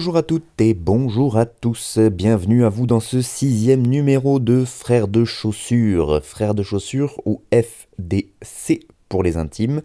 Bonjour 0.00 0.16
à 0.16 0.22
toutes 0.22 0.58
et 0.62 0.72
bonjour 0.72 1.36
à 1.36 1.44
tous, 1.44 1.98
bienvenue 1.98 2.64
à 2.64 2.70
vous 2.70 2.86
dans 2.86 3.00
ce 3.00 3.20
sixième 3.20 3.86
numéro 3.86 4.38
de 4.40 4.64
Frères 4.64 5.08
de 5.08 5.26
chaussures, 5.26 6.24
Frères 6.24 6.54
de 6.54 6.62
chaussures 6.62 7.20
ou 7.26 7.42
FDC 7.52 8.86
pour 9.10 9.22
les 9.22 9.36
intimes, 9.36 9.82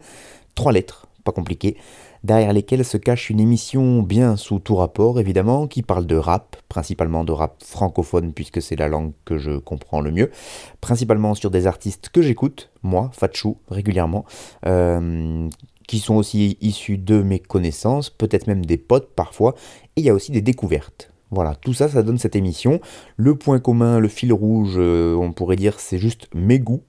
trois 0.55 0.71
lettres, 0.71 1.07
pas 1.25 1.33
compliqué, 1.33 1.75
derrière 2.23 2.53
lesquelles 2.53 2.85
se 2.85 2.95
cache 2.95 3.29
une 3.29 3.41
émission 3.41 4.01
bien 4.01 4.37
sous 4.37 4.59
tout 4.59 4.77
rapport 4.77 5.19
évidemment, 5.19 5.67
qui 5.67 5.81
parle 5.81 6.05
de 6.05 6.15
rap, 6.15 6.55
principalement 6.69 7.25
de 7.25 7.33
rap 7.33 7.61
francophone 7.61 8.31
puisque 8.31 8.61
c'est 8.61 8.77
la 8.77 8.87
langue 8.87 9.11
que 9.25 9.37
je 9.37 9.57
comprends 9.57 9.99
le 9.99 10.11
mieux, 10.11 10.31
principalement 10.79 11.35
sur 11.35 11.51
des 11.51 11.67
artistes 11.67 12.07
que 12.07 12.21
j'écoute, 12.21 12.71
moi, 12.83 13.11
Fatchou, 13.13 13.57
régulièrement, 13.67 14.23
euh, 14.65 15.49
qui 15.87 15.99
sont 15.99 16.15
aussi 16.15 16.57
issus 16.61 16.97
de 16.97 17.21
mes 17.21 17.39
connaissances, 17.39 18.09
peut-être 18.09 18.47
même 18.47 18.65
des 18.65 18.77
potes 18.77 19.13
parfois, 19.15 19.55
et 19.95 20.01
il 20.01 20.05
y 20.05 20.09
a 20.09 20.13
aussi 20.13 20.31
des 20.31 20.41
découvertes. 20.41 21.11
Voilà, 21.31 21.55
tout 21.55 21.73
ça, 21.73 21.89
ça 21.89 22.03
donne 22.03 22.17
cette 22.17 22.35
émission. 22.35 22.79
Le 23.17 23.35
point 23.35 23.59
commun, 23.59 23.99
le 23.99 24.07
fil 24.07 24.31
rouge, 24.31 24.75
euh, 24.77 25.15
on 25.15 25.31
pourrait 25.31 25.55
dire, 25.55 25.79
c'est 25.79 25.97
juste 25.97 26.27
mes 26.33 26.59
goûts. 26.59 26.83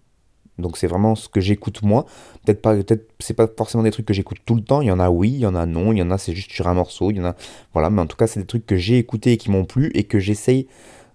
Donc 0.58 0.78
c'est 0.78 0.86
vraiment 0.86 1.14
ce 1.14 1.28
que 1.28 1.40
j'écoute 1.40 1.82
moi. 1.82 2.06
Peut-être 2.44 2.62
pas, 2.62 2.74
peut-être 2.74 3.10
c'est 3.18 3.34
pas 3.34 3.46
forcément 3.46 3.82
des 3.82 3.90
trucs 3.90 4.06
que 4.06 4.14
j'écoute 4.14 4.38
tout 4.44 4.54
le 4.54 4.62
temps. 4.62 4.80
Il 4.80 4.86
y 4.86 4.90
en 4.90 5.00
a 5.00 5.10
oui, 5.10 5.30
il 5.30 5.40
y 5.40 5.46
en 5.46 5.54
a 5.54 5.66
non, 5.66 5.92
il 5.92 5.98
y 5.98 6.02
en 6.02 6.10
a 6.10 6.18
c'est 6.18 6.32
juste 6.32 6.50
sur 6.50 6.66
un 6.68 6.74
morceau, 6.74 7.10
il 7.10 7.18
y 7.18 7.20
en 7.20 7.26
a 7.26 7.36
voilà. 7.74 7.90
Mais 7.90 8.00
en 8.00 8.06
tout 8.06 8.16
cas 8.16 8.26
c'est 8.26 8.40
des 8.40 8.46
trucs 8.46 8.64
que 8.64 8.76
j'ai 8.76 8.98
écoutés 8.98 9.32
et 9.32 9.36
qui 9.36 9.50
m'ont 9.50 9.66
plu 9.66 9.90
et 9.94 10.04
que 10.04 10.18
j'essaye 10.18 10.66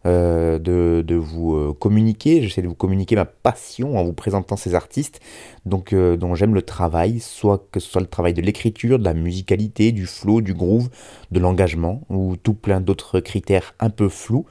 euh, 0.08 0.58
de, 0.58 1.16
vous 1.16 1.56
euh, 1.56 1.74
communiquer. 1.78 2.42
J'essaie 2.42 2.64
de 2.64 2.68
vous 2.68 2.76
communiquer 2.76 3.16
ma 3.16 3.26
passion 3.26 3.98
en 3.98 4.04
vous 4.04 4.14
présentant 4.14 4.56
ces 4.56 4.74
artistes 4.74 5.20
donc, 5.66 5.94
euh, 5.94 6.18
dont 6.18 6.34
j'aime 6.34 6.56
le 6.56 6.64
travail, 6.64 7.20
soit 7.20 7.68
que 7.72 7.80
ce 7.80 7.88
soit 7.88 8.02
le 8.02 8.08
travail 8.08 8.34
de 8.34 8.42
l'écriture, 8.42 8.98
de 8.98 9.04
la 9.04 9.14
musicalité, 9.14 9.92
du 9.92 10.08
flow, 10.08 10.42
du 10.42 10.56
groove, 10.56 10.90
de 11.30 11.40
l'engagement 11.40 12.02
ou 12.10 12.36
tout 12.36 12.56
plein 12.56 12.82
d'autres 12.82 13.20
critères 13.20 13.76
un 13.80 13.92
peu 13.92 14.10
flous. 14.10 14.46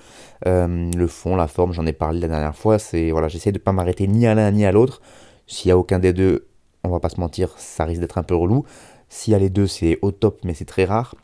le 0.44 1.06
fond, 1.08 1.34
la 1.34 1.48
forme, 1.48 1.72
j'en 1.72 1.86
ai 1.86 1.92
parlé 1.92 2.20
la 2.20 2.28
dernière 2.28 2.56
fois. 2.56 2.78
C'est 2.78 3.10
voilà, 3.10 3.26
j'essaie 3.26 3.52
de 3.52 3.58
pas 3.58 3.72
m'arrêter 3.72 4.06
ni 4.06 4.26
à 4.26 4.34
l'un 4.34 4.52
ni 4.52 4.64
à 4.64 4.72
l'autre. 4.72 5.02
S'il 5.48 5.68
y 5.68 5.72
a 5.72 5.78
aucun 5.78 5.98
des 5.98 6.12
deux, 6.12 6.46
on 6.84 6.90
va 6.90 7.00
pas 7.00 7.08
se 7.08 7.20
mentir, 7.20 7.54
ça 7.58 7.84
risque 7.84 8.00
d'être 8.00 8.18
un 8.18 8.22
peu 8.22 8.36
relou. 8.36 8.64
S'il 9.08 9.32
y 9.32 9.34
a 9.34 9.40
les 9.40 9.50
deux, 9.50 9.66
c'est 9.66 9.98
au 10.02 10.12
top, 10.12 10.38
mais 10.44 10.54
c'est 10.54 10.64
très 10.64 10.84
rare. 10.84 11.16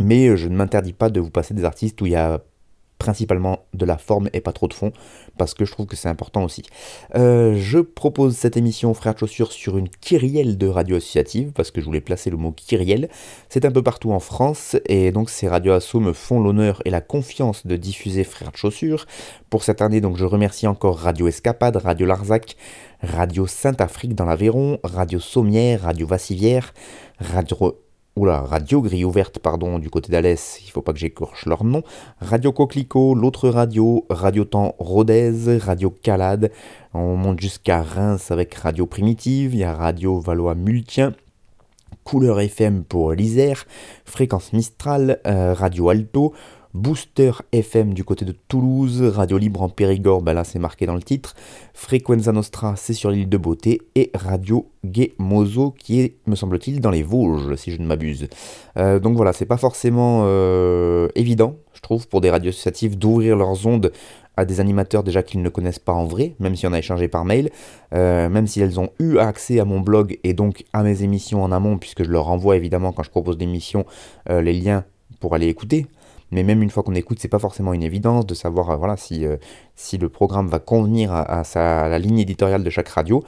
Mais 0.00 0.34
je 0.36 0.48
ne 0.48 0.56
m'interdis 0.56 0.94
pas 0.94 1.10
de 1.10 1.20
vous 1.20 1.30
passer 1.30 1.52
des 1.52 1.64
artistes 1.64 2.00
où 2.00 2.06
il 2.06 2.12
y 2.12 2.16
a 2.16 2.40
principalement 3.00 3.64
de 3.74 3.84
la 3.86 3.96
forme 3.96 4.28
et 4.34 4.40
pas 4.40 4.52
trop 4.52 4.68
de 4.68 4.74
fond, 4.74 4.92
parce 5.38 5.54
que 5.54 5.64
je 5.64 5.72
trouve 5.72 5.86
que 5.86 5.96
c'est 5.96 6.08
important 6.08 6.44
aussi. 6.44 6.62
Euh, 7.16 7.56
je 7.56 7.78
propose 7.78 8.36
cette 8.36 8.58
émission 8.58 8.92
Frères 8.94 9.14
de 9.14 9.18
Chaussures 9.18 9.52
sur 9.52 9.78
une 9.78 9.88
kyrielle 9.88 10.58
de 10.58 10.68
radio 10.68 10.96
associative, 10.96 11.50
parce 11.52 11.70
que 11.72 11.80
je 11.80 11.86
voulais 11.86 12.02
placer 12.02 12.28
le 12.30 12.36
mot 12.36 12.52
kyrielle. 12.52 13.08
C'est 13.48 13.64
un 13.64 13.72
peu 13.72 13.82
partout 13.82 14.12
en 14.12 14.20
France, 14.20 14.76
et 14.86 15.12
donc 15.12 15.30
ces 15.30 15.48
radios 15.48 15.72
assos 15.72 15.98
me 15.98 16.12
font 16.12 16.40
l'honneur 16.40 16.82
et 16.84 16.90
la 16.90 17.00
confiance 17.00 17.66
de 17.66 17.76
diffuser 17.76 18.22
Frères 18.22 18.52
de 18.52 18.56
Chaussures. 18.58 19.06
Pour 19.48 19.64
cette 19.64 19.80
année, 19.80 20.02
donc 20.02 20.18
je 20.18 20.26
remercie 20.26 20.66
encore 20.66 20.98
Radio 20.98 21.26
Escapade, 21.26 21.76
Radio 21.76 22.06
Larzac, 22.06 22.56
Radio 23.02 23.46
Saint-Afrique 23.46 24.14
dans 24.14 24.26
l'Aveyron, 24.26 24.78
Radio 24.84 25.20
Sommière, 25.20 25.82
Radio 25.82 26.06
Vassivière, 26.06 26.74
Radio 27.18 27.56
Oula, 28.16 28.40
Radio 28.40 28.82
Grille 28.82 29.04
Ouverte, 29.04 29.38
pardon, 29.38 29.78
du 29.78 29.88
côté 29.88 30.10
d'Alès, 30.10 30.60
il 30.66 30.70
faut 30.70 30.82
pas 30.82 30.92
que 30.92 30.98
j'écorche 30.98 31.46
leur 31.46 31.62
nom. 31.62 31.84
Radio 32.20 32.50
Coquelicot, 32.50 33.14
l'autre 33.14 33.48
radio, 33.48 34.04
Radio 34.10 34.44
Temps 34.44 34.74
Rodez, 34.78 35.58
Radio 35.58 35.90
Calade. 35.90 36.50
On 36.92 37.16
monte 37.16 37.40
jusqu'à 37.40 37.82
Reims 37.82 38.32
avec 38.32 38.52
Radio 38.54 38.86
Primitive, 38.86 39.54
il 39.54 39.60
y 39.60 39.64
a 39.64 39.72
Radio 39.72 40.18
Valois 40.18 40.56
Multien. 40.56 41.14
Couleur 42.02 42.40
FM 42.40 42.82
pour 42.82 43.12
l'Isère, 43.12 43.64
Fréquence 44.04 44.52
Mistral, 44.52 45.20
euh, 45.26 45.54
Radio 45.54 45.90
Alto, 45.90 46.34
Booster 46.72 47.32
FM 47.50 47.94
du 47.94 48.04
côté 48.04 48.24
de 48.24 48.32
Toulouse, 48.46 49.02
Radio 49.02 49.38
Libre 49.38 49.62
en 49.62 49.68
Périgord, 49.68 50.22
ben 50.22 50.34
là 50.34 50.44
c'est 50.44 50.60
marqué 50.60 50.86
dans 50.86 50.94
le 50.94 51.02
titre, 51.02 51.34
Frequenza 51.74 52.30
Nostra 52.30 52.74
c'est 52.76 52.92
sur 52.92 53.10
l'île 53.10 53.28
de 53.28 53.36
Beauté, 53.36 53.82
et 53.96 54.12
Radio 54.14 54.70
Gay 54.84 55.12
Mozo 55.18 55.74
qui 55.76 56.00
est, 56.00 56.14
me 56.26 56.36
semble-t-il, 56.36 56.80
dans 56.80 56.92
les 56.92 57.02
Vosges, 57.02 57.56
si 57.56 57.72
je 57.72 57.80
ne 57.80 57.86
m'abuse. 57.86 58.28
Euh, 58.76 59.00
donc 59.00 59.16
voilà, 59.16 59.32
c'est 59.32 59.46
pas 59.46 59.56
forcément 59.56 60.22
euh, 60.26 61.08
évident, 61.16 61.56
je 61.74 61.80
trouve, 61.80 62.06
pour 62.06 62.20
des 62.20 62.30
radios 62.30 62.50
associatives 62.50 62.96
d'ouvrir 62.96 63.36
leurs 63.36 63.66
ondes 63.66 63.90
à 64.36 64.44
des 64.44 64.60
animateurs 64.60 65.02
déjà 65.02 65.24
qu'ils 65.24 65.42
ne 65.42 65.48
connaissent 65.48 65.80
pas 65.80 65.92
en 65.92 66.04
vrai, 66.04 66.36
même 66.38 66.54
si 66.54 66.68
on 66.68 66.72
a 66.72 66.78
échangé 66.78 67.08
par 67.08 67.24
mail, 67.24 67.50
euh, 67.94 68.28
même 68.28 68.46
si 68.46 68.60
elles 68.60 68.78
ont 68.78 68.90
eu 69.00 69.18
accès 69.18 69.58
à 69.58 69.64
mon 69.64 69.80
blog 69.80 70.20
et 70.22 70.34
donc 70.34 70.64
à 70.72 70.84
mes 70.84 71.02
émissions 71.02 71.42
en 71.42 71.50
amont, 71.50 71.78
puisque 71.78 72.04
je 72.04 72.10
leur 72.10 72.28
envoie 72.28 72.56
évidemment 72.56 72.92
quand 72.92 73.02
je 73.02 73.10
propose 73.10 73.38
des 73.38 73.44
émissions 73.44 73.86
les 74.28 74.52
liens 74.52 74.84
pour 75.18 75.34
aller 75.34 75.48
écouter 75.48 75.86
mais 76.30 76.42
même 76.42 76.62
une 76.62 76.70
fois 76.70 76.82
qu'on 76.82 76.94
écoute, 76.94 77.18
c'est 77.20 77.28
pas 77.28 77.38
forcément 77.38 77.72
une 77.72 77.82
évidence 77.82 78.26
de 78.26 78.34
savoir 78.34 78.70
euh, 78.70 78.76
voilà, 78.76 78.96
si, 78.96 79.26
euh, 79.26 79.36
si 79.74 79.98
le 79.98 80.08
programme 80.08 80.48
va 80.48 80.58
convenir 80.58 81.12
à, 81.12 81.42
la 81.54 81.98
ligne 81.98 82.18
éditoriale 82.18 82.64
de 82.64 82.70
chaque 82.70 82.88
radio. 82.88 83.24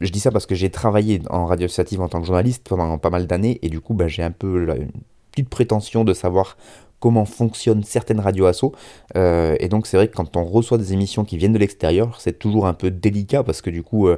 Je 0.00 0.10
dis 0.10 0.20
ça 0.20 0.30
parce 0.30 0.46
que 0.46 0.54
j'ai 0.54 0.70
travaillé 0.70 1.22
en 1.30 1.46
radio 1.46 1.66
associative 1.66 2.00
en 2.00 2.08
tant 2.08 2.20
que 2.20 2.26
journaliste 2.26 2.68
pendant 2.68 2.98
pas 2.98 3.10
mal 3.10 3.26
d'années 3.26 3.58
et 3.62 3.68
du 3.68 3.80
coup 3.80 3.94
bah, 3.94 4.08
j'ai 4.08 4.22
un 4.22 4.30
peu 4.30 4.76
une 4.76 4.90
petite 5.30 5.48
prétention 5.48 6.02
de 6.02 6.12
savoir 6.12 6.56
comment 6.98 7.24
fonctionnent 7.24 7.84
certaines 7.84 8.20
radios 8.20 8.46
asso. 8.46 8.72
Euh, 9.16 9.56
et 9.60 9.68
donc 9.68 9.86
c'est 9.86 9.96
vrai 9.96 10.08
que 10.08 10.14
quand 10.14 10.36
on 10.36 10.44
reçoit 10.44 10.78
des 10.78 10.92
émissions 10.92 11.24
qui 11.24 11.36
viennent 11.36 11.52
de 11.52 11.58
l'extérieur, 11.58 12.16
c'est 12.20 12.38
toujours 12.38 12.66
un 12.66 12.74
peu 12.74 12.90
délicat 12.90 13.42
parce 13.44 13.60
que 13.60 13.70
du 13.70 13.82
coup 13.82 14.08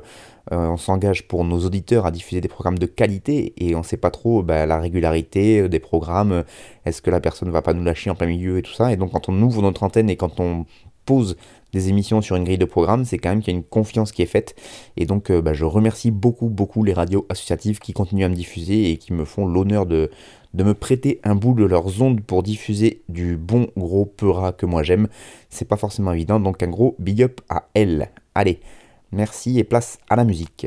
on 0.51 0.77
s'engage 0.77 1.27
pour 1.27 1.45
nos 1.45 1.61
auditeurs 1.61 2.07
à 2.07 2.11
diffuser 2.11 2.41
des 2.41 2.49
programmes 2.49 2.79
de 2.79 2.87
qualité 2.87 3.55
et 3.57 3.75
on 3.75 3.79
ne 3.79 3.85
sait 3.85 3.97
pas 3.97 4.11
trop 4.11 4.43
bah, 4.43 4.67
la 4.67 4.79
régularité 4.79 5.61
euh, 5.61 5.69
des 5.69 5.81
programmes, 5.81 6.33
euh, 6.33 6.43
est-ce 6.85 7.01
que 7.01 7.11
la 7.11 7.21
personne 7.21 7.49
ne 7.49 7.53
va 7.53 7.63
pas 7.63 7.73
nous 7.73 7.85
lâcher 7.85 8.11
en 8.11 8.15
plein 8.15 8.27
milieu 8.27 8.59
et 8.59 8.63
tout 8.63 8.73
ça. 8.73 8.93
Et 8.93 8.97
donc 8.97 9.13
quand 9.13 9.29
on 9.29 9.41
ouvre 9.43 9.63
notre 9.63 9.83
antenne 9.83 10.11
et 10.11 10.17
quand 10.17 10.41
on 10.41 10.67
pose 11.07 11.37
des 11.73 11.89
émissions 11.89 12.21
sur 12.21 12.37
une 12.37 12.45
grille 12.45 12.59
de 12.59 12.65
programme, 12.65 13.05
c'est 13.05 13.19
quand 13.19 13.31
même 13.31 13.41
qu'il 13.41 13.53
y 13.53 13.57
a 13.57 13.59
une 13.59 13.65
confiance 13.65 14.13
qui 14.13 14.23
est 14.23 14.27
faite. 14.27 14.55
Et 14.97 15.07
donc 15.07 15.33
bah, 15.33 15.53
je 15.53 15.65
remercie 15.65 16.11
beaucoup, 16.11 16.49
beaucoup 16.49 16.85
les 16.85 16.93
radios 16.93 17.27
associatives 17.29 17.79
qui 17.79 17.93
continuent 17.93 18.25
à 18.25 18.29
me 18.29 18.35
diffuser 18.35 18.91
et 18.91 18.97
qui 18.97 19.13
me 19.13 19.25
font 19.25 19.47
l'honneur 19.47 19.85
de, 19.85 20.11
de 20.55 20.65
me 20.65 20.73
prêter 20.73 21.21
un 21.25 21.35
bout 21.35 21.55
de 21.55 21.65
leurs 21.65 22.01
ondes 22.01 22.21
pour 22.23 22.43
diffuser 22.43 23.03
du 23.09 23.37
bon 23.37 23.67
gros 23.77 24.07
peura 24.07 24.53
que 24.53 24.67
moi 24.67 24.83
j'aime. 24.83 25.09
C'est 25.51 25.69
pas 25.69 25.77
forcément 25.77 26.13
évident, 26.13 26.39
donc 26.39 26.63
un 26.63 26.69
gros 26.69 26.95
big 26.99 27.23
up 27.23 27.41
à 27.49 27.69
elles. 27.75 28.09
Allez, 28.35 28.61
Merci 29.15 29.61
et 29.61 29.65
place 29.65 29.99
à 30.11 30.17
la 30.17 30.25
musique. 30.25 30.67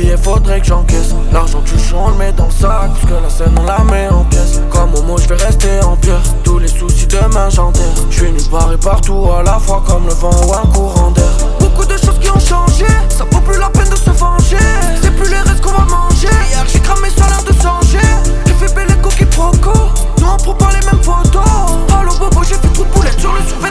Billets, 0.00 0.16
faudrait 0.16 0.60
que 0.60 0.66
j'encaisse. 0.66 1.14
L'argent 1.30 1.60
tu 1.64 1.78
chantes, 1.78 2.06
on 2.06 2.10
le 2.10 2.16
met 2.16 2.32
dans 2.32 2.46
le 2.46 2.50
sac. 2.50 2.90
Parce 2.92 3.04
que 3.04 3.22
la 3.22 3.28
scène, 3.28 3.54
on 3.58 3.64
la 3.64 3.78
met 3.84 4.08
en 4.08 4.24
pièces. 4.24 4.60
Comme 4.70 4.94
au 4.94 5.02
mot, 5.02 5.18
je 5.18 5.28
vais 5.28 5.34
rester 5.34 5.80
en 5.84 5.96
pierre. 5.96 6.22
Tous 6.42 6.58
les 6.58 6.68
soucis 6.68 7.06
demain, 7.06 7.50
j'enterre. 7.50 7.84
Je 8.08 8.16
suis 8.16 8.32
nulle 8.32 8.48
part 8.50 8.72
et 8.72 8.78
partout 8.78 9.28
à 9.38 9.42
la 9.42 9.58
fois, 9.58 9.82
comme 9.86 10.06
le 10.06 10.14
vent 10.14 10.30
ou 10.30 10.54
un 10.54 10.66
courant 10.72 11.10
d'air. 11.10 11.30
Beaucoup 11.58 11.84
de 11.84 11.98
choses 11.98 12.18
qui 12.18 12.30
ont 12.30 12.40
changé. 12.40 12.86
Ça 13.10 13.24
vaut 13.30 13.40
plus 13.40 13.58
la 13.58 13.68
peine 13.68 13.90
de 13.90 13.96
se 13.96 14.10
venger. 14.10 14.56
C'est 15.02 15.14
plus 15.14 15.28
les 15.28 15.36
restes 15.36 15.60
qu'on 15.60 15.72
va 15.72 15.84
manger. 15.84 16.28
Hier, 16.48 16.64
j'ai 16.72 16.80
cramé 16.80 17.10
sur 17.10 17.26
l'air 17.26 17.44
de 17.44 17.52
changer. 17.62 18.06
J'ai 18.46 18.54
fait 18.54 18.74
belle 18.74 18.96
qui 19.18 19.24
proco. 19.26 19.72
Nous, 20.18 20.26
on 20.26 20.36
prend 20.36 20.54
pas 20.54 20.70
les 20.70 20.86
mêmes 20.86 21.02
photos. 21.02 21.42
Allo, 21.98 22.12
bobo, 22.18 22.42
j'ai 22.42 22.54
fait 22.54 22.72
trop 22.72 22.84
de 22.84 22.90
boulettes 22.90 23.20
sur 23.20 23.32
le 23.34 23.40
survêt 23.46 23.69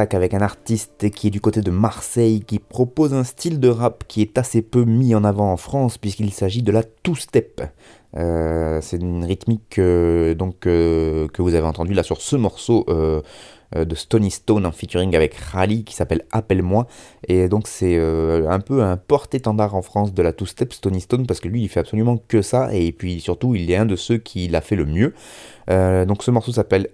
avec 0.00 0.34
un 0.34 0.40
artiste 0.40 1.10
qui 1.10 1.28
est 1.28 1.30
du 1.30 1.40
côté 1.40 1.60
de 1.60 1.70
Marseille, 1.70 2.42
qui 2.46 2.58
propose 2.58 3.14
un 3.14 3.24
style 3.24 3.60
de 3.60 3.68
rap 3.68 4.04
qui 4.08 4.22
est 4.22 4.38
assez 4.38 4.62
peu 4.62 4.84
mis 4.84 5.14
en 5.14 5.24
avant 5.24 5.52
en 5.52 5.56
France, 5.56 5.98
puisqu'il 5.98 6.32
s'agit 6.32 6.62
de 6.62 6.72
la 6.72 6.82
two-step. 6.82 7.62
Euh, 8.16 8.80
c'est 8.82 8.96
une 8.96 9.24
rythmique 9.24 9.78
euh, 9.78 10.34
donc, 10.34 10.66
euh, 10.66 11.28
que 11.28 11.42
vous 11.42 11.54
avez 11.54 11.66
entendu 11.66 11.94
là 11.94 12.02
sur 12.02 12.20
ce 12.20 12.36
morceau 12.36 12.86
de 13.72 13.94
Stony 13.94 14.32
Stone 14.32 14.66
en 14.66 14.72
featuring 14.72 15.14
avec 15.14 15.32
Rally 15.36 15.84
qui 15.84 15.94
s'appelle 15.94 16.24
Appelle-moi. 16.32 16.88
Et 17.28 17.48
donc 17.48 17.68
c'est 17.68 17.96
un 17.98 18.58
peu 18.58 18.82
un 18.82 18.96
porte-étendard 18.96 19.76
en 19.76 19.82
France 19.82 20.12
de 20.12 20.22
la 20.22 20.32
two-step 20.32 20.72
Stony 20.72 21.00
Stone 21.00 21.24
parce 21.24 21.38
que 21.38 21.46
lui 21.46 21.62
il 21.62 21.68
fait 21.68 21.78
absolument 21.78 22.16
que 22.16 22.42
ça 22.42 22.74
et 22.74 22.90
puis 22.90 23.20
surtout 23.20 23.54
il 23.54 23.70
est 23.70 23.76
un 23.76 23.86
de 23.86 23.94
ceux 23.94 24.18
qui 24.18 24.48
l'a 24.48 24.60
fait 24.60 24.74
le 24.74 24.86
mieux. 24.86 25.14
donc 25.68 26.24
ce 26.24 26.32
morceau 26.32 26.50
s'appelle 26.50 26.88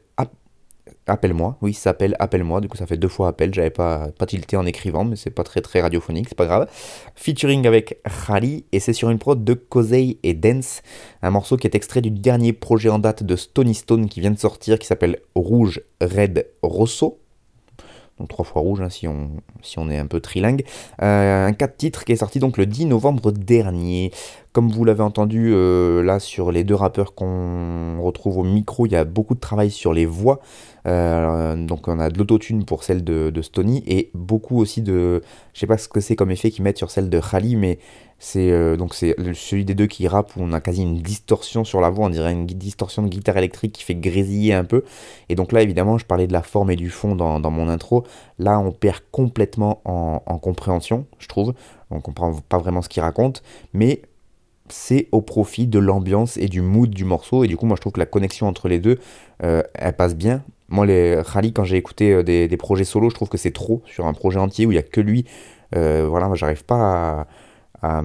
Appelle-moi, 1.09 1.57
oui, 1.63 1.73
ça 1.73 1.83
s'appelle 1.83 2.17
Appelle-moi, 2.19 2.61
du 2.61 2.69
coup 2.69 2.77
ça 2.77 2.87
fait 2.87 2.97
deux 2.97 3.09
fois 3.09 3.29
appel, 3.29 3.55
j'avais 3.55 3.71
pas, 3.71 4.09
pas 4.19 4.27
tilté 4.27 4.57
en 4.57 4.67
écrivant, 4.67 5.05
mais 5.05 5.15
c'est 5.15 5.31
pas 5.31 5.45
très 5.45 5.61
très 5.61 5.81
radiophonique, 5.81 6.29
c'est 6.29 6.37
pas 6.37 6.47
grave. 6.47 6.69
Featuring 7.15 7.65
avec 7.67 8.01
Khali, 8.27 8.65
et 8.73 8.81
c'est 8.81 8.93
sur 8.93 9.11
une 9.11 9.19
prod 9.19 9.45
de 9.45 9.55
Kosei 9.55 10.19
et 10.25 10.35
Dance, 10.35 10.83
un 11.23 11.31
morceau 11.31 11.57
qui 11.57 11.69
est 11.69 11.77
extrait 11.77 12.01
du 12.01 12.11
dernier 12.11 12.53
projet 12.53 12.89
en 12.89 12.99
date 12.99 13.23
de 13.23 13.37
Stony 13.37 13.75
Stone 13.75 14.09
qui 14.09 14.21
vient 14.21 14.33
de 14.33 14.39
sortir, 14.39 14.81
qui 14.81 14.87
s'appelle 14.89 15.21
Rouge, 15.37 15.81
Red, 16.01 16.49
Rosso, 16.63 17.21
donc 18.19 18.29
trois 18.29 18.45
fois 18.45 18.63
rouge 18.63 18.81
hein, 18.81 18.89
si, 18.89 19.07
on, 19.07 19.31
si 19.63 19.79
on 19.79 19.91
est 19.91 19.99
un 19.99 20.07
peu 20.07 20.21
trilingue. 20.21 20.65
Euh, 21.03 21.47
un 21.47 21.53
4 21.53 21.77
titres 21.77 22.05
qui 22.05 22.13
est 22.13 22.17
sorti 22.17 22.39
donc 22.39 22.57
le 22.57 22.67
10 22.67 22.87
novembre 22.87 23.31
dernier. 23.31 24.11
Comme 24.57 24.71
vous 24.71 24.87
l'avez 24.87 25.03
entendu 25.03 25.53
euh, 25.53 26.03
là 26.03 26.19
sur 26.19 26.51
les 26.51 26.65
deux 26.65 26.75
rappeurs 26.75 27.15
qu'on 27.15 28.01
retrouve 28.01 28.39
au 28.39 28.43
micro, 28.43 28.87
il 28.87 28.93
y 28.93 28.97
a 28.97 29.05
beaucoup 29.05 29.35
de 29.35 29.39
travail 29.39 29.71
sur 29.71 29.93
les 29.93 30.07
voix. 30.07 30.41
Euh, 30.87 31.55
donc 31.67 31.89
on 31.89 31.99
a 31.99 32.09
de 32.09 32.17
l'autotune 32.17 32.65
pour 32.65 32.83
celle 32.83 33.05
de, 33.05 33.43
Stony 33.43 33.85
et 33.87 34.11
beaucoup 34.15 34.59
aussi 34.59 34.81
de, 34.81 35.21
je 35.53 35.61
sais 35.61 35.67
pas 35.67 35.77
ce 35.77 35.89
que 35.89 36.01
c'est 36.01 36.17
comme 36.17 36.31
effet 36.31 36.51
qu'ils 36.51 36.65
mettent 36.65 36.79
sur 36.79 36.91
celle 36.91 37.11
de 37.11 37.21
Khali, 37.21 37.55
mais 37.55 37.79
c'est 38.19 38.51
euh, 38.51 38.79
donc 38.79 38.95
c'est 38.95 39.15
celui 39.35 39.67
des 39.67 39.75
deux 39.75 39.89
qui 39.89 40.09
rappe 40.09 40.35
où 40.37 40.41
on 40.41 40.55
a 40.55 40.63
quasi 40.63 40.81
une 40.81 41.03
distorsion 41.03 41.63
sur 41.65 41.83
la 41.83 41.91
voix, 41.91 42.07
on 42.07 42.11
dirait 42.11 42.33
une 42.33 42.47
distorsion 42.47 43.03
de 43.03 43.09
guitare 43.09 43.37
électrique 43.37 43.73
qui 43.73 43.85
fait 43.85 43.95
grésiller 43.95 44.55
un 44.55 44.65
peu. 44.65 44.85
Et 45.29 45.35
donc 45.35 45.53
là 45.53 45.61
évidemment 45.61 45.99
je 45.99 46.07
parlais 46.07 46.27
de 46.27 46.33
la 46.33 46.43
forme 46.43 46.71
et 46.71 46.77
du 46.77 46.89
fond 46.89 47.15
dans, 47.15 47.51
mon 47.51 47.69
intro. 47.69 48.05
Là 48.39 48.59
on 48.59 48.73
perd 48.73 49.01
complètement 49.13 49.83
en, 49.85 50.23
en 50.25 50.39
compréhension, 50.39 51.05
je 51.19 51.29
trouve. 51.29 51.53
On 51.91 52.01
comprend 52.01 52.33
pas 52.49 52.57
vraiment 52.57 52.81
ce 52.81 52.89
qu'il 52.89 53.03
raconte, 53.03 53.43
mais 53.75 54.01
c'est 54.69 55.09
au 55.13 55.21
profit 55.21 55.67
de 55.67 55.79
l'ambiance 55.79 56.37
et 56.37 56.49
du 56.49 56.61
mood 56.61 56.91
du 56.91 57.05
morceau. 57.05 57.45
Et 57.45 57.49
du 57.49 57.57
coup, 57.57 57.67
moi, 57.67 57.77
je 57.77 57.81
trouve 57.81 57.93
que 57.93 58.01
la 58.01 58.07
connexion 58.07 58.47
entre 58.47 58.69
les 58.69 58.79
deux, 58.79 58.99
euh, 59.43 59.63
elle 59.75 59.95
passe 59.95 60.15
bien. 60.17 60.43
Moi, 60.69 60.87
les 60.87 61.21
Rally, 61.21 61.53
quand 61.53 61.65
j'ai 61.65 61.77
écouté 61.77 62.13
euh, 62.13 62.23
des, 62.23 62.57
projets 62.57 62.85
solo, 62.85 63.11
je 63.11 63.15
trouve 63.15 63.29
que 63.29 63.39
c'est 63.39 63.53
trop 63.53 63.83
sur 63.87 64.07
un 64.07 64.13
projet 64.13 64.39
entier 64.39 64.67
où 64.67 64.73
il 64.73 64.75
n'y 64.75 64.81
a 64.81 64.83
que 64.83 65.01
lui. 65.01 65.25
Euh, 65.75 66.07
voilà, 66.09 66.31
j'arrive 66.35 66.65
pas 66.65 67.27
à 67.83 68.03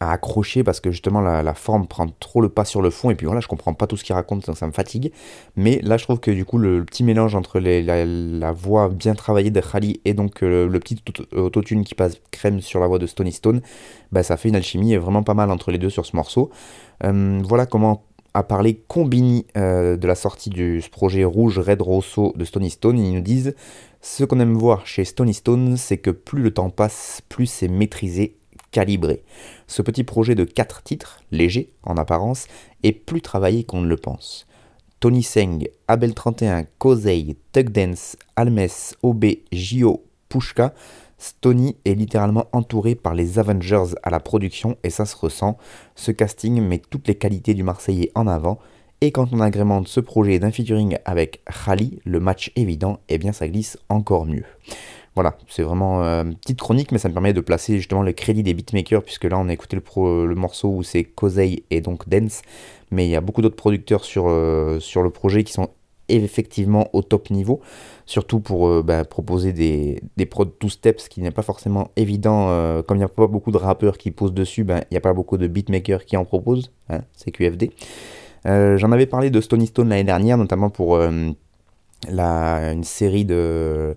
accrocher 0.00 0.64
parce 0.64 0.80
que 0.80 0.90
justement 0.90 1.20
la, 1.20 1.54
forme 1.54 1.86
prend 1.86 2.06
trop 2.20 2.40
le 2.40 2.48
pas 2.48 2.64
sur 2.64 2.82
le 2.82 2.90
fond. 2.90 3.10
Et 3.10 3.14
puis 3.14 3.26
voilà 3.26 3.40
je 3.40 3.48
comprends 3.48 3.74
pas 3.74 3.86
tout 3.86 3.96
ce 3.96 4.04
qu'il 4.04 4.14
raconte 4.14 4.46
donc 4.46 4.56
ça 4.56 4.66
me 4.66 4.72
fatigue. 4.72 5.12
Mais 5.56 5.80
là 5.82 5.96
je 5.96 6.04
trouve 6.04 6.20
que 6.20 6.30
du 6.30 6.44
coup 6.44 6.58
le, 6.58 6.84
petit 6.84 7.04
mélange 7.04 7.34
entre 7.34 7.60
la, 7.60 8.52
voix 8.52 8.88
bien 8.88 9.14
travaillée 9.14 9.50
de 9.50 9.60
Khali 9.60 10.00
et 10.04 10.14
donc 10.14 10.42
euh, 10.42 10.68
le, 10.68 10.80
petit 10.80 11.02
autotune 11.32 11.84
qui 11.84 11.94
passe 11.94 12.20
crème 12.30 12.60
sur 12.60 12.80
la 12.80 12.86
voix 12.86 12.98
de 12.98 13.06
Stony 13.06 13.32
Stone 13.32 13.60
bah, 14.12 14.22
ça 14.22 14.36
fait 14.36 14.48
une 14.48 14.56
alchimie 14.56 14.96
vraiment 14.96 15.22
pas 15.22 15.34
mal 15.34 15.50
entre 15.50 15.70
les 15.70 15.78
deux 15.78 15.90
sur 15.90 16.06
ce 16.06 16.16
morceau. 16.16 16.50
Euh, 17.04 17.40
voilà 17.44 17.66
comment 17.66 18.04
a 18.36 18.42
parlé 18.42 18.82
Combini 18.86 19.46
euh, 19.56 19.96
de 19.96 20.06
la 20.06 20.14
sortie 20.14 20.50
du 20.50 20.82
projet 20.92 21.24
Rouge 21.24 21.58
Red 21.58 21.80
Rosso 21.80 22.34
de 22.36 22.44
Stony 22.44 22.68
Stone. 22.70 22.98
Ils 22.98 23.14
nous 23.14 23.20
disent 23.20 23.54
ce 24.02 24.24
qu'on 24.24 24.40
aime 24.40 24.54
voir 24.54 24.86
chez 24.86 25.04
Stony 25.04 25.34
Stone 25.34 25.76
c'est 25.76 25.98
que 25.98 26.10
plus 26.10 26.42
le 26.42 26.52
temps 26.52 26.70
passe 26.70 27.22
plus 27.28 27.46
c'est 27.46 27.68
maîtrisé 27.68 28.36
Ce 29.66 29.82
petit 29.82 30.04
projet 30.04 30.34
de 30.34 30.44
4 30.44 30.82
titres, 30.82 31.20
léger 31.30 31.70
en 31.82 31.96
apparence, 31.96 32.46
est 32.82 32.92
plus 32.92 33.22
travaillé 33.22 33.64
qu'on 33.64 33.80
ne 33.80 33.88
le 33.88 33.96
pense. 33.96 34.46
Tony 35.00 35.22
Seng, 35.22 35.68
Abel 35.88 36.14
31, 36.14 36.64
Kosei, 36.78 37.36
Tug 37.52 37.70
Dance, 37.70 38.16
Almes, 38.34 38.68
OB, 39.02 39.26
Gio, 39.52 40.04
Pushka, 40.28 40.74
Stony 41.18 41.76
est 41.84 41.94
littéralement 41.94 42.46
entouré 42.52 42.94
par 42.94 43.14
les 43.14 43.38
Avengers 43.38 43.94
à 44.02 44.10
la 44.10 44.20
production 44.20 44.76
et 44.84 44.90
ça 44.90 45.06
se 45.06 45.16
ressent. 45.16 45.56
Ce 45.94 46.10
casting 46.10 46.60
met 46.60 46.78
toutes 46.78 47.08
les 47.08 47.14
qualités 47.14 47.54
du 47.54 47.62
Marseillais 47.62 48.10
en 48.14 48.26
avant 48.26 48.58
et 49.00 49.12
quand 49.12 49.32
on 49.32 49.40
agrémente 49.40 49.88
ce 49.88 50.00
projet 50.00 50.38
d'un 50.38 50.50
featuring 50.50 50.98
avec 51.04 51.42
Khali, 51.44 52.00
le 52.04 52.20
match 52.20 52.52
évident, 52.56 53.00
eh 53.08 53.18
bien 53.18 53.32
ça 53.32 53.48
glisse 53.48 53.78
encore 53.88 54.26
mieux. 54.26 54.44
Voilà, 55.16 55.38
c'est 55.48 55.62
vraiment 55.62 56.04
euh, 56.04 56.24
une 56.24 56.34
petite 56.34 56.60
chronique, 56.60 56.92
mais 56.92 56.98
ça 56.98 57.08
me 57.08 57.14
permet 57.14 57.32
de 57.32 57.40
placer 57.40 57.78
justement 57.78 58.02
le 58.02 58.12
crédit 58.12 58.42
des 58.42 58.52
beatmakers, 58.52 59.02
puisque 59.02 59.24
là 59.24 59.38
on 59.38 59.48
a 59.48 59.52
écouté 59.54 59.74
le, 59.74 60.34
morceau 60.34 60.68
où 60.68 60.82
c'est 60.82 61.04
Kosei 61.04 61.64
et 61.70 61.80
donc 61.80 62.06
Dance, 62.06 62.42
mais 62.90 63.06
il 63.06 63.10
y 63.10 63.16
a 63.16 63.22
beaucoup 63.22 63.40
d'autres 63.40 63.56
producteurs 63.56 64.04
sur, 64.04 64.28
euh, 64.28 64.78
le 64.78 65.10
projet 65.10 65.42
qui 65.42 65.54
sont 65.54 65.70
effectivement 66.10 66.90
au 66.92 67.00
top 67.00 67.30
niveau, 67.30 67.62
surtout 68.04 68.40
pour 68.40 68.68
euh, 68.68 68.82
bah, 68.82 69.06
proposer 69.06 69.54
des, 69.54 70.02
des 70.18 70.26
prods 70.26 70.44
two 70.44 70.68
steps, 70.68 71.08
qui 71.08 71.22
n'est 71.22 71.30
pas 71.30 71.40
forcément 71.40 71.88
évident, 71.96 72.48
comme 72.86 72.98
il 72.98 73.00
n'y 73.00 73.04
a 73.04 73.08
pas 73.08 73.26
beaucoup 73.26 73.52
de 73.52 73.56
rappeurs 73.56 73.96
qui 73.96 74.10
posent 74.10 74.34
dessus, 74.34 74.64
ben, 74.64 74.82
il 74.90 74.94
n'y 74.94 74.98
a 74.98 75.00
pas 75.00 75.14
beaucoup 75.14 75.38
de 75.38 75.46
beatmakers 75.46 76.04
qui 76.04 76.18
en 76.18 76.26
proposent, 76.26 76.70
hein, 76.90 77.00
c'est 77.16 77.30
QFD. 77.30 77.70
J'en 78.44 78.92
avais 78.92 79.06
parlé 79.06 79.30
de 79.30 79.40
Stony 79.40 79.66
Stone 79.66 79.88
l'année 79.88 80.04
dernière, 80.04 80.36
notamment 80.36 80.68
pour 80.68 80.98
une 80.98 82.84
série 82.84 83.24
de 83.24 83.96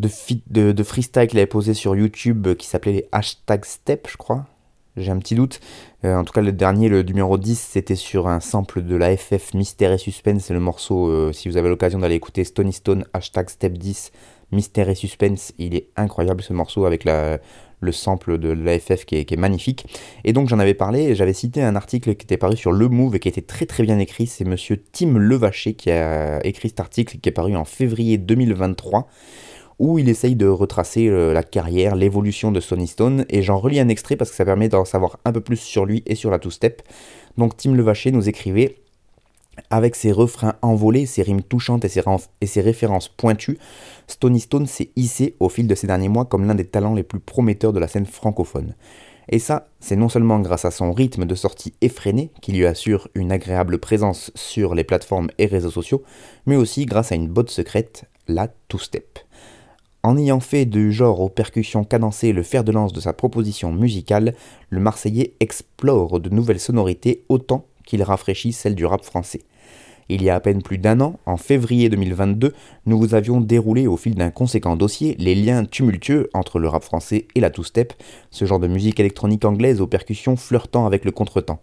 de, 0.00 0.82
freestyle 0.82 1.26
qu'il 1.26 1.38
avait 1.38 1.46
posé 1.46 1.74
sur 1.74 1.94
YouTube 1.94 2.46
euh, 2.46 2.54
qui 2.54 2.66
s'appelait 2.66 2.92
les 2.92 3.08
hashtag 3.12 3.64
step, 3.64 4.08
je 4.10 4.16
crois. 4.16 4.46
J'ai 4.96 5.10
un 5.10 5.18
petit 5.18 5.34
doute. 5.34 5.60
Euh, 6.04 6.16
en 6.16 6.24
tout 6.24 6.32
cas, 6.32 6.40
le 6.40 6.52
dernier, 6.52 6.88
le 6.88 7.02
numéro 7.02 7.38
10, 7.38 7.58
c'était 7.58 7.94
sur 7.94 8.26
un 8.26 8.40
sample 8.40 8.82
de 8.82 8.96
la 8.96 9.16
FF 9.16 9.54
Mystère 9.54 9.92
et 9.92 9.98
Suspense. 9.98 10.44
C'est 10.44 10.54
le 10.54 10.60
morceau, 10.60 11.08
euh, 11.08 11.32
si 11.32 11.48
vous 11.48 11.56
avez 11.56 11.68
l'occasion 11.68 12.00
d'aller 12.00 12.16
écouter 12.16 12.44
Stony 12.44 12.72
Stone, 12.72 13.04
hashtag 13.12 13.48
step 13.48 13.74
10, 13.74 14.10
Mystère 14.52 14.88
et 14.88 14.94
Suspense. 14.94 15.52
Il 15.58 15.74
est 15.74 15.88
incroyable 15.96 16.42
ce 16.42 16.52
morceau 16.52 16.86
avec 16.86 17.04
la, 17.04 17.38
le 17.80 17.92
sample 17.92 18.38
de 18.38 18.48
l'AFF 18.50 19.04
qui 19.04 19.16
est, 19.16 19.24
qui 19.24 19.34
est 19.34 19.38
magnifique. 19.38 19.86
Et 20.24 20.32
donc 20.32 20.48
j'en 20.48 20.58
avais 20.58 20.74
parlé 20.74 21.02
et 21.02 21.14
j'avais 21.14 21.32
cité 21.32 21.62
un 21.62 21.76
article 21.76 22.14
qui 22.16 22.24
était 22.24 22.36
paru 22.36 22.56
sur 22.56 22.72
Le 22.72 22.88
Move 22.88 23.14
et 23.14 23.20
qui 23.20 23.28
était 23.28 23.42
très 23.42 23.66
très 23.66 23.84
bien 23.84 23.98
écrit. 23.98 24.26
C'est 24.26 24.44
monsieur 24.44 24.82
Tim 24.92 25.18
Levaché 25.18 25.74
qui 25.74 25.90
a 25.90 26.44
écrit 26.44 26.68
cet 26.68 26.80
article 26.80 27.18
qui 27.18 27.28
est 27.28 27.32
paru 27.32 27.54
en 27.54 27.64
février 27.64 28.18
2023 28.18 29.08
où 29.80 29.98
il 29.98 30.10
essaye 30.10 30.36
de 30.36 30.46
retracer 30.46 31.08
euh, 31.08 31.32
la 31.32 31.42
carrière, 31.42 31.96
l'évolution 31.96 32.52
de 32.52 32.60
Sonny 32.60 32.86
Stone, 32.86 33.24
et 33.30 33.42
j'en 33.42 33.58
relis 33.58 33.80
un 33.80 33.88
extrait 33.88 34.14
parce 34.14 34.30
que 34.30 34.36
ça 34.36 34.44
permet 34.44 34.68
d'en 34.68 34.84
savoir 34.84 35.18
un 35.24 35.32
peu 35.32 35.40
plus 35.40 35.56
sur 35.56 35.86
lui 35.86 36.02
et 36.06 36.14
sur 36.14 36.30
la 36.30 36.38
two-step. 36.38 36.82
Donc 37.38 37.56
Tim 37.56 37.74
Levaché 37.74 38.12
nous 38.12 38.28
écrivait 38.28 38.76
Avec 39.70 39.96
ses 39.96 40.12
refrains 40.12 40.56
envolés, 40.60 41.06
ses 41.06 41.22
rimes 41.22 41.42
touchantes 41.42 41.86
et 41.86 41.88
ses, 41.88 42.60
références 42.60 43.08
pointues, 43.08 43.58
Stony 44.06 44.40
Stone 44.40 44.66
s'est 44.66 44.90
hissé 44.96 45.34
au 45.40 45.48
fil 45.48 45.66
de 45.66 45.74
ces 45.74 45.86
derniers 45.86 46.10
mois 46.10 46.26
comme 46.26 46.46
l'un 46.46 46.54
des 46.54 46.66
talents 46.66 46.94
les 46.94 47.02
plus 47.02 47.20
prometteurs 47.20 47.72
de 47.72 47.80
la 47.80 47.88
scène 47.88 48.06
francophone. 48.06 48.74
Et 49.30 49.38
ça, 49.38 49.68
c'est 49.80 49.96
non 49.96 50.10
seulement 50.10 50.40
grâce 50.40 50.66
à 50.66 50.70
son 50.70 50.92
rythme 50.92 51.24
de 51.24 51.34
sortie 51.34 51.72
effréné, 51.80 52.32
qui 52.42 52.52
lui 52.52 52.66
assure 52.66 53.08
une 53.14 53.32
agréable 53.32 53.78
présence 53.78 54.30
sur 54.34 54.74
les 54.74 54.84
plateformes 54.84 55.30
et 55.38 55.46
réseaux 55.46 55.70
sociaux, 55.70 56.02
mais 56.44 56.56
aussi 56.56 56.84
grâce 56.84 57.12
à 57.12 57.14
une 57.14 57.28
botte 57.28 57.50
secrète, 57.50 58.04
la 58.28 58.48
two-step. 58.68 59.20
En 60.02 60.16
ayant 60.16 60.40
fait 60.40 60.64
du 60.64 60.92
genre 60.92 61.20
aux 61.20 61.28
percussions 61.28 61.84
cadencées 61.84 62.32
le 62.32 62.42
fer 62.42 62.64
de 62.64 62.72
lance 62.72 62.94
de 62.94 63.00
sa 63.00 63.12
proposition 63.12 63.70
musicale, 63.70 64.34
le 64.70 64.80
Marseillais 64.80 65.34
explore 65.40 66.20
de 66.20 66.30
nouvelles 66.30 66.60
sonorités 66.60 67.24
autant 67.28 67.66
qu'il 67.84 68.02
rafraîchit 68.02 68.52
celles 68.52 68.74
du 68.74 68.86
rap 68.86 69.04
français. 69.04 69.42
Il 70.08 70.22
y 70.22 70.30
a 70.30 70.34
à 70.34 70.40
peine 70.40 70.62
plus 70.62 70.78
d'un 70.78 71.00
an, 71.02 71.20
en 71.26 71.36
février 71.36 71.90
2022, 71.90 72.54
nous 72.86 72.98
vous 72.98 73.14
avions 73.14 73.42
déroulé 73.42 73.86
au 73.86 73.98
fil 73.98 74.14
d'un 74.14 74.30
conséquent 74.30 74.74
dossier 74.74 75.14
les 75.18 75.34
liens 75.34 75.66
tumultueux 75.66 76.30
entre 76.32 76.58
le 76.58 76.68
rap 76.68 76.82
français 76.82 77.28
et 77.34 77.40
la 77.40 77.50
two-step, 77.50 77.92
ce 78.30 78.46
genre 78.46 78.58
de 78.58 78.68
musique 78.68 78.98
électronique 79.00 79.44
anglaise 79.44 79.82
aux 79.82 79.86
percussions 79.86 80.36
flirtant 80.36 80.86
avec 80.86 81.04
le 81.04 81.12
contretemps. 81.12 81.60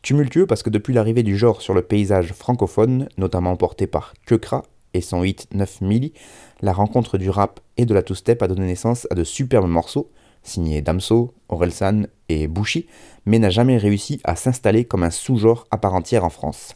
Tumultueux 0.00 0.46
parce 0.46 0.62
que 0.62 0.70
depuis 0.70 0.94
l'arrivée 0.94 1.22
du 1.22 1.36
genre 1.36 1.60
sur 1.60 1.74
le 1.74 1.82
paysage 1.82 2.32
francophone, 2.32 3.08
notamment 3.18 3.54
porté 3.56 3.86
par 3.86 4.14
Kekra 4.26 4.62
et 4.96 5.00
son 5.00 5.22
hit 5.22 5.46
9 5.52 5.80
milli, 5.82 6.12
la 6.60 6.72
rencontre 6.72 7.18
du 7.18 7.30
rap 7.30 7.60
et 7.76 7.86
de 7.86 7.94
la 7.94 8.02
two-step 8.02 8.42
a 8.42 8.48
donné 8.48 8.66
naissance 8.66 9.06
à 9.10 9.14
de 9.14 9.24
superbes 9.24 9.68
morceaux, 9.68 10.10
signés 10.42 10.80
Damso, 10.80 11.34
Orelsan 11.48 12.04
et 12.28 12.46
Bushi, 12.46 12.86
mais 13.26 13.38
n'a 13.38 13.50
jamais 13.50 13.76
réussi 13.76 14.20
à 14.24 14.36
s'installer 14.36 14.84
comme 14.84 15.02
un 15.02 15.10
sous-genre 15.10 15.66
à 15.70 15.78
part 15.78 15.94
entière 15.94 16.24
en 16.24 16.30
France. 16.30 16.72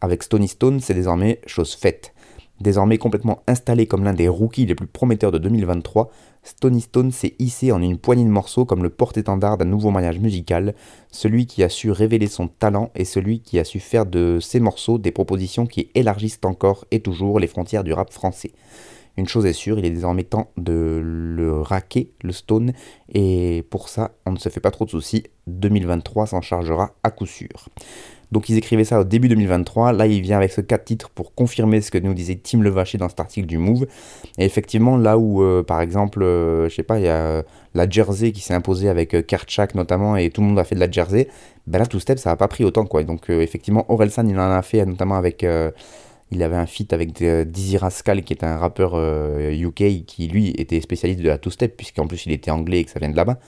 Avec 0.00 0.22
Stony 0.22 0.48
Stone, 0.48 0.80
c'est 0.80 0.94
désormais 0.94 1.40
chose 1.46 1.74
faite. 1.74 2.12
Désormais 2.60 2.98
complètement 2.98 3.42
installé 3.46 3.86
comme 3.86 4.04
l'un 4.04 4.12
des 4.12 4.28
rookies 4.28 4.66
les 4.66 4.74
plus 4.74 4.86
prometteurs 4.86 5.32
de 5.32 5.38
2023, 5.38 6.10
Stony 6.42 6.82
Stone 6.82 7.10
s'est 7.10 7.34
hissé 7.38 7.72
en 7.72 7.80
une 7.80 7.96
poignée 7.96 8.24
de 8.24 8.28
morceaux 8.28 8.66
comme 8.66 8.82
le 8.82 8.90
porte-étendard 8.90 9.56
d'un 9.56 9.64
nouveau 9.64 9.90
mariage 9.90 10.18
musical, 10.18 10.74
celui 11.10 11.46
qui 11.46 11.62
a 11.62 11.70
su 11.70 11.90
révéler 11.90 12.26
son 12.26 12.48
talent 12.48 12.90
et 12.94 13.06
celui 13.06 13.40
qui 13.40 13.58
a 13.58 13.64
su 13.64 13.80
faire 13.80 14.04
de 14.04 14.40
ses 14.40 14.60
morceaux 14.60 14.98
des 14.98 15.10
propositions 15.10 15.66
qui 15.66 15.90
élargissent 15.94 16.40
encore 16.44 16.84
et 16.90 17.00
toujours 17.00 17.40
les 17.40 17.46
frontières 17.46 17.84
du 17.84 17.94
rap 17.94 18.12
français. 18.12 18.52
Une 19.16 19.26
chose 19.26 19.46
est 19.46 19.54
sûre, 19.54 19.78
il 19.78 19.84
est 19.86 19.90
désormais 19.90 20.24
temps 20.24 20.50
de 20.56 21.00
le 21.02 21.60
raquer, 21.60 22.12
le 22.22 22.32
Stone, 22.32 22.72
et 23.12 23.64
pour 23.70 23.88
ça, 23.88 24.12
on 24.24 24.32
ne 24.32 24.38
se 24.38 24.48
fait 24.50 24.60
pas 24.60 24.70
trop 24.70 24.84
de 24.84 24.90
soucis, 24.90 25.24
2023 25.46 26.26
s'en 26.26 26.40
chargera 26.40 26.94
à 27.02 27.10
coup 27.10 27.26
sûr. 27.26 27.68
Donc 28.32 28.48
ils 28.48 28.56
écrivaient 28.56 28.84
ça 28.84 29.00
au 29.00 29.04
début 29.04 29.28
2023. 29.28 29.92
Là, 29.92 30.06
il 30.06 30.20
vient 30.20 30.36
avec 30.36 30.52
ce 30.52 30.60
4 30.60 30.84
titres 30.84 31.10
pour 31.10 31.34
confirmer 31.34 31.80
ce 31.80 31.90
que 31.90 31.98
nous 31.98 32.14
disait 32.14 32.36
Tim 32.36 32.62
Levaché 32.62 32.98
dans 32.98 33.08
cet 33.08 33.20
article 33.20 33.46
du 33.46 33.58
Move. 33.58 33.86
Et 34.38 34.44
effectivement, 34.44 34.96
là 34.96 35.18
où, 35.18 35.42
euh, 35.42 35.62
par 35.62 35.80
exemple, 35.80 36.22
euh, 36.22 36.68
je 36.68 36.74
sais 36.74 36.82
pas, 36.82 36.98
il 36.98 37.04
y 37.04 37.08
a 37.08 37.16
euh, 37.16 37.42
la 37.74 37.88
Jersey 37.88 38.32
qui 38.32 38.40
s'est 38.40 38.54
imposée 38.54 38.88
avec 38.88 39.26
Kerchak 39.26 39.74
notamment, 39.74 40.16
et 40.16 40.30
tout 40.30 40.40
le 40.40 40.48
monde 40.48 40.58
a 40.58 40.64
fait 40.64 40.74
de 40.74 40.80
la 40.80 40.90
Jersey, 40.90 41.28
ben 41.66 41.78
là, 41.78 41.86
Two 41.86 42.00
Step, 42.00 42.18
ça 42.18 42.30
n'a 42.30 42.36
pas 42.36 42.48
pris 42.48 42.64
autant, 42.64 42.84
quoi. 42.86 43.02
Donc 43.04 43.30
effectivement, 43.30 43.84
Orelsan, 43.88 44.26
il 44.28 44.38
en 44.38 44.50
a 44.50 44.62
fait 44.62 44.84
notamment 44.84 45.16
avec... 45.16 45.46
il 46.32 46.42
avait 46.42 46.56
un 46.56 46.66
feat 46.66 46.92
avec 46.92 47.12
Dizzy 47.12 47.76
Rascal, 47.76 48.22
qui 48.22 48.32
est 48.32 48.44
un 48.44 48.56
rappeur 48.56 48.96
UK, 48.96 50.04
qui 50.04 50.28
lui 50.28 50.50
était 50.50 50.80
spécialiste 50.80 51.20
de 51.20 51.28
la 51.28 51.38
two-step, 51.38 51.76
puisqu'en 51.76 52.06
plus 52.06 52.26
il 52.26 52.32
était 52.32 52.50
anglais 52.50 52.80
et 52.80 52.84
que 52.84 52.90
ça 52.90 52.98
vient 52.98 53.10
de 53.10 53.16
là-bas. 53.16 53.38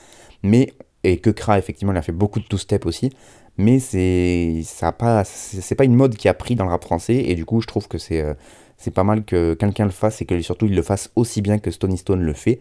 Mais, 0.44 0.72
et 1.02 1.18
que 1.18 1.30
Kra, 1.30 1.58
effectivement, 1.58 1.92
il 1.92 1.98
a 1.98 2.02
fait 2.02 2.12
beaucoup 2.12 2.38
de 2.38 2.44
two-step 2.44 2.86
aussi 2.86 3.10
mais 3.58 3.78
c'est 3.78 4.62
ça 4.64 4.92
pas 4.92 5.24
c'est 5.24 5.74
pas 5.74 5.84
une 5.84 5.94
mode 5.94 6.16
qui 6.16 6.28
a 6.28 6.34
pris 6.34 6.54
dans 6.54 6.64
le 6.64 6.70
rap 6.70 6.82
français 6.84 7.16
et 7.16 7.34
du 7.34 7.44
coup 7.44 7.60
je 7.60 7.66
trouve 7.66 7.86
que 7.88 7.98
c'est 7.98 8.20
euh, 8.22 8.34
c'est 8.78 8.90
pas 8.90 9.04
mal 9.04 9.24
que 9.24 9.54
quelqu'un 9.54 9.84
le 9.84 9.90
fasse 9.90 10.22
et 10.22 10.24
que 10.24 10.40
surtout 10.40 10.66
il 10.66 10.74
le 10.74 10.82
fasse 10.82 11.10
aussi 11.16 11.42
bien 11.42 11.58
que 11.58 11.70
Stony 11.70 11.98
Stone 11.98 12.22
le 12.22 12.32
fait. 12.32 12.60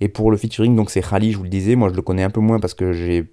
Et 0.00 0.08
pour 0.08 0.30
le 0.30 0.36
featuring 0.36 0.76
donc 0.76 0.90
c'est 0.90 1.02
Khali 1.02 1.32
je 1.32 1.38
vous 1.38 1.44
le 1.44 1.48
disais. 1.48 1.74
Moi 1.74 1.88
je 1.88 1.94
le 1.94 2.02
connais 2.02 2.22
un 2.22 2.30
peu 2.30 2.40
moins 2.40 2.60
parce 2.60 2.74
que 2.74 2.92
j'ai 2.92 3.26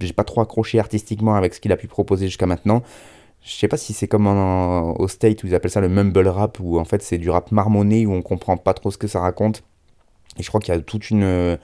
j'ai 0.00 0.12
pas 0.12 0.24
trop 0.24 0.40
accroché 0.40 0.78
artistiquement 0.78 1.34
avec 1.34 1.54
ce 1.54 1.60
qu'il 1.60 1.72
a 1.72 1.76
pu 1.76 1.88
proposer 1.88 2.26
jusqu'à 2.26 2.46
maintenant. 2.46 2.82
Je 3.42 3.52
sais 3.52 3.68
pas 3.68 3.76
si 3.76 3.92
c'est 3.92 4.08
comme 4.08 4.26
au 4.26 5.08
State 5.08 5.44
où 5.44 5.46
ils 5.46 5.54
appellent 5.54 5.70
ça 5.70 5.80
le 5.80 5.88
mumble 5.88 6.26
rap 6.28 6.58
où 6.60 6.78
en 6.78 6.84
fait 6.84 7.02
c'est 7.02 7.18
du 7.18 7.30
rap 7.30 7.52
marmonné 7.52 8.06
où 8.06 8.12
on 8.12 8.22
comprend 8.22 8.56
pas 8.56 8.74
trop 8.74 8.90
ce 8.90 8.98
que 8.98 9.06
ça 9.08 9.20
raconte. 9.20 9.62
Et 10.38 10.42
je 10.42 10.48
crois 10.48 10.60
qu'il 10.60 10.74
y 10.74 10.76
a 10.76 10.80
toute 10.80 11.10
une 11.10 11.58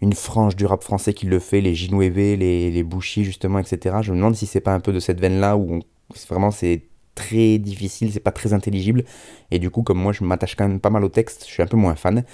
une 0.00 0.12
frange 0.12 0.56
du 0.56 0.66
rap 0.66 0.82
français 0.82 1.14
qui 1.14 1.26
le 1.26 1.38
fait, 1.38 1.60
les 1.60 1.74
Ginouéve, 1.74 2.16
les, 2.16 2.70
les 2.70 2.86
justement, 3.00 3.58
etc. 3.58 3.96
Je 4.02 4.12
me 4.12 4.16
demande 4.16 4.36
si 4.36 4.46
c'est 4.46 4.60
pas 4.60 4.74
un 4.74 4.80
peu 4.80 4.92
de 4.92 5.00
cette 5.00 5.20
veine-là 5.20 5.56
où 5.56 5.80
vraiment 6.28 6.50
c'est 6.50 6.82
très 7.14 7.58
difficile, 7.58 8.12
c'est 8.12 8.20
pas 8.20 8.32
très 8.32 8.52
intelligible. 8.52 9.04
Et 9.50 9.58
du 9.58 9.70
coup, 9.70 9.82
comme 9.82 9.98
moi 9.98 10.12
je 10.12 10.22
m'attache 10.24 10.54
quand 10.54 10.68
même 10.68 10.80
pas 10.80 10.90
mal 10.90 11.04
au 11.04 11.08
texte, 11.08 11.44
je 11.46 11.52
suis 11.52 11.62
un 11.62 11.66
peu 11.66 11.76
moins 11.76 11.94
fan. 11.94 12.24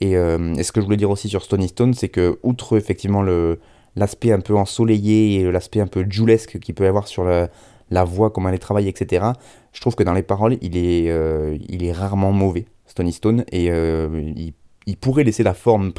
Et, 0.00 0.16
euh, 0.16 0.54
ce 0.62 0.72
que 0.72 0.80
je 0.80 0.84
voulais 0.84 0.96
dire 0.96 1.10
aussi 1.10 1.28
sur 1.28 1.42
Stony 1.42 1.68
Stone, 1.68 1.94
c'est 1.94 2.08
que 2.08 2.38
outre 2.42 2.76
effectivement 2.76 3.22
l'aspect 3.94 4.32
un 4.32 4.40
peu 4.40 4.56
ensoleillé 4.56 5.40
et 5.40 5.52
l'aspect 5.52 5.80
un 5.80 5.86
peu 5.86 6.04
joulesque 6.08 6.58
qu'il 6.58 6.74
peut 6.74 6.84
y 6.84 6.88
avoir 6.88 7.08
sur 7.08 7.24
la, 7.24 7.50
la 7.92 8.04
voix, 8.04 8.30
comment 8.30 8.48
elle 8.48 8.56
est 8.56 8.58
travaillée, 8.58 8.88
etc., 8.88 9.26
je 9.72 9.80
trouve 9.80 9.94
que 9.94 10.02
dans 10.02 10.14
les 10.14 10.22
paroles, 10.22 10.58
il 10.60 10.76
est, 10.76 11.10
euh, 11.10 11.56
il 11.68 11.84
est 11.84 11.92
rarement 11.92 12.32
mauvais, 12.32 12.66
Stony 12.86 13.12
Stone, 13.12 13.44
et 13.52 13.70
euh, 13.70 14.32
il 14.86 14.96
pourrait 14.96 15.24
laisser 15.24 15.42
la 15.42 15.54
forme 15.54 15.92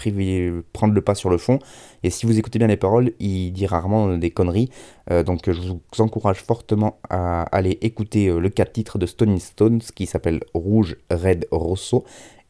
prendre 0.73 0.93
le 0.93 1.01
pas 1.01 1.15
sur 1.15 1.29
le 1.29 1.37
fond. 1.37 1.59
Et 2.03 2.09
si 2.09 2.25
vous 2.25 2.37
écoutez 2.37 2.59
bien 2.59 2.67
les 2.67 2.77
paroles, 2.77 3.11
il 3.19 3.51
dit 3.51 3.65
rarement 3.65 4.17
des 4.17 4.31
conneries. 4.31 4.69
Euh, 5.11 5.23
donc 5.23 5.49
je 5.49 5.59
vous 5.59 5.81
encourage 5.99 6.37
fortement 6.37 6.99
à 7.09 7.43
aller 7.43 7.77
écouter 7.81 8.27
euh, 8.27 8.39
le 8.39 8.49
4 8.49 8.71
titres 8.71 8.97
de 8.97 9.05
Stone 9.05 9.37
Stones 9.39 9.81
qui 9.95 10.05
s'appelle 10.05 10.41
Rouge, 10.53 10.97
Red, 11.09 11.47
Rosso. 11.51 12.03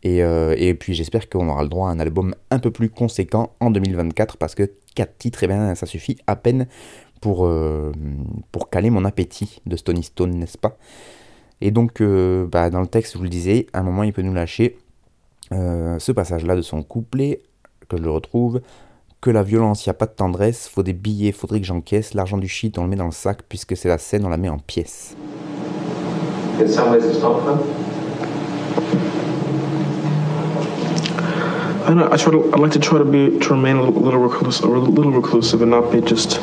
Euh, 0.06 0.54
et, 0.58 0.74
puis 0.74 0.94
j'espère 0.94 1.30
qu'on 1.30 1.48
aura 1.48 1.64
le 1.64 1.70
droit 1.70 1.88
à 1.88 1.92
un 1.92 2.00
album 2.00 2.36
un 2.52 2.60
peu 2.60 2.72
plus 2.72 2.90
conséquent 2.90 3.52
en 3.62 3.72
2024 3.72 4.38
parce 4.38 4.56
que 4.56 4.70
4 4.96 5.18
titres, 5.18 5.44
eh 5.44 5.48
bien, 5.48 5.76
ça 5.76 5.86
suffit 5.86 6.18
à 6.28 6.36
peine 6.36 6.68
pour, 7.22 7.50
pour 8.52 8.70
caler 8.70 8.90
mon 8.90 9.06
appétit 9.06 9.62
de 9.66 9.78
Stony 9.78 10.04
Stone, 10.04 10.32
n'est-ce 10.32 10.58
pas? 10.58 10.78
Et 11.62 11.72
donc, 11.72 12.04
bah, 12.04 12.70
dans 12.70 12.82
le 12.82 12.88
texte, 12.88 13.14
je 13.14 13.18
vous 13.18 13.24
le 13.24 13.30
disais, 13.30 13.68
à 13.72 13.80
un 13.80 13.84
moment, 13.84 14.04
il 14.04 14.12
peut 14.12 14.22
nous 14.22 14.34
lâcher 14.34 14.78
euh, 15.54 16.00
ce 16.00 16.12
passage-là 16.12 16.56
de 16.56 16.62
son 16.62 16.84
couplet, 16.84 17.42
que 17.88 17.98
je 17.98 18.04
le 18.04 18.12
retrouve, 18.12 18.62
que 19.22 19.30
la 19.30 19.44
violence, 19.44 19.86
il 19.86 19.90
a 19.90 19.94
pas 19.94 20.06
de 20.06 20.12
tendresse, 20.12 20.68
faut 20.68 20.84
des 20.84 20.94
billets, 20.94 21.32
faudrait 21.32 21.62
que 21.62 21.66
j'encaisse, 21.66 22.14
l'argent 22.14 22.38
du 22.38 22.48
shit, 22.48 22.78
on 22.78 22.84
le 22.84 22.90
met 22.90 22.96
dans 22.96 23.06
le 23.06 23.12
sac, 23.12 23.44
puisque 23.48 23.78
c'est 23.78 23.88
la 23.88 23.98
scène, 23.98 24.26
on 24.26 24.30
la 24.30 24.38
met 24.38 24.50
en 24.50 24.58
pièces. 24.58 25.16
I 31.86 31.94
know, 31.94 32.10
I 32.10 32.16
try 32.16 32.32
to. 32.32 32.50
I 32.54 32.60
like 32.60 32.72
to 32.72 32.80
try 32.80 32.98
to 32.98 33.04
be 33.04 33.38
to 33.40 33.50
remain 33.50 33.76
a 33.76 33.84
little 33.84 34.22
reclusive, 34.22 34.64
a 34.64 34.70
little 34.70 35.12
reclusive, 35.12 35.62
and 35.62 35.72
not 35.72 35.92
be 35.92 36.00
just 36.00 36.40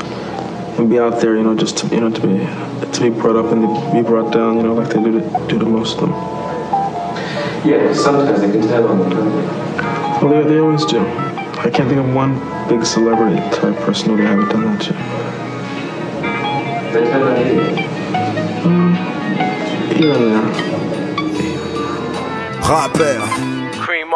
and 0.79 0.91
be 0.91 0.99
out 0.99 1.21
there. 1.21 1.35
You 1.35 1.43
know, 1.43 1.55
just 1.55 1.79
to, 1.79 1.87
you 1.95 2.01
know 2.01 2.11
to 2.11 2.21
be 2.21 2.39
to 2.93 3.01
be 3.01 3.09
brought 3.09 3.37
up 3.37 3.51
and 3.51 3.63
be 3.91 4.03
brought 4.03 4.33
down. 4.35 4.59
You 4.59 4.65
know, 4.65 4.75
like 4.75 4.91
they 4.91 5.03
do 5.03 5.19
to, 5.19 5.47
do 5.49 5.59
to 5.59 5.65
most 5.65 5.99
of 5.99 6.11
them. 6.11 6.40
Yeah, 7.63 7.93
sometimes 7.93 8.41
they 8.41 8.51
can 8.51 8.63
tell 8.63 8.89
on 8.89 8.99
the 9.11 9.17
Well, 10.25 10.31
they, 10.31 10.49
they 10.49 10.59
always 10.61 10.85
do. 10.87 11.01
I 11.01 11.69
can't 11.71 11.89
think 11.89 12.01
of 12.01 12.15
one 12.15 12.41
big 12.69 12.87
celebrity 12.87 13.37
type 13.51 13.77
person 13.81 14.17
who 14.17 14.23
haven't 14.23 14.49
done 14.49 14.65
that 14.65 14.87
yet. 14.87 14.97
They 16.95 17.05
tell 17.05 17.23
on 17.29 17.37
you? 17.47 17.61
Um, 18.65 18.95
here 19.95 20.13
and 20.15 20.25
there. 20.25 20.45
Rappeur. 22.63 23.21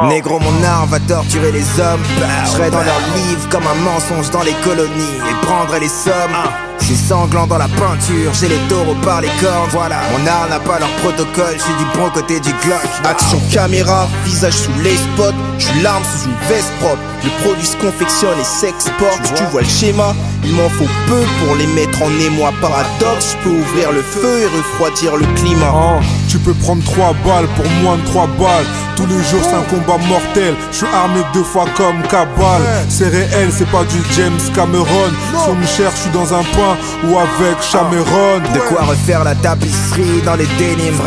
Négro, 0.09 0.39
mon 0.41 0.65
art 0.65 0.87
va 0.87 0.99
torturer 1.01 1.53
les 1.53 1.81
hommes. 1.81 2.03
Je 2.45 2.51
serai 2.51 2.71
dans 2.71 2.83
leurs 2.83 3.07
livres 3.15 3.49
comme 3.51 3.65
un 3.67 3.75
mensonge 3.85 4.31
dans 4.31 4.43
les 4.43 4.55
colonies 4.65 5.21
et 5.31 5.47
prendrai 5.47 5.81
les 5.81 5.89
sommes. 5.89 6.35
Je 6.81 6.87
suis 6.87 6.97
sanglant 6.97 7.47
dans 7.47 7.57
la 7.59 7.69
peinture, 7.69 8.33
j'ai 8.35 8.49
les 8.49 8.59
taureaux 8.69 8.97
par 9.03 9.21
les 9.23 9.31
cornes, 9.41 9.69
voilà 9.71 9.97
Mon 10.13 10.27
art 10.27 10.49
n'a 10.51 10.61
pas 10.61 10.79
leur 10.79 10.91
protocole, 10.97 11.55
je 11.57 11.63
suis 11.63 11.73
du 11.79 11.85
bon 11.97 12.11
côté 12.11 12.41
du 12.41 12.51
Glock. 12.63 12.83
Action 13.05 13.41
caméra, 13.51 14.07
visage 14.25 14.53
sous 14.53 14.75
les 14.83 14.97
spots, 14.97 15.33
je 15.59 15.65
suis 15.65 15.81
l'arme 15.83 16.03
sous 16.05 16.29
une 16.29 16.49
veste 16.49 16.73
propre. 16.81 16.99
Le 17.25 17.31
produit 17.43 17.67
se 17.67 17.77
confectionne 17.79 18.39
et 18.39 18.45
s'exporte, 18.45 19.23
tu 19.35 19.45
vois. 19.45 19.63
le 19.63 19.67
schéma 19.67 20.15
Il 20.45 20.53
m'en 20.53 20.69
faut 20.69 20.89
peu 21.07 21.23
pour 21.41 21.57
les 21.57 21.67
mettre 21.69 22.03
en 22.03 22.11
émoi. 22.21 22.53
Paradoxe, 22.61 23.33
je 23.33 23.37
peux 23.45 23.57
ouvrir 23.57 23.91
le 23.93 24.03
feu 24.03 24.41
et 24.43 24.47
refroidir 24.47 25.17
le 25.17 25.25
climat. 25.35 25.73
Oh, 25.75 26.01
Tu 26.29 26.39
peux 26.39 26.53
prendre 26.53 26.85
3 26.85 27.15
balles 27.25 27.49
pour 27.57 27.65
moins 27.83 27.97
de 27.97 28.05
3 28.05 28.27
balles. 28.39 28.67
Tous 28.97 29.07
les 29.07 29.23
jours 29.25 29.41
c'est 29.43 29.55
un 29.57 29.63
combat 29.63 29.99
mortel, 30.07 30.55
je 30.71 30.77
suis 30.77 30.87
armé 30.95 31.21
deux 31.33 31.43
fois 31.43 31.65
comme 31.77 32.01
Cabal. 32.03 32.63
C'est 32.89 33.09
réel, 33.09 33.51
c'est 33.51 33.69
pas 33.69 33.83
du 33.85 33.99
James 34.15 34.39
Cameron. 34.55 35.11
Si 35.33 35.49
on 35.51 35.55
me 35.55 35.67
cherche, 35.67 35.97
je 35.97 36.01
suis 36.03 36.11
dans 36.11 36.33
un 36.33 36.45
point 36.55 36.64
ou 37.05 37.19
avec 37.19 37.63
Chameron. 37.63 38.39
De 38.55 38.61
quoi 38.69 38.83
refaire 38.83 39.25
la 39.25 39.35
tapisserie 39.35 40.23
dans 40.25 40.37
les 40.37 40.49
dénimes. 40.59 41.01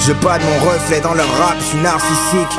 Je 0.00 0.12
de 0.38 0.44
mon 0.44 0.70
reflet 0.70 1.00
dans 1.00 1.14
leur 1.14 1.28
rap, 1.38 1.56
je 1.58 1.64
suis 1.64 1.78
narcissique. 1.78 2.58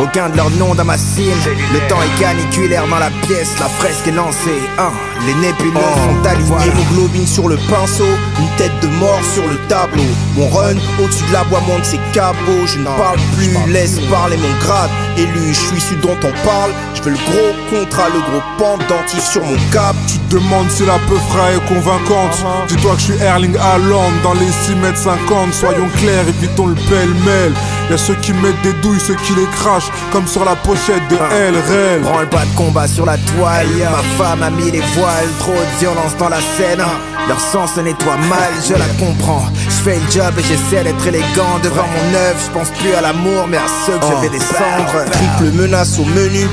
Aucun 0.00 0.28
de 0.28 0.36
leurs 0.36 0.50
noms 0.50 0.74
dans 0.74 0.84
ma 0.84 0.96
cime. 0.96 1.32
Le 1.72 1.80
temps 1.88 2.00
est 2.02 2.20
caniculaire 2.20 2.86
dans 2.86 2.98
la 2.98 3.10
pièce, 3.26 3.58
la 3.58 3.68
fresque 3.68 4.06
est 4.06 4.12
lancée. 4.12 4.62
Hein, 4.78 4.92
les 5.26 5.34
nébuleuses 5.34 5.82
sont 5.82 6.28
alignées. 6.28 6.72
Hémoglobine 6.72 7.26
sur 7.26 7.48
le 7.48 7.56
pinceau, 7.68 8.06
une 8.38 8.56
tête 8.56 8.72
de 8.80 8.88
mort 8.98 9.20
sur 9.34 9.46
le 9.46 9.56
tableau. 9.68 10.04
Mon 10.36 10.48
run 10.48 10.76
au-dessus 11.02 11.24
de 11.28 11.32
la 11.32 11.44
bois 11.44 11.60
monte 11.66 11.84
ses 11.84 12.00
cabots. 12.12 12.66
Je 12.66 12.78
ne 12.78 12.84
parle 12.84 13.18
plus, 13.36 13.72
laisse 13.72 13.98
parler 14.10 14.36
mon 14.36 14.58
grade. 14.60 14.90
Élu, 15.16 15.48
je 15.48 15.54
suis 15.54 15.80
celui 15.80 16.00
dont 16.00 16.16
on 16.22 16.46
parle. 16.46 16.70
Je 16.94 17.02
veux 17.02 17.10
le 17.10 17.16
gros 17.16 17.54
contrat, 17.70 18.08
le 18.08 18.20
gros 18.20 18.42
pendentif 18.56 19.24
sur 19.24 19.42
mon 19.44 19.56
cap. 19.72 19.96
Tu 20.06 20.18
te 20.18 20.36
demandes 20.36 20.70
si 20.70 20.86
la 20.86 20.98
peu 21.08 21.16
frais 21.28 21.56
est 21.56 21.68
convaincante. 21.68 22.44
Dis-toi 22.68 22.94
que 22.94 23.00
je 23.00 23.04
suis 23.04 23.22
Erling 23.22 23.56
Haaland 23.56 24.12
dans 24.22 24.34
les 24.34 24.50
6 24.66 24.76
mètres 24.76 24.98
50. 24.98 25.52
Soyons 25.52 25.88
clairs, 25.96 26.28
évitons 26.28 26.68
le 26.68 26.74
pêle-mêle. 26.74 27.52
Y'a 27.90 27.96
ceux 27.96 28.14
qui 28.16 28.32
mettent 28.34 28.60
des 28.62 28.74
douilles, 28.74 29.00
ceux 29.00 29.14
qui 29.14 29.34
les 29.34 29.46
crachent, 29.46 29.87
comme 30.12 30.26
sur 30.26 30.44
la 30.44 30.56
pochette 30.56 31.06
de 31.08 31.16
Elle 31.32 31.54
Rel. 31.54 32.00
Prends 32.02 32.20
le 32.20 32.26
pas 32.26 32.44
de 32.44 32.56
combat 32.56 32.86
sur 32.86 33.06
la 33.06 33.16
toile. 33.18 33.66
Ma 33.90 34.24
femme 34.24 34.42
a 34.42 34.50
mis 34.50 34.70
les 34.70 34.82
voiles, 34.94 35.28
trop 35.38 35.52
de 35.52 35.78
violence 35.78 36.16
dans 36.18 36.28
la 36.28 36.40
scène. 36.40 36.82
Leur 37.28 37.40
sang 37.40 37.66
se 37.66 37.80
nettoie 37.80 38.16
mal, 38.16 38.52
je 38.66 38.74
la 38.74 38.86
comprends. 38.98 39.46
Je 39.64 39.70
fais 39.70 39.96
le 39.96 40.10
job 40.10 40.32
et 40.38 40.42
j'essaie 40.42 40.84
d'être 40.84 41.06
élégant 41.06 41.58
devant 41.62 41.86
mon 41.86 42.14
œuvre. 42.14 42.38
Je 42.44 42.50
pense 42.50 42.70
plus 42.70 42.94
à 42.94 43.00
l'amour, 43.00 43.46
mais 43.48 43.58
à 43.58 43.68
ceux 43.86 43.98
que 43.98 44.06
je 44.06 44.22
vais 44.22 44.30
descendre. 44.30 45.04
Triple 45.10 45.52
menace 45.54 45.98
au 45.98 46.04
menu. 46.04 46.46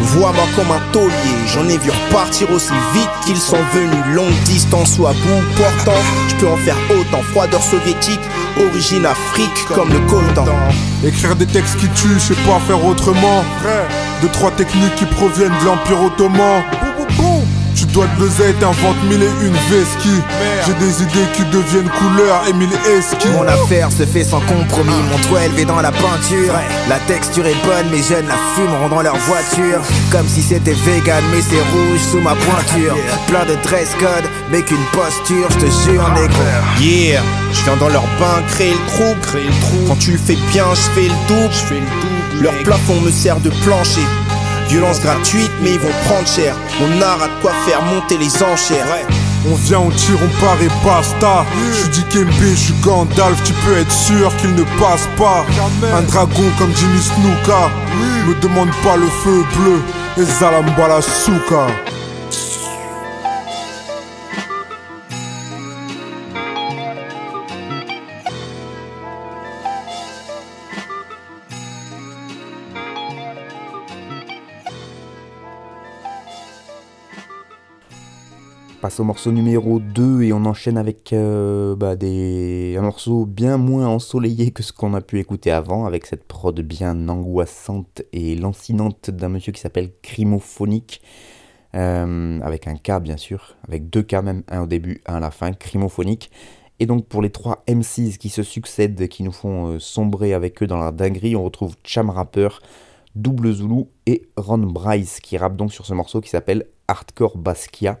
Vois-moi 0.00 0.44
comme 0.56 0.70
un 0.70 0.80
taulier, 0.92 1.12
j'en 1.46 1.68
ai 1.68 1.78
vu 1.78 1.90
repartir 1.90 2.50
aussi 2.50 2.72
vite 2.92 3.10
qu'ils 3.24 3.38
sont 3.38 3.62
venus. 3.72 4.04
Longue 4.14 4.34
distance 4.44 4.98
ou 4.98 5.06
à 5.06 5.12
bout 5.12 5.42
portant, 5.56 6.00
je 6.28 6.34
peux 6.36 6.48
en 6.48 6.56
faire 6.56 6.76
autant. 6.90 7.22
Froideur 7.32 7.62
soviétique, 7.62 8.20
origine 8.58 9.06
Afrique 9.06 9.66
comme 9.74 9.92
le 9.92 10.00
coltan. 10.00 10.44
Écrire 11.04 11.36
des 11.36 11.46
textes 11.46 11.76
qui 11.76 11.88
tuent, 11.88 12.14
je 12.14 12.34
sais 12.34 12.40
pas 12.46 12.58
faire 12.66 12.84
autrement. 12.84 13.44
Deux, 14.20 14.28
trois 14.28 14.50
techniques 14.52 14.94
qui 14.96 15.06
proviennent 15.06 15.52
de 15.60 15.64
l'Empire 15.64 16.02
Ottoman. 16.02 16.62
Dois 17.92 18.06
de 18.16 18.20
l'oseille, 18.20 18.54
t'inventes 18.54 19.02
mille 19.04 19.22
et 19.22 19.46
une 19.46 19.52
vesquis. 19.52 20.22
J'ai 20.66 20.72
des 20.74 21.02
idées 21.02 21.28
qui 21.34 21.44
deviennent 21.44 21.90
couleur 21.90 22.42
et 22.48 22.54
mille 22.54 22.72
esquis. 22.88 23.28
Mon 23.28 23.46
affaire 23.46 23.92
se 23.92 24.06
fait 24.06 24.24
sans 24.24 24.40
compromis, 24.40 24.90
mon 25.10 25.18
toit 25.28 25.44
élevé 25.44 25.66
dans 25.66 25.80
la 25.82 25.92
peinture. 25.92 26.54
La 26.88 26.98
texture 27.00 27.44
est 27.46 27.66
bonne, 27.66 27.90
mes 27.90 28.02
jeunes 28.02 28.26
la 28.28 28.36
fumeront 28.54 28.88
dans 28.88 29.02
leur 29.02 29.16
voiture. 29.16 29.80
Comme 30.10 30.26
si 30.26 30.40
c'était 30.40 30.72
vegan, 30.72 31.22
mais 31.30 31.42
c'est 31.42 31.60
rouge 31.60 32.00
sous 32.10 32.20
ma 32.20 32.34
pointure. 32.34 32.96
Plein 33.26 33.44
de 33.44 33.56
dress 33.62 33.90
code, 33.98 34.24
mais 34.50 34.62
qu'une 34.62 34.84
posture, 34.92 35.48
je 35.50 35.58
te 35.58 35.70
jure, 35.84 36.08
négro. 36.14 36.42
Yeah, 36.80 37.20
je 37.52 37.64
viens 37.64 37.76
dans 37.76 37.90
leur 37.90 38.04
bain, 38.18 38.42
créer 38.48 38.72
le 38.72 38.86
trou, 38.92 39.14
créer 39.20 39.44
le 39.44 39.60
trou. 39.60 39.84
Quand 39.88 39.98
tu 39.98 40.12
le 40.12 40.18
fais 40.18 40.38
bien, 40.50 40.64
je 40.72 41.00
fais 41.00 41.08
le 41.08 41.28
double, 41.28 41.52
je 41.52 41.66
fais 41.66 41.74
le 41.74 41.80
double. 41.80 42.42
Leur 42.42 42.54
plafond 42.64 43.00
me 43.02 43.10
sert 43.10 43.38
de 43.40 43.50
plancher. 43.64 44.00
Violence 44.72 45.02
gratuite, 45.02 45.50
mais 45.60 45.72
ils 45.72 45.78
vont 45.78 45.92
prendre 46.06 46.26
cher. 46.26 46.56
Mon 46.80 47.02
art 47.02 47.22
a 47.22 47.28
de 47.28 47.42
quoi 47.42 47.52
faire 47.66 47.82
monter 47.82 48.16
les 48.16 48.42
enchères. 48.42 48.86
On 49.46 49.54
vient, 49.54 49.80
on 49.80 49.90
tire, 49.90 50.16
on 50.24 50.40
part 50.40 50.56
et 50.62 50.68
basta. 50.82 51.44
Je 51.68 51.78
suis 51.78 51.88
Dikembe, 51.90 52.32
je 52.40 52.54
suis 52.54 52.74
Gandalf, 52.80 53.42
tu 53.44 53.52
peux 53.52 53.76
être 53.76 53.92
sûr 53.92 54.34
qu'il 54.38 54.54
ne 54.54 54.62
passe 54.80 55.06
pas. 55.18 55.44
Un 55.94 56.00
dragon 56.00 56.50
comme 56.58 56.74
Jimmy 56.74 57.02
Snuka. 57.02 57.68
Me 58.26 58.34
demande 58.40 58.70
pas 58.82 58.96
le 58.96 59.08
feu 59.22 59.44
bleu 59.58 59.82
et 60.16 60.24
Zalambala 60.24 61.02
Souka. 61.02 61.66
Passe 78.82 78.98
au 78.98 79.04
morceau 79.04 79.30
numéro 79.30 79.78
2 79.78 80.22
et 80.22 80.32
on 80.32 80.44
enchaîne 80.44 80.76
avec 80.76 81.12
euh, 81.12 81.76
bah, 81.76 81.94
un 82.02 82.82
morceau 82.82 83.26
bien 83.26 83.56
moins 83.56 83.86
ensoleillé 83.86 84.50
que 84.50 84.64
ce 84.64 84.72
qu'on 84.72 84.94
a 84.94 85.00
pu 85.00 85.20
écouter 85.20 85.52
avant, 85.52 85.86
avec 85.86 86.04
cette 86.04 86.24
prod 86.24 86.60
bien 86.60 87.08
angoissante 87.08 88.02
et 88.12 88.34
lancinante 88.34 89.08
d'un 89.08 89.28
monsieur 89.28 89.52
qui 89.52 89.60
s'appelle 89.60 89.92
Crimophonique, 90.02 91.00
euh, 91.76 92.40
avec 92.40 92.66
un 92.66 92.74
K 92.74 93.00
bien 93.00 93.16
sûr, 93.16 93.54
avec 93.68 93.88
deux 93.88 94.02
K 94.02 94.14
même, 94.14 94.42
un 94.48 94.62
au 94.62 94.66
début, 94.66 95.00
un 95.06 95.14
à 95.14 95.20
la 95.20 95.30
fin, 95.30 95.52
Crimophonique. 95.52 96.32
Et 96.80 96.86
donc 96.86 97.06
pour 97.06 97.22
les 97.22 97.30
trois 97.30 97.62
MCs 97.68 98.18
qui 98.18 98.30
se 98.30 98.42
succèdent, 98.42 99.06
qui 99.06 99.22
nous 99.22 99.30
font 99.30 99.74
euh, 99.74 99.78
sombrer 99.78 100.34
avec 100.34 100.60
eux 100.60 100.66
dans 100.66 100.78
la 100.78 100.90
dinguerie, 100.90 101.36
on 101.36 101.44
retrouve 101.44 101.76
Cham 101.84 102.10
Rapper, 102.10 102.48
Double 103.14 103.52
Zulu 103.52 103.84
et 104.06 104.26
Ron 104.36 104.58
Bryce 104.58 105.20
qui 105.20 105.36
rappe 105.36 105.54
donc 105.54 105.72
sur 105.72 105.86
ce 105.86 105.94
morceau 105.94 106.20
qui 106.20 106.30
s'appelle 106.30 106.66
Hardcore 106.88 107.38
Basquiat 107.38 108.00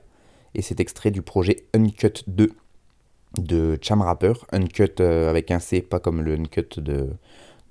et 0.54 0.62
c'est 0.62 0.80
extrait 0.80 1.10
du 1.10 1.22
projet 1.22 1.64
Uncut 1.74 2.24
2 2.26 2.50
de 3.38 3.78
Cham 3.80 4.02
Rapper, 4.02 4.34
Uncut 4.52 5.00
euh, 5.00 5.30
avec 5.30 5.50
un 5.50 5.58
C, 5.58 5.80
pas 5.80 6.00
comme 6.00 6.20
le 6.20 6.34
Uncut 6.34 6.80
de, 6.80 7.08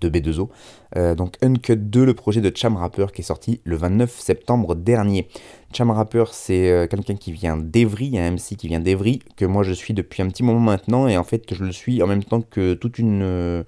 de 0.02 0.10
B2O. 0.10 0.50
Euh, 0.98 1.15
donc 1.15 1.38
Uncut 1.41 1.78
2, 1.78 2.04
le 2.04 2.13
projet 2.13 2.41
de 2.41 2.52
Cham 2.56 2.76
Rapper 2.76 3.08
qui 3.13 3.22
est 3.22 3.26
sorti 3.26 3.62
le 3.63 3.76
29 3.76 4.20
septembre 4.20 4.76
dernier. 4.76 5.28
Cham 5.74 5.91
Rapper, 5.91 6.26
c'est 6.32 6.70
euh, 6.70 6.88
quelqu'un 6.88 7.15
qui 7.15 7.32
vient 7.32 7.58
d'Evry, 7.58 8.17
un 8.17 8.32
MC 8.32 8.58
qui 8.58 8.67
vient 8.67 8.80
d'Evry, 8.80 9.20
que 9.38 9.46
moi 9.46 9.63
je 9.63 9.74
suis 9.74 9.94
depuis 9.94 10.24
un 10.24 10.28
petit 10.28 10.44
moment 10.44 10.60
maintenant, 10.60 11.08
et 11.08 11.17
en 11.17 11.24
fait 11.24 11.54
je 11.54 11.63
le 11.63 11.72
suis 11.72 12.02
en 12.02 12.08
même 12.08 12.24
temps 12.24 12.41
que 12.41 12.74
toute 12.74 12.98
une 12.98 13.63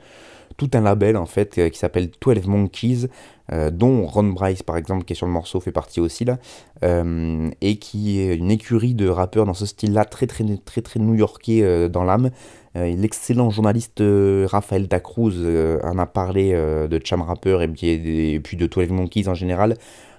tout 0.56 0.70
un 0.74 0.82
label 0.82 1.18
en 1.18 1.26
fait 1.26 1.70
qui 1.72 1.80
s'appelle 1.80 2.12
12 2.22 2.46
Monkeys, 2.48 3.08
euh, 3.52 3.72
dont 3.72 4.06
Ron 4.06 4.24
Bryce 4.24 4.64
par 4.64 4.78
exemple 4.78 5.04
qui 5.04 5.14
est 5.14 5.16
sur 5.16 5.26
le 5.26 5.32
morceau 5.32 5.60
fait 5.60 5.72
partie 5.72 6.00
aussi 6.00 6.26
là, 6.26 6.38
euh, 6.84 7.50
et 7.62 7.78
qui 7.78 8.20
est 8.20 8.36
une 8.36 8.52
écurie 8.52 8.94
de 8.94 9.08
rappeurs 9.08 9.46
dans 9.46 9.54
ce 9.54 9.66
style-là 9.66 10.06
très 10.06 10.28
très 10.28 10.46
très 10.64 10.82
très 10.82 11.00
new-yorkais 11.00 11.90
dans 11.90 12.04
l'âme. 12.04 12.32
L'excellent 12.76 13.52
journaliste 13.52 14.02
Raphaël 14.02 14.88
Dacruz 14.88 15.36
en 15.84 16.00
a 16.00 16.06
parlé 16.08 16.54
de 16.54 17.02
Cham 17.04 17.22
Rapper 17.22 17.60
et, 17.62 18.40
puis 18.40 18.58
de 18.58 18.66
12 18.66 18.90
Monkeys 18.90 19.28
en 19.28 19.36
général 19.36 19.76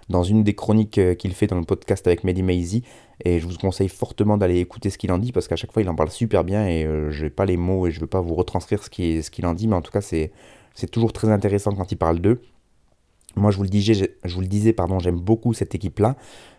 dans 0.08 0.22
une 0.22 0.44
des 0.44 0.54
chroniques 0.54 1.00
qu'il 1.16 1.32
fait 1.32 1.48
dans 1.48 1.58
le 1.58 1.64
podcast 1.64 2.06
avec 2.06 2.22
Mehdi 2.22 2.42
Maizy. 2.44 2.84
Et 3.24 3.38
je 3.38 3.46
vous 3.46 3.56
conseille 3.56 3.88
fortement 3.88 4.36
d'aller 4.36 4.58
écouter 4.58 4.90
ce 4.90 4.98
qu'il 4.98 5.12
en 5.12 5.18
dit 5.18 5.32
parce 5.32 5.46
qu'à 5.46 5.56
chaque 5.56 5.72
fois 5.72 5.82
il 5.82 5.88
en 5.88 5.94
parle 5.94 6.10
super 6.10 6.42
bien 6.42 6.66
et 6.66 6.84
euh, 6.84 7.10
je 7.10 7.24
n'ai 7.24 7.30
pas 7.30 7.44
les 7.44 7.56
mots 7.56 7.86
et 7.86 7.90
je 7.90 7.98
ne 7.98 8.00
veux 8.02 8.08
pas 8.08 8.20
vous 8.20 8.34
retranscrire 8.34 8.82
ce 8.82 8.90
qu'il 8.90 9.46
en 9.46 9.54
dit, 9.54 9.68
mais 9.68 9.76
en 9.76 9.82
tout 9.82 9.92
cas 9.92 10.00
c'est 10.00 10.32
toujours 10.90 11.12
très 11.12 11.28
intéressant 11.30 11.72
quand 11.74 11.92
il 11.92 11.96
parle 11.96 12.18
d'eux. 12.18 12.40
Moi 13.36 13.50
je 13.50 13.56
vous 13.56 13.62
le 13.62 13.68
disais, 13.68 14.16
je 14.24 14.34
vous 14.34 14.40
le 14.40 14.46
disais 14.46 14.72
pardon, 14.72 14.98
j'aime 14.98 15.18
beaucoup 15.18 15.54
cette 15.54 15.74
équipe-là. 15.74 16.16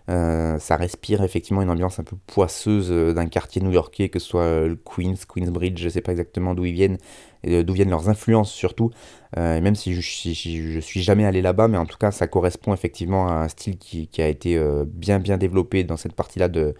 Euh, 0.09 0.59
ça 0.59 0.75
respire 0.75 1.23
effectivement 1.23 1.63
une 1.63 1.69
ambiance 1.71 1.97
un 1.99 2.03
peu 2.03 2.15
poisseuse 2.27 2.91
euh, 2.91 3.13
d'un 3.13 3.25
quartier 3.25 3.59
new-yorkais, 3.61 4.09
que 4.09 4.19
ce 4.19 4.27
soit 4.27 4.67
le 4.67 4.75
Queens, 4.75 5.15
Queensbridge, 5.27 5.79
je 5.79 5.85
ne 5.85 5.89
sais 5.89 6.01
pas 6.01 6.11
exactement 6.11 6.53
d'où 6.53 6.65
ils 6.65 6.73
viennent, 6.73 6.97
d'où 7.43 7.73
viennent 7.73 7.89
leurs 7.89 8.09
influences 8.09 8.51
surtout. 8.51 8.91
même 9.35 9.75
si 9.75 9.93
je, 9.93 10.01
je, 10.01 10.79
suis 10.79 11.01
jamais 11.01 11.25
allé 11.25 11.41
là-bas, 11.41 11.67
mais 11.67 11.77
en 11.77 11.85
tout 11.85 11.97
cas 11.97 12.11
ça 12.11 12.27
correspond 12.27 12.73
effectivement 12.73 13.27
à 13.27 13.33
un 13.33 13.47
style 13.47 13.77
qui, 13.77 14.07
qui 14.07 14.21
a 14.21 14.27
été 14.27 14.59
bien 14.87 15.19
bien 15.19 15.37
développé 15.37 15.83
dans 15.83 15.97
cette 15.97 16.13
partie-là 16.13 16.49
de, 16.49 16.75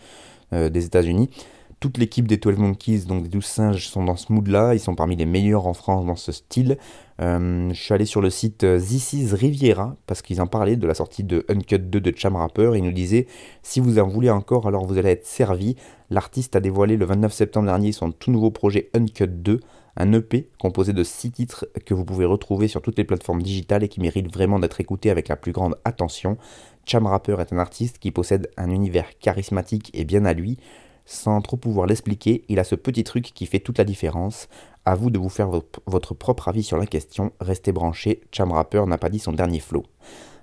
des 0.52 0.86
États-Unis 0.86 1.30
toute 1.80 1.98
l'équipe 1.98 2.28
des 2.28 2.38
12 2.38 2.58
Monkeys, 2.58 3.06
donc 3.06 3.24
des 3.24 3.30
12 3.30 3.46
singes, 3.46 3.88
sont 3.88 4.04
dans 4.04 4.16
ce 4.16 4.32
mood-là. 4.32 4.74
Ils 4.74 4.80
sont 4.80 4.96
parmi 4.96 5.16
les 5.16 5.26
meilleurs 5.26 5.68
en 5.68 5.74
France 5.74 6.06
dans 6.06 6.16
ce 6.16 6.32
style. 6.32 6.78
Euh, 7.22 7.70
je 7.70 7.82
suis 7.82 7.94
allé 7.94 8.06
sur 8.06 8.22
le 8.22 8.30
site 8.30 8.66
euh, 8.66 8.80
This 8.80 9.14
is 9.14 9.34
Riviera 9.34 9.96
parce 10.06 10.22
qu'ils 10.22 10.42
en 10.42 10.48
parlaient 10.48 10.76
de 10.76 10.86
la 10.86 10.94
sortie 10.94 11.24
de 11.24 11.46
Uncut 11.48 11.80
2 11.80 12.02
de 12.02 12.14
Cham 12.16 12.36
Rapper. 12.36 12.72
Ils 12.76 12.84
nous 12.84 12.92
disaient 12.92 13.28
si 13.64 13.80
vous 13.80 14.00
en 14.00 14.08
voulez 14.08 14.30
encore, 14.30 14.68
alors 14.68 14.86
vous 14.86 14.98
allez 14.98 15.10
être 15.10 15.26
servi. 15.26 15.76
L'artiste 16.10 16.56
a 16.56 16.60
dévoilé 16.60 16.98
le 16.98 17.06
29 17.06 17.32
septembre 17.32 17.68
dernier 17.68 17.92
son 17.94 18.12
tout 18.12 18.32
nouveau 18.32 18.52
projet 18.52 18.90
Uncut 18.94 19.28
2, 19.28 19.60
un 19.98 20.14
EP 20.14 20.50
composé 20.60 20.92
de 20.92 21.04
6 21.04 21.32
titres 21.32 21.68
que 21.86 21.94
vous 21.94 22.04
pouvez 22.04 22.26
retrouver 22.26 22.68
sur 22.68 22.82
toutes 22.82 22.98
les 22.98 23.06
plateformes 23.06 23.42
digitales 23.42 23.84
et 23.84 23.88
qui 23.88 24.02
mérite 24.02 24.32
vraiment 24.34 24.60
d'être 24.60 24.82
écouté 24.82 25.10
avec 25.10 25.30
la 25.30 25.38
plus 25.38 25.54
grande 25.54 25.78
attention. 25.86 26.38
Cham 26.86 27.08
Rapper 27.08 27.38
est 27.40 27.54
un 27.54 27.58
artiste 27.58 27.98
qui 27.98 28.12
possède 28.12 28.52
un 28.58 28.70
univers 28.70 29.18
charismatique 29.20 29.90
et 29.94 30.04
bien 30.04 30.26
à 30.26 30.34
lui. 30.34 30.58
Sans 31.06 31.40
trop 31.42 31.58
pouvoir 31.58 31.86
l'expliquer, 31.86 32.44
il 32.50 32.60
a 32.60 32.64
ce 32.64 32.76
petit 32.76 33.04
truc 33.04 33.32
qui 33.34 33.46
fait 33.46 33.60
toute 33.60 33.78
la 33.78 33.84
différence. 33.84 34.48
À 34.86 34.96
vous 34.96 35.10
de 35.10 35.20
vous 35.20 35.30
faire 35.30 35.50
votre 35.86 36.14
propre 36.14 36.48
avis 36.48 36.64
sur 36.64 36.78
la 36.78 36.86
question. 36.86 37.32
Restez 37.40 37.72
branchés, 37.72 38.22
Cham 38.32 38.52
Rapper 38.52 38.84
n'a 38.88 38.98
pas 38.98 39.10
dit 39.10 39.20
son 39.20 39.32
dernier 39.32 39.60
flow. 39.60 39.84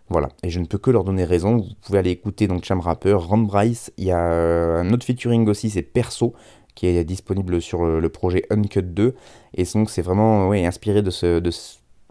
Voilà, 0.08 0.28
et 0.42 0.50
je 0.50 0.60
ne 0.60 0.66
peux 0.66 0.78
que 0.78 0.90
leur 0.90 1.04
donner 1.04 1.24
raison. 1.24 1.56
Vous 1.56 1.74
pouvez 1.80 1.98
aller 1.98 2.10
écouter 2.10 2.46
donc 2.46 2.64
Cham 2.64 2.80
Rapper, 2.80 3.14
Rand 3.14 3.38
Bryce. 3.38 3.92
Il 3.96 4.04
y 4.04 4.12
a 4.12 4.32
euh, 4.32 4.80
un 4.82 4.92
autre 4.92 5.06
featuring 5.06 5.48
aussi, 5.48 5.70
c'est 5.70 5.82
Perso, 5.82 6.34
qui 6.74 6.86
est 6.86 7.04
disponible 7.04 7.60
sur 7.60 7.84
le, 7.84 8.08
projet 8.08 8.44
Uncut 8.50 8.82
2. 8.82 9.14
Et 9.54 9.64
donc 9.74 9.90
c'est 9.90 10.02
vraiment 10.02 10.52
inspiré 10.52 11.02
de 11.02 11.10
ce 11.10 11.40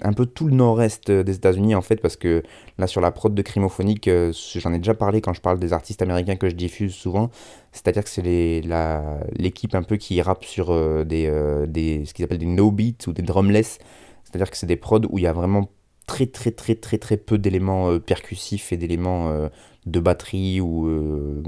un 0.04 0.14
peu 0.14 0.26
tout 0.26 0.48
le 0.48 0.56
nord-est 0.56 1.10
euh, 1.10 1.24
des 1.24 1.36
États-Unis 1.36 1.76
en 1.76 1.82
fait, 1.82 1.98
parce 1.98 2.16
que 2.16 2.44
là 2.78 2.88
sur 2.88 3.02
la 3.02 3.12
prod 3.12 3.34
de 3.34 3.42
Crimophonique, 3.42 4.08
euh, 4.08 4.34
j'en 4.56 4.74
ai 4.74 4.78
déjà 4.78 4.94
parlé 4.94 5.22
quand 5.22 5.34
je 5.34 5.42
parle 5.42 5.60
des 5.60 5.74
artistes 5.74 6.02
américains 6.02 6.36
que 6.36 6.50
je 6.50 6.56
diffuse 6.56 6.94
souvent, 6.94 7.30
c'est-à-dire 7.72 8.04
que 8.04 8.10
c'est 8.10 8.22
l'équipe 8.22 9.76
un 9.76 9.84
peu 9.84 9.98
qui 9.98 10.22
rappe 10.22 10.46
sur 10.46 10.72
euh, 10.72 11.04
des, 11.04 11.32
des, 11.68 12.06
ce 12.06 12.14
qu'ils 12.14 12.26
appellent 12.26 12.38
des 12.38 12.46
no 12.46 12.72
beats 12.72 13.08
ou 13.08 13.14
des 13.14 13.22
drumless, 13.22 13.80
c'est-à-dire 14.24 14.50
que 14.50 14.58
c'est 14.58 14.68
des 14.68 14.78
prods 14.78 15.02
où 15.10 15.18
il 15.18 15.24
y 15.24 15.28
a 15.28 15.34
vraiment 15.34 15.70
très 16.08 16.52
très 16.52 16.76
très 16.76 16.98
très 16.98 17.18
peu 17.18 17.38
d'éléments 17.38 18.00
percussifs 18.00 18.72
et 18.74 18.78
d'éléments 18.78 19.50
de 19.86 20.00
batterie 20.00 20.62
ou, 20.62 20.88
euh, 20.88 21.44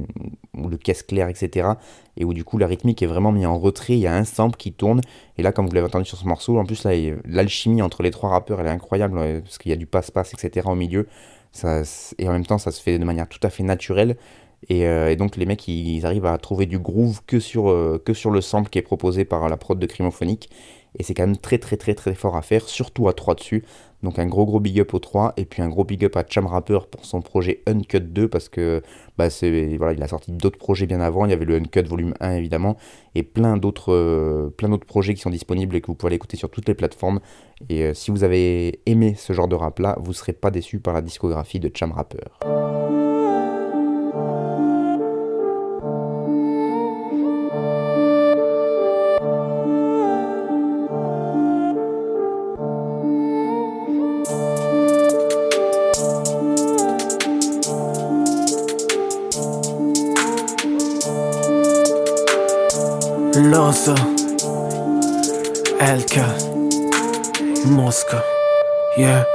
ou 0.58 0.68
le 0.68 0.78
caisse 0.78 1.04
claire, 1.04 1.30
etc. 1.30 1.70
Et 2.18 2.26
où 2.26 2.34
du 2.34 2.44
coup 2.44 2.58
la 2.58 2.68
rythmique 2.68 3.02
est 3.02 3.08
vraiment 3.08 3.32
mise 3.32 3.46
en 3.46 3.60
retrait, 3.60 3.94
il 3.94 4.00
y 4.00 4.08
a 4.08 4.16
un 4.16 4.24
sample 4.24 4.58
qui 4.58 4.74
tourne. 4.74 5.02
Et 5.38 5.44
là, 5.44 5.52
comme 5.52 5.68
vous 5.68 5.74
l'avez 5.74 5.88
entendu 5.88 6.06
sur 6.06 6.18
ce 6.18 6.26
morceau, 6.26 6.58
en 6.58 6.66
plus 6.66 6.86
l'alchimie 7.26 7.82
entre 7.82 8.04
les 8.04 8.12
trois 8.12 8.30
rappeurs, 8.30 8.60
elle 8.60 8.68
est 8.68 8.72
incroyable, 8.72 9.42
parce 9.44 9.58
qu'il 9.58 9.70
y 9.70 9.74
a 9.74 9.78
du 9.78 9.86
passe-passe, 9.86 10.34
etc. 10.34 10.68
au 10.70 10.76
milieu. 10.76 11.08
Et 12.18 12.28
en 12.28 12.32
même 12.32 12.46
temps, 12.46 12.58
ça 12.58 12.72
se 12.72 12.82
fait 12.82 12.98
de 12.98 13.06
manière 13.06 13.30
tout 13.30 13.40
à 13.44 13.50
fait 13.50 13.64
naturelle. 13.64 14.18
Et, 14.70 14.88
euh, 14.88 15.16
donc 15.16 15.36
les 15.36 15.46
mecs, 15.46 15.68
ils, 15.68 16.06
arrivent 16.06 16.26
à 16.26 16.38
trouver 16.38 16.66
du 16.66 16.80
groove 16.80 17.22
que 17.28 17.40
sur, 17.40 17.70
euh, 17.70 18.02
que 18.04 18.14
sur 18.14 18.32
le 18.32 18.42
sample 18.42 18.70
qui 18.70 18.80
est 18.80 18.84
proposé 18.84 19.26
par 19.26 19.48
la 19.50 19.58
prod 19.58 19.78
de 19.78 19.86
Crimophonique. 19.86 20.50
Et 20.98 21.04
c'est 21.04 21.14
quand 21.14 21.26
même 21.26 21.38
très 21.38 21.58
très 21.58 21.78
très 21.78 22.14
fort 22.14 22.36
à 22.36 22.42
faire, 22.42 22.68
surtout 22.68 23.08
à 23.08 23.14
3 23.14 23.36
dessus. 23.36 23.64
Donc 24.04 24.20
un 24.20 24.26
gros 24.26 24.46
gros 24.46 24.60
big 24.60 24.80
up 24.82 24.94
aux 24.94 25.00
3 25.00 25.34
et 25.38 25.46
puis 25.46 25.62
un 25.62 25.70
gros 25.70 25.86
big 25.86 26.04
up 26.04 26.18
à 26.18 26.26
Cham 26.28 26.46
Rapper 26.46 26.80
pour 26.92 27.06
son 27.06 27.22
projet 27.22 27.64
Uncut 27.66 28.02
2 28.02 28.28
parce 28.28 28.50
que 28.50 28.82
bah 29.18 29.30
c'est 29.30 29.78
voilà, 29.78 29.94
il 29.94 30.04
a 30.04 30.10
sorti 30.10 30.34
d'autres 30.34 30.58
projets 30.58 30.86
bien 30.86 31.00
avant, 31.00 31.26
il 31.26 31.30
y 31.30 31.34
avait 31.34 31.46
le 31.46 31.56
Uncut 31.56 31.84
volume 31.84 32.14
1 32.20 32.34
évidemment 32.34 32.76
et 33.16 33.24
plein 33.24 33.56
d'autres 33.56 33.94
euh, 33.94 34.50
plein 34.50 34.68
d'autres 34.68 34.86
projets 34.86 35.14
qui 35.14 35.22
sont 35.22 35.30
disponibles 35.30 35.78
et 35.78 35.82
que 35.82 35.88
vous 35.88 35.96
pouvez 35.96 36.10
aller 36.10 36.18
écouter 36.18 36.36
sur 36.36 36.50
toutes 36.50 36.68
les 36.68 36.76
plateformes 36.76 37.22
et 37.70 37.84
euh, 37.84 37.94
si 37.94 38.12
vous 38.12 38.26
avez 38.26 38.82
aimé 38.86 39.16
ce 39.18 39.32
genre 39.32 39.48
de 39.48 39.56
rap 39.56 39.80
là, 39.80 39.98
vous 40.02 40.12
serez 40.12 40.34
pas 40.34 40.52
déçu 40.52 40.80
par 40.80 40.94
la 40.94 41.02
discographie 41.02 41.62
de 41.62 41.72
Cham 41.74 41.94
Rapper. 41.94 43.03
LK 65.82 66.22
Moscou 67.66 68.16
Yeah. 68.98 69.26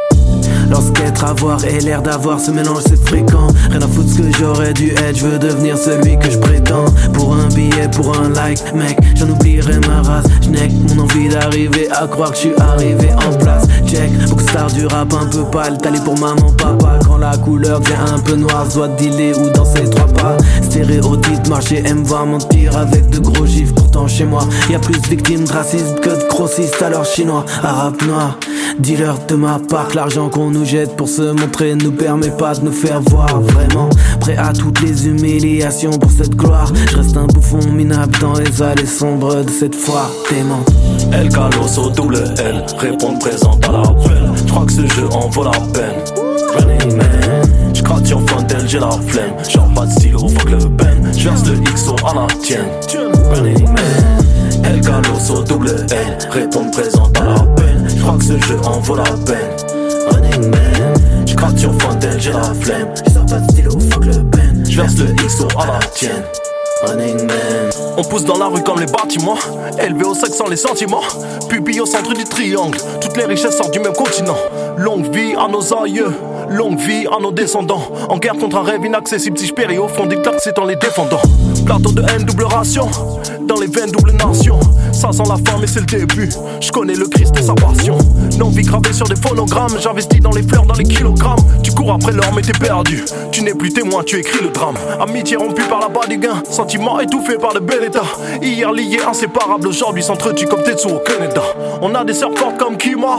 Lorsqu'être 0.71 1.25
avoir 1.25 1.63
et 1.65 1.81
l'air 1.81 2.01
d'avoir 2.01 2.41
ce 2.41 2.51
mélange 2.51 2.83
c'est 2.87 3.05
fréquent. 3.09 3.49
Rien 3.71 3.83
à 3.83 3.89
foutre 3.89 4.09
ce 4.11 4.19
que 4.19 4.39
j'aurais 4.39 4.73
dû 4.73 4.91
être 4.93 5.17
Je 5.19 5.27
veux 5.27 5.39
devenir 5.39 5.77
celui 5.77 6.19
que 6.19 6.31
je 6.31 6.39
prétends. 6.39 6.87
Pour 7.13 7.35
un 7.35 7.49
billet, 7.49 7.91
pour 7.95 8.17
un 8.19 8.31
like 8.31 8.73
Mec, 8.75 8.99
j'en 9.17 9.29
oublierai 9.29 9.81
ma 9.81 10.01
race. 10.01 10.25
Je 10.41 10.95
mon 10.95 11.03
envie 11.03 11.29
d'arriver 11.29 11.91
à 11.91 12.07
croire 12.07 12.31
que 12.31 12.37
je 12.37 12.41
suis 12.41 12.55
arrivé 12.59 13.11
en 13.15 13.37
place. 13.37 13.67
Check, 13.87 14.11
star 14.49 14.69
du 14.69 14.87
rap 14.87 15.13
un 15.13 15.27
peu 15.27 15.45
pâle 15.45 15.77
T'allais 15.77 16.01
pour 16.01 16.19
maman, 16.19 16.53
papa 16.57 16.99
Quand 17.05 17.19
la 17.19 17.37
couleur 17.37 17.81
devient 17.81 18.15
un 18.15 18.19
peu 18.21 18.37
noire. 18.37 18.67
Soit 18.71 18.89
dealer 18.97 19.39
ou 19.39 19.51
danser 19.51 19.85
trois 19.91 20.07
pas 20.07 20.38
Stéréotype, 20.79 21.49
marcher, 21.49 21.83
aime 21.87 22.05
voir 22.05 22.25
mentir 22.25 22.77
Avec 22.77 23.11
de 23.11 23.19
gros 23.19 23.45
gifs 23.45 23.75
pourtant 23.75 24.07
chez 24.07 24.25
moi 24.25 24.47
y 24.71 24.77
a 24.77 24.79
plus 24.79 25.01
de 25.01 25.09
victimes 25.09 25.45
de 25.45 25.51
racisme 25.51 25.97
que 25.97 26.09
de 26.11 26.29
grossistes 26.29 26.81
Alors 26.81 27.05
chinois, 27.05 27.45
arabe 27.65 28.01
noir 28.07 28.39
Dealer 28.79 29.17
de 29.27 29.35
ma 29.35 29.59
part, 29.59 29.89
l'argent 29.97 30.29
qu'on 30.29 30.53
nous 30.53 30.65
jette 30.65 30.95
pour 30.95 31.09
se 31.09 31.33
montrer 31.33 31.75
ne 31.75 31.83
nous 31.83 31.91
permet 31.91 32.31
pas 32.31 32.55
de 32.55 32.65
nous 32.65 32.73
faire 32.73 33.01
voir 33.01 33.41
vraiment. 33.41 33.89
Prêt 34.21 34.37
à 34.37 34.53
toutes 34.53 34.81
les 34.83 35.09
humiliations 35.09 35.91
pour 35.91 36.13
cette 36.13 36.37
gloire. 36.37 36.73
Je 36.93 36.97
reste 36.99 37.17
un 37.17 37.27
bouffon 37.27 37.59
minable 37.73 38.17
dans 38.21 38.35
les 38.35 38.63
allées 38.63 38.87
sombres 38.87 39.43
de 39.43 39.51
cette 39.51 39.75
foire 39.75 40.11
démente. 40.31 40.71
El 41.13 41.29
au 41.81 41.91
double 41.91 42.23
L, 42.39 42.65
répondre 42.79 43.19
présente 43.19 43.69
à 43.69 43.73
l'appel. 43.73 44.31
Je 44.37 44.45
crois 44.45 44.65
que 44.65 44.73
ce 44.73 44.87
jeu 44.87 45.09
en 45.13 45.29
vaut 45.29 45.45
la 45.45 45.51
peine. 45.51 47.08
J'ai 48.69 48.79
la 48.79 48.91
flemme. 48.91 49.33
Genre 49.49 49.69
pas 49.75 49.87
de 49.87 49.91
stylo, 49.93 50.29
fuck 50.29 50.51
le 50.51 50.59
pen. 50.77 51.13
J'verse 51.17 51.45
le 51.47 51.57
XO 51.73 51.97
à 52.07 52.15
la 52.15 52.27
tienne. 52.43 52.69
Running 53.33 53.67
man. 53.67 54.25
El 54.65 54.81
au 55.31 55.43
double 55.43 55.87
L, 55.91 56.19
répondre 56.31 56.71
présente 56.71 57.19
à 57.19 57.25
la 57.25 57.41
peine. 57.41 57.89
Je 57.89 58.01
crois 58.01 58.19
que 58.19 58.25
ce 58.25 58.39
jeu 58.47 58.59
en 58.65 58.81
vaut 58.81 58.97
la 58.97 59.05
peine. 59.05 59.57
Running 60.11 60.51
man, 60.51 60.95
j'crate 61.27 61.59
sur 61.59 61.73
Fontaine, 61.81 62.19
j'ai 62.19 62.33
la 62.33 62.55
flemme. 62.61 62.89
J'sors 63.09 63.27
pas 63.27 63.39
de 63.39 63.53
stylo, 63.53 63.71
fuck 63.91 64.05
le 64.05 64.25
pen. 64.25 64.65
J'verse 64.69 64.97
le 64.97 65.15
XO 65.15 65.49
à 65.59 65.67
la 65.67 65.79
tienne. 65.95 66.25
On 67.97 68.03
pousse 68.05 68.25
dans 68.25 68.39
la 68.39 68.47
rue 68.47 68.63
comme 68.63 68.79
les 68.79 68.87
bâtiments, 68.87 69.39
élevé 69.83 70.05
au 70.05 70.15
sexe 70.15 70.37
sans 70.37 70.47
les 70.47 70.57
sentiments. 70.57 71.03
Pupille 71.49 71.81
au 71.81 71.87
centre 71.87 72.15
du 72.15 72.23
triangle, 72.23 72.79
toutes 73.01 73.17
les 73.17 73.25
richesses 73.25 73.57
sortent 73.57 73.73
du 73.73 73.81
même 73.81 73.95
continent. 73.95 74.37
Longue 74.77 75.13
vie 75.13 75.35
à 75.35 75.49
nos 75.49 75.75
aïeux, 75.75 76.13
longue 76.49 76.79
vie 76.79 77.07
à 77.07 77.21
nos 77.21 77.33
descendants. 77.33 77.83
En 78.09 78.19
guerre 78.19 78.37
contre 78.37 78.57
un 78.57 78.63
rêve 78.63 78.85
inaccessible, 78.85 79.39
si 79.39 79.47
je 79.47 79.55
péris 79.55 79.79
au 79.79 79.89
fond 79.89 80.07
des 80.07 80.19
c'est 80.39 80.59
en 80.59 80.65
les 80.65 80.77
défendant. 80.77 81.21
Plateau 81.65 81.93
de 81.93 82.03
haine, 82.03 82.25
double 82.25 82.45
ration, 82.45 82.89
dans 83.49 83.59
les 83.59 83.67
veines, 83.67 83.91
double 83.91 84.13
nation. 84.13 84.61
Ça 84.93 85.11
sent 85.11 85.23
la 85.29 85.37
fin, 85.37 85.59
mais 85.59 85.67
c'est 85.67 85.81
le 85.81 85.87
début. 85.87 86.29
Je 86.61 86.71
connais 86.71 86.95
le 86.95 87.07
Christ 87.07 87.35
et 87.39 87.43
sa 87.43 87.55
passion. 87.55 87.97
L'envie 88.39 88.63
gravée 88.63 88.93
sur 88.93 89.09
des 89.09 89.17
phonogrammes, 89.17 89.77
j'investis 89.81 90.21
dans 90.21 90.31
les 90.31 90.43
fleurs, 90.43 90.67
dans 90.67 90.75
les 90.75 90.85
kilogrammes. 90.85 91.41
Tu 91.63 91.73
cours 91.73 91.93
après 91.93 92.13
l'or, 92.13 92.33
mais 92.37 92.43
t'es 92.43 92.53
perdu. 92.53 93.05
Tu 93.33 93.43
n'es 93.43 93.55
plus 93.55 93.73
témoin, 93.73 94.03
tu 94.05 94.19
écris 94.19 94.45
le 94.45 94.51
drame. 94.51 94.77
Amitié 95.01 95.37
rompue 95.37 95.63
par 95.65 95.81
la 95.81 95.89
bas 95.89 96.07
du 96.09 96.19
gain, 96.19 96.43
sentiment 96.51 97.01
étouffé 97.01 97.39
par 97.39 97.55
le 97.55 97.61
bel 97.61 97.85
état. 97.85 98.05
Hier 98.43 98.71
lié, 98.71 98.99
inséparable, 99.09 99.67
aujourd'hui 99.67 100.03
s'entretuent 100.03 100.47
comme 100.47 100.63
Tetsu 100.63 100.89
au 100.89 100.99
Canada. 100.99 101.43
On 101.81 101.95
a 101.95 102.05
des 102.05 102.15
sœurs 102.15 102.37
fortes 102.37 102.59
comme 102.59 102.77
Kima, 102.77 103.17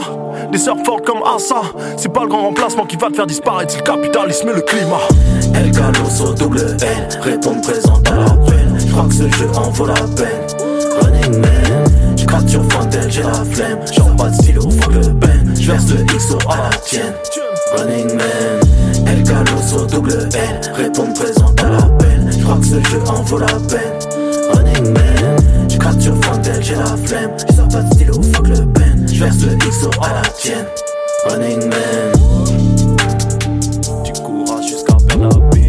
des 0.52 0.58
sœurs 0.58 0.78
fortes 0.84 1.04
comme 1.04 1.22
Asa. 1.24 1.62
C'est 1.96 2.12
pas 2.12 2.22
le 2.22 2.28
grand 2.28 2.42
remplacement 2.42 2.86
qui 2.86 2.96
va 2.96 3.08
te 3.08 3.14
faire 3.14 3.26
disparaître, 3.26 3.72
c'est 3.72 3.78
le 3.78 3.84
capitalisme 3.84 4.48
et 4.48 4.54
le 4.54 4.62
climat. 4.62 5.00
El 5.54 5.70
au 6.24 6.32
double 6.34 6.76
L, 6.80 7.08
répondre 7.20 7.60
présente 7.62 8.08
à 8.08 8.16
la 8.16 8.49
peine. 8.90 9.08
J'crois 9.08 9.08
que 9.08 9.14
ce 9.14 9.36
jeu 9.38 9.48
en 9.56 9.70
vaut 9.70 9.86
la 9.86 9.94
peine. 9.94 10.46
Running 11.00 11.40
man, 11.40 11.84
j'crate 12.16 12.48
sur 12.48 12.62
Fontaine, 12.72 13.10
j'ai 13.10 13.22
la 13.22 13.44
flemme. 13.44 13.78
Genre 13.92 14.16
pas 14.16 14.28
de 14.28 14.34
stylo, 14.34 14.70
fuck 14.70 14.94
le 14.94 15.14
pen. 15.14 15.54
J'verse 15.58 15.86
le 15.88 16.04
XO 16.04 16.38
à 16.48 16.56
la 16.56 16.76
tienne. 16.78 17.14
Running 17.76 18.16
man, 18.16 18.60
El 19.06 19.22
au 19.76 19.86
double 19.86 20.28
L, 20.34 20.60
répondre 20.74 21.14
présente 21.14 21.62
à 21.62 21.70
la 21.70 21.82
peine. 21.82 22.30
J'crois 22.32 22.56
que 22.56 22.66
ce 22.66 22.90
jeu 22.90 23.00
en 23.06 23.22
vaut 23.22 23.38
la 23.38 23.46
peine. 23.46 23.98
Running 24.52 24.92
man, 24.92 25.36
j'crate 25.68 26.00
sur 26.00 26.24
Fontaine, 26.24 26.62
j'ai 26.62 26.74
la 26.74 26.96
flemme. 27.04 27.30
J'sors 27.50 27.68
pas 27.68 27.82
de 27.82 27.94
stylo, 27.94 28.22
fuck 28.34 28.48
le 28.48 28.66
pen. 28.66 29.06
J'verse 29.10 29.40
le 29.42 29.56
XO 29.56 29.90
à 30.02 30.14
la 30.14 30.28
tienne. 30.30 30.66
Running 31.26 31.68
man. 31.68 32.20
LK 35.20 35.59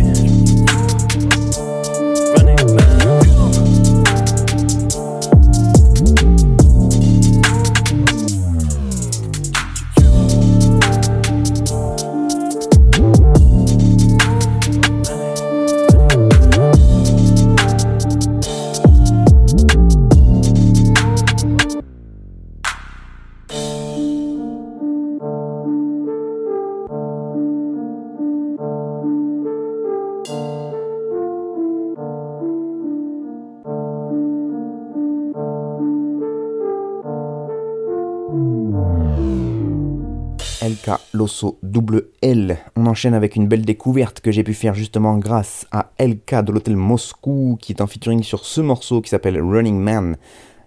Losso 41.22 41.60
double 41.62 42.06
L. 42.24 42.58
On 42.76 42.88
enchaîne 42.88 43.14
avec 43.14 43.36
une 43.36 43.48
belle 43.48 43.64
découverte 43.64 44.22
que 44.22 44.32
j'ai 44.32 44.44
pu 44.44 44.56
faire 44.56 44.74
justement 44.74 45.20
grâce 45.20 45.68
à 45.72 45.92
LK 46.00 46.44
de 46.44 46.52
l'hôtel 46.52 46.76
Moscou 46.76 47.60
qui 47.62 47.74
est 47.74 47.82
en 47.82 47.86
featuring 47.86 48.24
sur 48.24 48.44
ce 48.44 48.60
morceau 48.60 49.02
qui 49.02 49.12
s'appelle 49.12 49.40
Running 49.40 49.78
Man. 49.78 50.18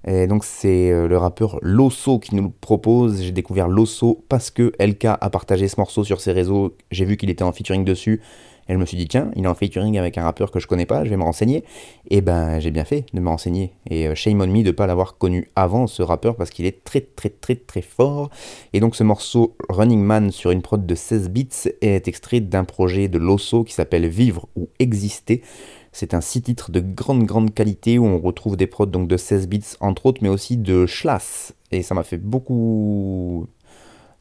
Et 0.06 0.28
donc 0.28 0.44
c'est 0.44 0.92
euh, 0.92 1.08
le 1.08 1.18
rappeur 1.18 1.58
Losso 1.60 2.20
qui 2.20 2.36
nous 2.36 2.50
propose. 2.50 3.20
J'ai 3.20 3.32
découvert 3.32 3.66
Losso 3.66 4.24
parce 4.28 4.52
que 4.52 4.72
LK 4.78 5.06
a 5.06 5.28
partagé 5.28 5.66
ce 5.66 5.74
morceau 5.80 6.04
sur 6.04 6.20
ses 6.20 6.30
réseaux. 6.30 6.76
J'ai 6.92 7.04
vu 7.04 7.16
qu'il 7.16 7.30
était 7.30 7.42
en 7.42 7.50
featuring 7.50 7.84
dessus. 7.84 8.22
Et 8.68 8.72
je 8.72 8.78
me 8.78 8.86
suis 8.86 8.96
dit, 8.96 9.08
tiens, 9.08 9.30
il 9.36 9.44
est 9.44 9.48
en 9.48 9.54
featuring 9.54 9.98
avec 9.98 10.16
un 10.18 10.24
rappeur 10.24 10.50
que 10.50 10.58
je 10.58 10.66
connais 10.66 10.86
pas, 10.86 11.04
je 11.04 11.10
vais 11.10 11.16
me 11.16 11.22
renseigner. 11.22 11.64
Et 12.10 12.20
ben, 12.20 12.60
j'ai 12.60 12.70
bien 12.70 12.84
fait 12.84 13.04
de 13.12 13.20
me 13.20 13.28
renseigner. 13.28 13.72
Et 13.90 14.08
euh, 14.08 14.14
shame 14.14 14.40
on 14.40 14.46
me 14.46 14.62
de 14.62 14.70
pas 14.70 14.86
l'avoir 14.86 15.18
connu 15.18 15.50
avant, 15.56 15.86
ce 15.86 16.02
rappeur, 16.02 16.36
parce 16.36 16.50
qu'il 16.50 16.66
est 16.66 16.84
très, 16.84 17.00
très, 17.00 17.28
très, 17.28 17.56
très 17.56 17.82
fort. 17.82 18.30
Et 18.72 18.80
donc, 18.80 18.96
ce 18.96 19.02
morceau 19.02 19.56
Running 19.68 20.00
Man 20.00 20.30
sur 20.30 20.50
une 20.50 20.62
prod 20.62 20.84
de 20.84 20.94
16 20.94 21.30
bits 21.30 21.48
est 21.80 22.08
extrait 22.08 22.40
d'un 22.40 22.64
projet 22.64 23.08
de 23.08 23.18
Losso 23.18 23.64
qui 23.64 23.74
s'appelle 23.74 24.06
Vivre 24.06 24.48
ou 24.56 24.68
Exister. 24.78 25.42
C'est 25.92 26.12
un 26.12 26.20
six 26.20 26.42
titres 26.42 26.72
de 26.72 26.80
grande, 26.80 27.24
grande 27.24 27.54
qualité 27.54 27.98
où 27.98 28.06
on 28.06 28.18
retrouve 28.18 28.56
des 28.56 28.66
prods 28.66 28.86
donc 28.86 29.06
de 29.06 29.16
16 29.16 29.46
bits 29.46 29.62
entre 29.78 30.06
autres, 30.06 30.20
mais 30.22 30.28
aussi 30.28 30.56
de 30.56 30.86
Schlass. 30.86 31.54
Et 31.70 31.82
ça 31.82 31.94
m'a 31.94 32.02
fait 32.02 32.18
beaucoup 32.18 33.46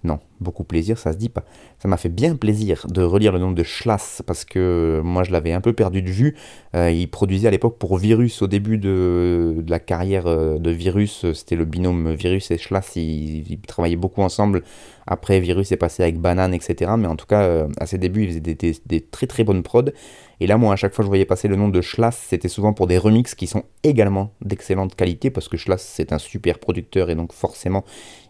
non, 0.04 0.20
beaucoup 0.42 0.66
plaisir, 0.66 0.98
ça 0.98 1.14
se 1.14 1.18
dit 1.18 1.30
pas. 1.30 1.46
Ça 1.80 1.88
m'a 1.88 1.96
fait 1.96 2.10
bien 2.10 2.36
plaisir 2.36 2.86
de 2.90 3.02
relire 3.02 3.32
le 3.32 3.40
nom 3.40 3.54
de 3.54 3.64
Schlass 3.64 4.22
parce 4.28 4.44
que 4.44 5.02
moi 5.02 5.24
je 5.24 5.32
l'avais 5.32 5.54
un 5.54 5.62
peu 5.62 5.72
perdu 5.72 6.02
de 6.02 6.10
vue. 6.10 6.36
Euh, 6.76 6.92
il 6.92 7.10
produisait 7.10 7.48
à 7.48 7.52
l'époque 7.52 7.78
pour 7.78 7.98
Virus 7.98 8.42
au 8.42 8.48
début 8.48 8.78
de, 8.78 9.64
la 9.66 9.80
carrière 9.80 10.28
euh, 10.28 10.60
de 10.60 10.72
Virus, 10.72 11.26
c'était 11.34 11.56
le 11.56 11.64
binôme 11.64 12.14
Virus 12.16 12.52
et 12.52 12.58
Schlass, 12.58 12.98
ils, 12.98 13.60
travaillaient 13.66 13.96
beaucoup 13.96 14.22
ensemble. 14.22 14.64
Après 15.08 15.40
Virus 15.40 15.72
est 15.72 15.78
passé 15.78 16.04
avec 16.04 16.20
Banane, 16.20 16.54
etc. 16.54 16.92
Mais 16.98 17.08
en 17.08 17.16
tout 17.16 17.26
cas, 17.26 17.44
euh, 17.44 17.68
à 17.78 17.86
ses 17.86 17.98
débuts, 17.98 18.24
il 18.24 18.28
faisait 18.28 18.40
des, 18.42 18.76
des, 18.86 19.02
très 19.02 19.28
très 19.28 19.46
bonnes 19.46 19.64
prods. 19.64 19.92
Et 20.40 20.48
là, 20.48 20.58
moi, 20.58 20.74
à 20.74 20.76
chaque 20.76 20.94
fois 20.94 21.04
je 21.04 21.08
voyais 21.08 21.26
passer 21.26 21.48
le 21.48 21.56
nom 21.56 21.70
de 21.70 21.82
Schlass, 21.82 22.18
c'était 22.28 22.48
souvent 22.48 22.74
pour 22.74 22.88
des 22.88 22.98
remixes 22.98 23.36
qui 23.36 23.48
sont 23.48 23.64
également 23.84 24.32
d'excellente 24.42 24.96
qualité 24.96 25.30
parce 25.30 25.48
que 25.48 25.58
Schlass 25.58 25.84
c'est 25.84 26.12
un 26.12 26.20
super 26.20 26.60
producteur 26.60 27.10
et 27.10 27.16
donc 27.16 27.34
forcément 27.34 27.84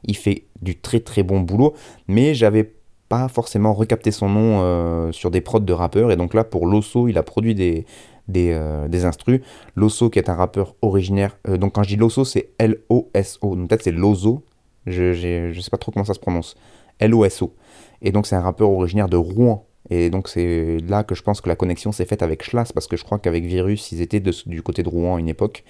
il 0.04 0.18
fait 0.18 0.46
du 0.62 0.80
très 0.80 1.00
très 1.00 1.24
bon 1.24 1.40
boulot. 1.42 1.74
Mais 2.08 2.34
j'avais 2.34 2.74
pas 3.10 3.28
forcément 3.28 3.74
recapté 3.74 4.12
son 4.12 4.28
nom 4.28 4.62
euh, 4.62 5.12
sur 5.12 5.30
des 5.30 5.42
prods 5.42 5.60
de 5.60 5.74
rappeurs. 5.74 6.12
Et 6.12 6.16
donc 6.16 6.34
là, 6.34 6.44
pour 6.44 6.66
Losso, 6.66 7.08
il 7.08 7.18
a 7.18 7.24
produit 7.24 7.54
des, 7.54 7.86
des, 8.28 8.52
euh, 8.54 9.06
instrus. 9.06 9.42
Losso, 9.76 10.10
qui 10.10 10.20
est 10.20 10.30
un 10.30 10.36
rappeur 10.36 10.76
originaire. 10.82 11.38
Euh, 11.48 11.58
donc 11.58 11.74
quand 11.74 11.84
je 11.84 11.90
dis 11.90 11.96
Losso, 11.96 12.26
c'est 12.26 12.50
L-O-S-O. 12.58 13.56
Donc 13.56 13.70
peut-être 13.70 13.84
c'est 13.84 13.92
Lozo. 13.92 14.44
Je, 14.86 15.14
je 15.14 15.62
sais 15.62 15.70
pas 15.70 15.78
trop 15.78 15.92
comment 15.92 16.06
ça 16.06 16.14
se 16.14 16.20
prononce. 16.20 16.56
L-O-S-O. 17.00 17.54
Et 18.02 18.12
donc 18.12 18.26
c'est 18.26 18.36
un 18.36 18.42
rappeur 18.42 18.72
originaire 18.72 19.10
de 19.10 19.18
Rouen. 19.18 19.68
Et 19.90 20.10
donc 20.10 20.30
c'est 20.30 20.78
là 20.88 21.04
que 21.04 21.16
je 21.16 21.24
pense 21.24 21.42
que 21.42 21.50
la 21.50 21.56
connexion 21.56 21.92
s'est 21.92 22.06
faite 22.06 22.24
avec 22.24 22.44
Schlass, 22.44 22.72
parce 22.72 22.88
que 22.88 22.98
je 22.98 23.04
crois 23.04 23.20
qu'avec 23.20 23.44
Virus, 23.46 23.92
ils 23.92 24.02
étaient 24.02 24.22
du 24.22 24.62
côté 24.62 24.84
de 24.84 24.90
Rouen 24.90 25.18
à 25.18 25.20
une 25.20 25.30
époque. 25.30 25.64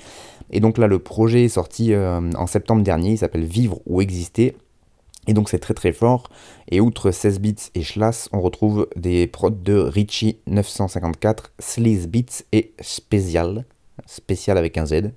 Et 0.51 0.59
donc 0.59 0.77
là, 0.77 0.87
le 0.87 0.99
projet 0.99 1.45
est 1.45 1.49
sorti 1.49 1.95
en 1.95 2.47
septembre 2.47 2.83
dernier, 2.83 3.11
il 3.11 3.17
s'appelle 3.17 3.45
Vivre 3.45 3.81
ou 3.85 4.01
Exister. 4.01 4.55
Et 5.25 5.33
donc 5.33 5.49
c'est 5.49 5.59
très 5.59 5.73
très 5.73 5.93
fort. 5.93 6.29
Et 6.69 6.81
outre 6.81 7.11
16 7.11 7.39
bits 7.39 7.55
et 7.75 7.81
Schlass, 7.81 8.29
on 8.33 8.41
retrouve 8.41 8.87
des 8.95 9.25
prods 9.25 9.49
de 9.49 9.77
Richie 9.77 10.37
954, 10.47 11.53
Sleaze 11.59 12.09
et 12.51 12.73
Special. 12.81 13.65
Spécial 14.05 14.57
avec 14.57 14.77
un 14.77 14.85
Z. 14.85 15.11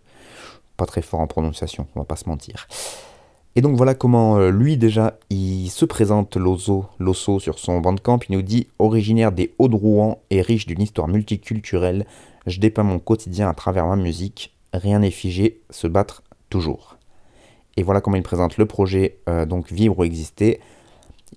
Pas 0.76 0.86
très 0.86 1.02
fort 1.02 1.20
en 1.20 1.26
prononciation, 1.26 1.86
on 1.96 2.00
va 2.00 2.04
pas 2.04 2.16
se 2.16 2.28
mentir. 2.28 2.68
Et 3.58 3.62
donc 3.62 3.74
voilà 3.74 3.94
comment 3.94 4.36
euh, 4.36 4.50
lui 4.50 4.76
déjà 4.76 5.18
il 5.30 5.70
se 5.70 5.86
présente 5.86 6.36
l'osso, 6.36 6.84
l'osso 6.98 7.40
sur 7.40 7.58
son 7.58 7.80
bandcamp. 7.80 8.20
Il 8.28 8.36
nous 8.36 8.42
dit 8.42 8.68
originaire 8.78 9.32
des 9.32 9.54
Hauts-de-Rouen 9.58 10.20
et 10.28 10.42
riche 10.42 10.66
d'une 10.66 10.82
histoire 10.82 11.08
multiculturelle, 11.08 12.06
je 12.46 12.60
dépeins 12.60 12.82
mon 12.82 12.98
quotidien 12.98 13.48
à 13.48 13.54
travers 13.54 13.86
ma 13.86 13.96
musique. 13.96 14.54
Rien 14.74 14.98
n'est 14.98 15.10
figé, 15.10 15.62
se 15.70 15.86
battre 15.86 16.22
toujours. 16.50 16.98
Et 17.78 17.82
voilà 17.82 18.02
comment 18.02 18.16
il 18.16 18.22
présente 18.22 18.58
le 18.58 18.66
projet, 18.66 19.18
euh, 19.28 19.46
donc 19.46 19.72
Vivre 19.72 20.00
ou 20.00 20.04
Exister. 20.04 20.60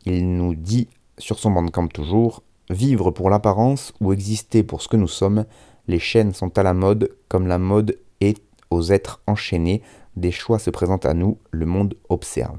Il 0.06 0.36
nous 0.36 0.56
dit 0.56 0.90
sur 1.18 1.40
son 1.40 1.52
bandcamp 1.52 1.88
toujours 1.88 2.44
Vivre 2.70 3.12
pour 3.12 3.30
l'apparence 3.30 3.94
ou 4.02 4.12
exister 4.12 4.62
pour 4.62 4.82
ce 4.82 4.90
que 4.90 4.98
nous 4.98 5.08
sommes, 5.08 5.46
les 5.88 6.00
chaînes 6.00 6.34
sont 6.34 6.56
à 6.58 6.64
la 6.64 6.74
mode 6.74 7.16
comme 7.30 7.48
la 7.48 7.58
mode 7.58 7.98
est 8.22 8.38
aux 8.70 8.92
êtres 8.92 9.22
enchaînés, 9.26 9.82
des 10.20 10.32
choix 10.32 10.60
se 10.60 10.70
présentent 10.70 11.06
à 11.06 11.14
nous, 11.14 11.38
le 11.52 11.66
monde 11.66 11.96
observe. 12.10 12.58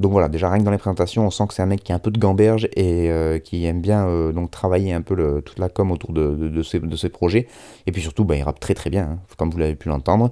Donc 0.00 0.10
voilà, 0.10 0.28
déjà 0.28 0.50
rien 0.50 0.58
que 0.58 0.64
dans 0.64 0.72
les 0.72 0.78
présentations, 0.78 1.24
on 1.24 1.30
sent 1.30 1.46
que 1.46 1.54
c'est 1.54 1.62
un 1.62 1.66
mec 1.66 1.84
qui 1.84 1.92
a 1.92 1.94
un 1.94 2.00
peu 2.00 2.10
de 2.10 2.18
gamberge 2.18 2.68
et 2.74 3.10
euh, 3.10 3.38
qui 3.38 3.64
aime 3.64 3.80
bien 3.80 4.08
euh, 4.08 4.32
donc 4.32 4.50
travailler 4.50 4.92
un 4.92 5.02
peu 5.02 5.40
toute 5.42 5.58
la 5.60 5.68
com 5.68 5.92
autour 5.92 6.12
de, 6.12 6.62
ces, 6.62 7.08
projets. 7.08 7.46
Et 7.86 7.92
puis 7.92 8.02
surtout, 8.02 8.24
bah, 8.24 8.36
il 8.36 8.42
rappe 8.42 8.58
très 8.58 8.74
très 8.74 8.90
bien, 8.90 9.04
hein, 9.04 9.18
comme 9.38 9.50
vous 9.50 9.58
l'avez 9.58 9.76
pu 9.76 9.88
l'entendre. 9.88 10.30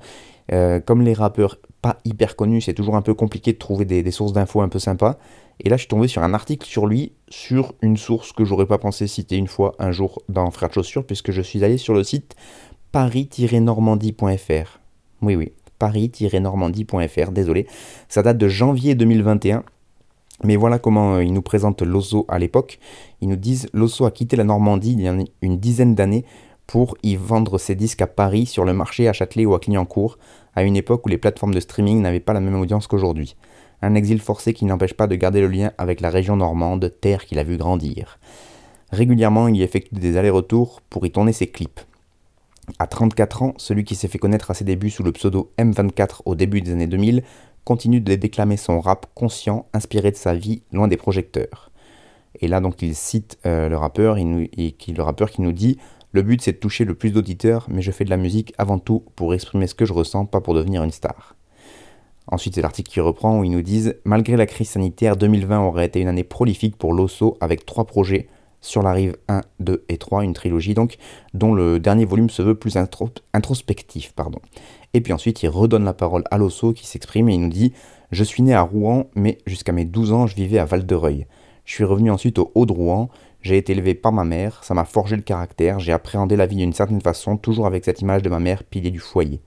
comme 0.84 1.02
les 1.02 1.14
rappeurs 1.14 1.58
pas 1.82 1.98
hyper 2.04 2.36
connu, 2.36 2.60
c'est 2.60 2.74
toujours 2.74 2.94
un 2.94 3.02
peu 3.02 3.12
compliqué 3.12 3.52
de 3.52 3.58
trouver 3.58 3.84
des, 3.84 4.10
sources 4.12 4.32
d'infos 4.32 4.62
un 4.62 4.68
peu 4.68 4.78
sympas. 4.78 5.18
Et 5.60 5.68
là, 5.68 5.76
je 5.76 5.82
suis 5.82 5.88
tombé 5.88 6.08
sur 6.08 6.22
un 6.22 6.32
article 6.32 6.66
sur 6.66 6.86
lui, 6.86 7.12
sur 7.28 7.74
une 7.82 7.96
source 7.96 8.32
que 8.32 8.44
j'aurais 8.44 8.66
pas 8.66 8.78
pensé 8.78 9.06
citer 9.06 9.36
une 9.36 9.48
fois 9.48 9.74
un 9.78 9.90
jour 9.90 10.22
dans 10.28 10.50
Frères 10.50 10.70
de 10.70 10.74
Chaussures, 10.74 11.04
puisque 11.04 11.32
je 11.32 11.42
suis 11.42 11.62
allé 11.64 11.76
sur 11.78 11.92
le 11.92 12.04
site 12.04 12.36
paris-normandie.fr. 12.92 14.78
Oui, 15.22 15.36
oui, 15.36 15.52
paris-normandie.fr, 15.82 17.32
désolé. 17.32 17.66
Ça 18.08 18.22
date 18.22 18.38
de 18.38 18.46
janvier 18.46 18.94
2021. 18.94 19.64
Mais 20.44 20.54
voilà 20.54 20.78
comment 20.78 21.14
euh, 21.14 21.24
ils 21.24 21.32
nous 21.32 21.42
présentent 21.42 21.82
Losso 21.82 22.24
à 22.28 22.38
l'époque. 22.38 22.78
Ils 23.20 23.28
nous 23.28 23.36
disent 23.36 23.68
Losso 23.72 24.04
a 24.04 24.12
quitté 24.12 24.36
la 24.36 24.44
Normandie 24.44 24.92
il 24.92 25.00
y 25.00 25.08
a 25.08 25.16
une 25.42 25.58
dizaine 25.58 25.96
d'années 25.96 26.24
pour 26.68 26.96
y 27.02 27.16
vendre 27.16 27.58
ses 27.58 27.74
disques 27.74 28.00
à 28.00 28.06
Paris, 28.06 28.46
sur 28.46 28.64
le 28.64 28.72
marché, 28.72 29.08
à 29.08 29.12
Châtelet 29.12 29.44
ou 29.44 29.54
à 29.54 29.58
Clignancourt, 29.58 30.18
à 30.54 30.62
une 30.62 30.76
époque 30.76 31.04
où 31.04 31.08
les 31.08 31.18
plateformes 31.18 31.54
de 31.54 31.58
streaming 31.58 32.00
n'avaient 32.00 32.20
pas 32.20 32.32
la 32.32 32.40
même 32.40 32.60
audience 32.60 32.86
qu'aujourd'hui. 32.86 33.34
Un 33.82 33.96
exil 33.96 34.20
forcé 34.20 34.54
qui 34.54 34.64
n'empêche 34.64 34.94
pas 34.94 35.08
de 35.08 35.16
garder 35.16 35.40
le 35.40 35.48
lien 35.48 35.72
avec 35.78 36.00
la 36.00 36.10
région 36.10 36.36
normande, 36.36 36.94
terre 37.00 37.24
qu'il 37.26 37.40
a 37.40 37.44
vu 37.44 37.56
grandir. 37.56 38.20
Régulièrement, 38.92 39.48
il 39.48 39.56
y 39.56 39.62
effectue 39.64 39.96
des 39.96 40.16
allers-retours 40.16 40.80
pour 40.88 41.04
y 41.04 41.10
tourner 41.10 41.32
ses 41.32 41.48
clips. 41.48 41.80
À 42.78 42.86
34 42.86 43.42
ans, 43.42 43.54
celui 43.56 43.84
qui 43.84 43.94
s'est 43.94 44.08
fait 44.08 44.18
connaître 44.18 44.50
à 44.50 44.54
ses 44.54 44.64
débuts 44.64 44.90
sous 44.90 45.02
le 45.02 45.12
pseudo 45.12 45.52
M24 45.58 46.22
au 46.24 46.34
début 46.34 46.60
des 46.60 46.72
années 46.72 46.86
2000 46.86 47.22
continue 47.64 48.00
de 48.00 48.14
déclamer 48.14 48.56
son 48.56 48.80
rap 48.80 49.06
conscient, 49.14 49.66
inspiré 49.72 50.10
de 50.10 50.16
sa 50.16 50.34
vie, 50.34 50.62
loin 50.72 50.88
des 50.88 50.96
projecteurs. 50.96 51.70
Et 52.40 52.48
là, 52.48 52.60
donc, 52.60 52.82
il 52.82 52.94
cite 52.94 53.38
euh, 53.46 53.68
le, 53.68 53.76
rappeur, 53.76 54.16
le 54.16 55.02
rappeur 55.02 55.30
qui 55.30 55.42
nous 55.42 55.52
dit 55.52 55.78
le 56.14 56.20
but 56.20 56.42
c'est 56.42 56.52
de 56.52 56.58
toucher 56.58 56.84
le 56.84 56.94
plus 56.94 57.10
d'auditeurs, 57.10 57.66
mais 57.70 57.80
je 57.80 57.90
fais 57.90 58.04
de 58.04 58.10
la 58.10 58.18
musique 58.18 58.52
avant 58.58 58.78
tout 58.78 59.02
pour 59.16 59.32
exprimer 59.32 59.66
ce 59.66 59.74
que 59.74 59.86
je 59.86 59.94
ressens, 59.94 60.26
pas 60.26 60.42
pour 60.42 60.52
devenir 60.52 60.82
une 60.82 60.90
star. 60.90 61.36
Ensuite, 62.26 62.54
c'est 62.54 62.62
l'article 62.62 62.90
qui 62.90 63.00
reprend 63.00 63.38
où 63.38 63.44
ils 63.44 63.50
nous 63.50 63.62
disent 63.62 63.96
Malgré 64.04 64.36
la 64.36 64.46
crise 64.46 64.68
sanitaire, 64.68 65.16
2020 65.16 65.60
aurait 65.60 65.86
été 65.86 66.00
une 66.00 66.08
année 66.08 66.22
prolifique 66.22 66.76
pour 66.76 66.92
l'OSO 66.92 67.38
avec 67.40 67.64
trois 67.64 67.86
projets 67.86 68.28
sur 68.62 68.82
la 68.82 68.92
rive 68.92 69.16
1, 69.28 69.42
2 69.60 69.84
et 69.90 69.98
3, 69.98 70.24
une 70.24 70.32
trilogie 70.32 70.72
donc, 70.72 70.96
dont 71.34 71.52
le 71.52 71.78
dernier 71.78 72.06
volume 72.06 72.30
se 72.30 72.40
veut 72.40 72.54
plus 72.54 72.78
introspectif. 73.34 74.12
Pardon. 74.14 74.38
Et 74.94 75.00
puis 75.00 75.12
ensuite, 75.12 75.42
il 75.42 75.48
redonne 75.48 75.84
la 75.84 75.92
parole 75.92 76.24
à 76.30 76.38
l'OSO 76.38 76.72
qui 76.72 76.86
s'exprime 76.86 77.28
et 77.28 77.34
il 77.34 77.40
nous 77.40 77.48
dit 77.48 77.72
Je 78.10 78.24
suis 78.24 78.42
né 78.42 78.54
à 78.54 78.62
Rouen, 78.62 79.10
mais 79.14 79.38
jusqu'à 79.46 79.72
mes 79.72 79.84
12 79.84 80.12
ans, 80.12 80.26
je 80.26 80.36
vivais 80.36 80.58
à 80.58 80.64
Val-de-Reuil. 80.64 81.26
Je 81.64 81.74
suis 81.74 81.84
revenu 81.84 82.10
ensuite 82.10 82.38
au 82.38 82.50
Haut 82.54 82.66
de 82.66 82.72
Rouen, 82.72 83.08
j'ai 83.40 83.56
été 83.56 83.72
élevé 83.72 83.94
par 83.94 84.12
ma 84.12 84.24
mère, 84.24 84.62
ça 84.64 84.74
m'a 84.74 84.84
forgé 84.84 85.16
le 85.16 85.22
caractère, 85.22 85.80
j'ai 85.80 85.92
appréhendé 85.92 86.36
la 86.36 86.46
vie 86.46 86.56
d'une 86.56 86.72
certaine 86.72 87.00
façon, 87.00 87.36
toujours 87.36 87.66
avec 87.66 87.84
cette 87.84 88.00
image 88.00 88.22
de 88.22 88.28
ma 88.28 88.38
mère 88.38 88.64
pilier 88.64 88.90
du 88.90 89.00
foyer. 89.00 89.40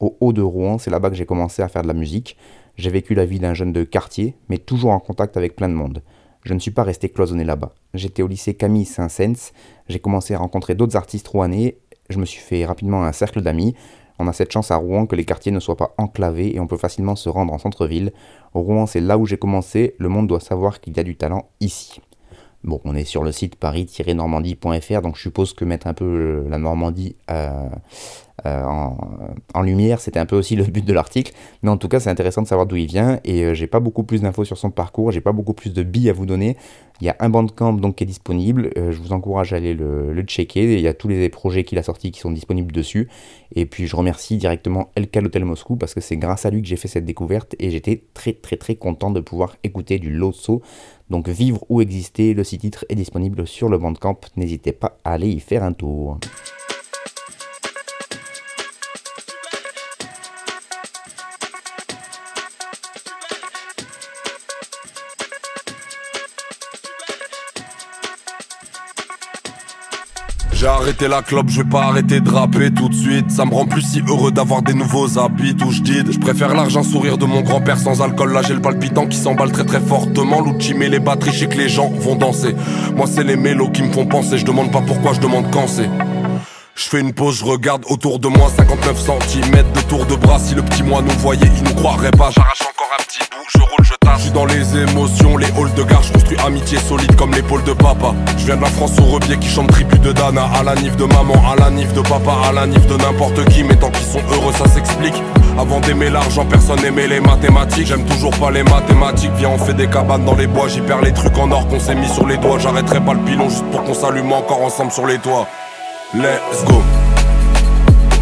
Au 0.00 0.16
haut 0.20 0.32
de 0.32 0.42
Rouen, 0.42 0.78
c'est 0.78 0.90
là-bas 0.90 1.10
que 1.10 1.16
j'ai 1.16 1.26
commencé 1.26 1.62
à 1.62 1.68
faire 1.68 1.82
de 1.82 1.88
la 1.88 1.94
musique. 1.94 2.36
J'ai 2.76 2.90
vécu 2.90 3.14
la 3.14 3.24
vie 3.24 3.38
d'un 3.38 3.54
jeune 3.54 3.72
de 3.72 3.84
quartier, 3.84 4.36
mais 4.48 4.58
toujours 4.58 4.90
en 4.90 4.98
contact 4.98 5.36
avec 5.36 5.56
plein 5.56 5.68
de 5.68 5.74
monde. 5.74 6.02
Je 6.44 6.54
ne 6.54 6.58
suis 6.58 6.70
pas 6.70 6.82
resté 6.82 7.08
cloisonné 7.08 7.42
là-bas. 7.42 7.72
J'étais 7.94 8.22
au 8.22 8.26
lycée 8.26 8.54
Camille 8.54 8.84
Saint-Saëns, 8.84 9.52
j'ai 9.88 9.98
commencé 9.98 10.34
à 10.34 10.38
rencontrer 10.38 10.74
d'autres 10.74 10.96
artistes 10.96 11.26
rouennais, 11.26 11.78
je 12.10 12.18
me 12.18 12.26
suis 12.26 12.40
fait 12.40 12.64
rapidement 12.66 13.04
un 13.04 13.12
cercle 13.12 13.40
d'amis. 13.40 13.74
On 14.18 14.28
a 14.28 14.32
cette 14.32 14.52
chance 14.52 14.70
à 14.70 14.76
Rouen 14.76 15.06
que 15.06 15.16
les 15.16 15.24
quartiers 15.24 15.50
ne 15.50 15.58
soient 15.58 15.76
pas 15.76 15.94
enclavés 15.98 16.54
et 16.54 16.60
on 16.60 16.66
peut 16.66 16.76
facilement 16.76 17.16
se 17.16 17.28
rendre 17.28 17.52
en 17.52 17.58
centre-ville. 17.58 18.12
Rouen, 18.52 18.86
c'est 18.86 19.00
là 19.00 19.18
où 19.18 19.26
j'ai 19.26 19.38
commencé, 19.38 19.96
le 19.98 20.08
monde 20.08 20.28
doit 20.28 20.40
savoir 20.40 20.80
qu'il 20.80 20.96
y 20.96 21.00
a 21.00 21.02
du 21.02 21.16
talent 21.16 21.48
ici. 21.60 22.00
Bon, 22.62 22.80
on 22.84 22.94
est 22.94 23.04
sur 23.04 23.24
le 23.24 23.32
site 23.32 23.56
paris-normandie.fr, 23.56 25.02
donc 25.02 25.16
je 25.16 25.22
suppose 25.22 25.52
que 25.52 25.64
mettre 25.64 25.86
un 25.86 25.94
peu 25.94 26.04
euh, 26.04 26.48
la 26.48 26.58
Normandie 26.58 27.16
euh, 27.30 27.68
euh, 28.46 28.62
en, 29.54 29.62
lumière, 29.62 30.00
c'était 30.00 30.18
un 30.18 30.26
peu 30.26 30.36
aussi 30.36 30.56
le 30.56 30.64
but 30.64 30.84
de 30.84 30.92
l'article. 30.92 31.32
Mais 31.62 31.70
en 31.70 31.76
tout 31.76 31.88
cas, 31.88 32.00
c'est 32.00 32.10
intéressant 32.10 32.42
de 32.42 32.46
savoir 32.46 32.66
d'où 32.66 32.76
il 32.76 32.86
vient. 32.86 33.20
Et 33.24 33.54
j'ai 33.54 33.66
pas 33.66 33.80
beaucoup 33.80 34.04
plus 34.04 34.22
d'infos 34.22 34.44
sur 34.44 34.58
son 34.58 34.70
parcours, 34.70 35.12
j'ai 35.12 35.20
pas 35.20 35.32
beaucoup 35.32 35.54
plus 35.54 35.72
de 35.72 35.82
billes 35.82 36.10
à 36.10 36.12
vous 36.12 36.26
donner. 36.26 36.56
Il 37.00 37.06
y 37.06 37.10
a 37.10 37.16
un 37.18 37.28
bandcamp 37.28 37.72
donc 37.72 37.96
qui 37.96 38.04
est 38.04 38.06
disponible. 38.06 38.70
je 38.76 38.98
vous 38.98 39.12
encourage 39.12 39.52
à 39.52 39.56
aller 39.56 39.74
le, 39.74 40.22
checker. 40.22 40.74
Il 40.74 40.80
y 40.80 40.88
a 40.88 40.94
tous 40.94 41.08
les 41.08 41.28
projets 41.28 41.64
qu'il 41.64 41.78
a 41.78 41.82
sortis 41.82 42.12
qui 42.12 42.20
sont 42.20 42.30
disponibles 42.30 42.72
dessus. 42.72 43.08
Et 43.54 43.66
puis 43.66 43.86
je 43.86 43.96
remercie 43.96 44.36
directement 44.36 44.90
Elkal 44.94 45.26
Hotel 45.26 45.44
Moscou 45.44 45.76
parce 45.76 45.94
que 45.94 46.00
c'est 46.00 46.16
grâce 46.16 46.46
à 46.46 46.50
lui 46.50 46.62
que 46.62 46.68
j'ai 46.68 46.76
fait 46.76 46.88
cette 46.88 47.04
découverte 47.04 47.54
et 47.58 47.70
j'étais 47.70 48.04
très 48.14 48.32
très 48.32 48.56
très 48.56 48.76
content 48.76 49.10
de 49.10 49.20
pouvoir 49.20 49.56
écouter 49.64 49.98
du 49.98 50.10
Losso 50.10 50.62
donc 51.10 51.28
Vivre 51.28 51.64
ou 51.68 51.80
Exister, 51.80 52.34
le 52.34 52.44
site 52.44 52.62
titre 52.62 52.86
est 52.88 52.94
disponible 52.94 53.46
sur 53.46 53.68
le 53.68 53.78
Bandcamp, 53.78 54.20
n'hésitez 54.36 54.72
pas 54.72 54.98
à 55.04 55.12
aller 55.12 55.28
y 55.28 55.40
faire 55.40 55.62
un 55.62 55.72
tour. 55.72 56.18
Arrêté 70.84 71.08
la 71.08 71.22
clope, 71.22 71.48
je 71.48 71.62
vais 71.62 71.68
pas 71.70 71.84
arrêter 71.84 72.20
de 72.20 72.28
rapper 72.28 72.70
tout 72.70 72.90
de 72.90 72.94
suite. 72.94 73.30
Ça 73.30 73.46
me 73.46 73.54
rend 73.54 73.64
plus 73.64 73.80
si 73.80 74.02
heureux 74.06 74.30
d'avoir 74.30 74.60
des 74.60 74.74
nouveaux 74.74 75.18
habits 75.18 75.56
où 75.64 75.70
je 75.70 75.80
dis. 75.80 76.02
Je 76.12 76.18
préfère 76.18 76.54
l'argent 76.54 76.82
sourire 76.82 77.16
de 77.16 77.24
mon 77.24 77.40
grand-père 77.40 77.78
sans 77.78 78.02
alcool. 78.02 78.34
Là 78.34 78.42
j'ai 78.42 78.52
le 78.52 78.60
palpitant 78.60 79.06
qui 79.06 79.16
s'emballe 79.16 79.50
très 79.50 79.64
très 79.64 79.80
fortement. 79.80 80.42
L'outil 80.42 80.74
met 80.74 80.90
les 80.90 81.00
batteries, 81.00 81.32
je 81.32 81.46
que 81.46 81.56
les 81.56 81.70
gens 81.70 81.88
vont 81.88 82.16
danser. 82.16 82.54
Moi 82.94 83.06
c'est 83.06 83.24
les 83.24 83.36
mélos 83.36 83.70
qui 83.70 83.82
me 83.82 83.90
font 83.90 84.04
penser. 84.04 84.36
Je 84.36 84.44
demande 84.44 84.70
pas 84.70 84.82
pourquoi, 84.82 85.14
je 85.14 85.20
demande 85.20 85.50
quand 85.50 85.68
c'est. 85.68 85.88
Je 86.74 86.84
fais 86.84 87.00
une 87.00 87.14
pause, 87.14 87.38
je 87.38 87.46
regarde 87.46 87.84
autour 87.88 88.18
de 88.18 88.28
moi 88.28 88.50
59 88.54 89.00
cm 89.00 89.64
de 89.72 89.80
tour 89.88 90.04
de 90.04 90.16
bras. 90.16 90.38
Si 90.38 90.54
le 90.54 90.60
petit 90.60 90.82
moi 90.82 91.00
nous 91.00 91.18
voyait, 91.18 91.48
il 91.56 91.62
nous 91.62 91.74
croirait 91.76 92.10
pas. 92.10 92.30
J'arrache 92.30 92.60
encore 92.60 92.90
un 93.00 93.02
petit 93.04 93.20
bout, 93.30 93.46
je 93.54 93.58
roule, 93.58 93.84
je. 93.84 93.93
Je 94.16 94.22
suis 94.22 94.30
dans 94.30 94.46
les 94.46 94.76
émotions, 94.76 95.36
les 95.36 95.46
halls 95.46 95.74
de 95.76 95.82
gare, 95.82 96.02
je 96.02 96.12
construis 96.12 96.36
amitié 96.46 96.78
solide 96.78 97.14
comme 97.16 97.32
l'épaule 97.32 97.64
de 97.64 97.72
papa. 97.72 98.14
Je 98.38 98.46
viens 98.46 98.56
de 98.56 98.62
la 98.62 98.68
France 98.68 98.92
au 98.98 99.04
rebier 99.04 99.36
qui 99.38 99.48
chante 99.48 99.68
tribu 99.68 99.98
de 99.98 100.12
Dana, 100.12 100.48
à 100.54 100.62
la 100.62 100.74
nif 100.76 100.96
de 100.96 101.04
maman, 101.04 101.34
à 101.50 101.56
la 101.56 101.70
nif 101.70 101.92
de 101.92 102.00
papa, 102.00 102.32
à 102.48 102.52
la 102.52 102.66
nif 102.66 102.86
de 102.86 102.96
n'importe 102.96 103.44
qui, 103.46 103.64
mais 103.64 103.76
tant 103.76 103.90
qu'ils 103.90 104.06
sont 104.06 104.22
heureux, 104.30 104.52
ça 104.52 104.68
s'explique. 104.68 105.14
Avant 105.58 105.80
d'aimer 105.80 106.10
l'argent, 106.10 106.44
personne 106.44 106.80
n'aimait 106.80 107.06
les 107.06 107.20
mathématiques. 107.20 107.86
J'aime 107.86 108.04
toujours 108.04 108.32
pas 108.32 108.50
les 108.50 108.62
mathématiques. 108.62 109.32
Viens, 109.36 109.50
on 109.50 109.58
fait 109.58 109.74
des 109.74 109.88
cabanes 109.88 110.24
dans 110.24 110.34
les 110.34 110.46
bois. 110.46 110.68
J'y 110.68 110.80
perds 110.80 111.02
les 111.02 111.12
trucs 111.12 111.36
en 111.38 111.50
or 111.50 111.66
qu'on 111.68 111.80
s'est 111.80 111.94
mis 111.94 112.08
sur 112.08 112.26
les 112.26 112.36
doigts. 112.38 112.58
J'arrêterai 112.58 113.00
pas 113.00 113.14
le 113.14 113.20
pilon 113.20 113.48
juste 113.48 113.64
pour 113.70 113.84
qu'on 113.84 113.94
s'allume 113.94 114.32
encore 114.32 114.62
ensemble 114.62 114.90
sur 114.90 115.06
les 115.06 115.18
toits. 115.18 115.46
Let's 116.14 116.64
go. 116.66 116.82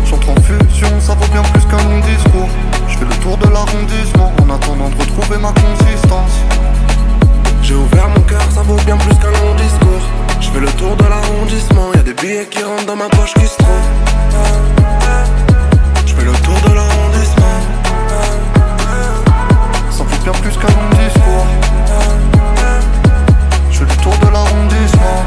J'entre 0.05 0.31
en 0.31 0.41
fusion, 0.43 0.89
ça 1.01 1.15
vaut 1.15 1.33
bien 1.33 1.43
plus 1.43 1.63
qu'un 1.63 1.83
long 1.89 2.01
discours. 2.01 2.49
Fais 3.03 3.09
le 3.09 3.21
tour 3.21 3.37
de 3.37 3.49
l'arrondissement 3.49 4.33
en 4.41 4.55
attendant 4.55 4.89
de 4.89 4.95
retrouver 4.95 5.37
ma 5.37 5.49
consistance. 5.49 6.39
J'ai 7.61 7.75
ouvert 7.75 8.09
mon 8.09 8.21
cœur, 8.21 8.43
ça 8.55 8.63
vaut 8.63 8.77
bien 8.87 8.97
plus 8.97 9.17
qu'un 9.17 9.33
long 9.33 9.55
discours. 9.57 10.07
Je 10.41 10.49
fais 10.51 10.61
le 10.61 10.69
tour 10.69 10.95
de 10.95 11.03
l'arrondissement, 11.03 11.93
y'a 11.97 12.03
des 12.03 12.15
billets 12.15 12.47
qui 12.49 12.63
rentrent 12.63 12.87
dans 12.87 12.95
ma 12.95 13.09
poche 13.09 13.35
qui 13.35 13.49
se 13.49 13.57
trouvent. 13.57 13.91
Je 16.07 16.15
fais 16.15 16.25
le 16.25 16.31
tour 16.31 16.55
de 16.63 16.75
l'arrondissement. 16.77 17.59
Ça 19.91 20.05
vaut 20.05 20.23
bien 20.23 20.33
plus 20.35 20.57
qu'un 20.57 20.69
long 20.69 20.91
discours. 21.05 21.47
Je 23.69 23.79
fais 23.79 23.85
le 23.85 23.97
tour 24.01 24.15
de 24.17 24.33
l'arrondissement. 24.33 25.25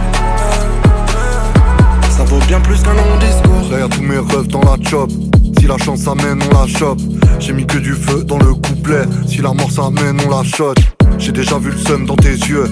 Ça 2.10 2.24
vaut 2.24 2.46
bien 2.48 2.62
plus 2.62 2.82
qu'un 2.82 2.94
long 2.94 3.18
discours. 3.20 3.70
Derrière 3.70 3.90
tous 3.90 4.02
mes 4.02 4.20
rêves 4.20 4.48
dans 4.48 4.62
la 4.62 4.78
chop. 4.90 5.12
Si 5.60 5.68
la 5.68 5.78
chance 5.78 6.08
amène, 6.08 6.42
on 6.50 6.54
la 6.54 6.68
chope. 6.68 7.00
J'ai 7.46 7.54
mis 7.54 7.68
que 7.68 7.78
du 7.78 7.94
feu 7.94 8.24
dans 8.24 8.40
le 8.40 8.56
couplet. 8.56 9.04
Si 9.28 9.40
la 9.40 9.54
mort 9.54 9.70
s'amène, 9.70 10.20
on 10.26 10.30
la 10.32 10.44
shot. 10.44 10.74
J'ai 11.20 11.32
déjà 11.32 11.60
vu 11.60 11.70
le 11.70 11.78
seum 11.78 12.08
dans 12.08 12.16
tes 12.16 12.32
yeux. 12.32 12.66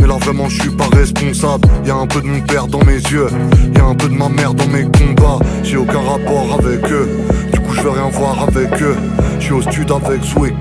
Mais 0.00 0.06
là 0.06 0.18
vraiment 0.18 0.48
je 0.48 0.60
suis 0.60 0.70
pas 0.70 0.86
responsable. 0.92 1.66
Y 1.84 1.90
a 1.90 1.96
un 1.96 2.06
peu 2.06 2.20
de 2.20 2.28
mon 2.28 2.40
père 2.42 2.68
dans 2.68 2.84
mes 2.84 2.94
yeux. 2.94 3.26
Y 3.74 3.80
a 3.80 3.86
un 3.86 3.96
peu 3.96 4.06
de 4.06 4.14
ma 4.14 4.28
mère 4.28 4.54
dans 4.54 4.68
mes 4.68 4.84
combats. 4.84 5.44
J'ai 5.64 5.78
aucun 5.78 5.98
rapport 5.98 6.60
avec 6.60 6.88
eux. 6.92 7.08
Du 7.52 7.58
coup 7.58 7.74
je 7.74 7.80
veux 7.80 7.90
rien 7.90 8.08
voir 8.10 8.44
avec 8.44 8.80
eux. 8.80 8.96
Je 9.40 9.46
suis 9.46 9.52
au 9.52 9.62
stud 9.62 9.90
avec 9.90 10.22
Sou 10.22 10.46
et. 10.46 10.54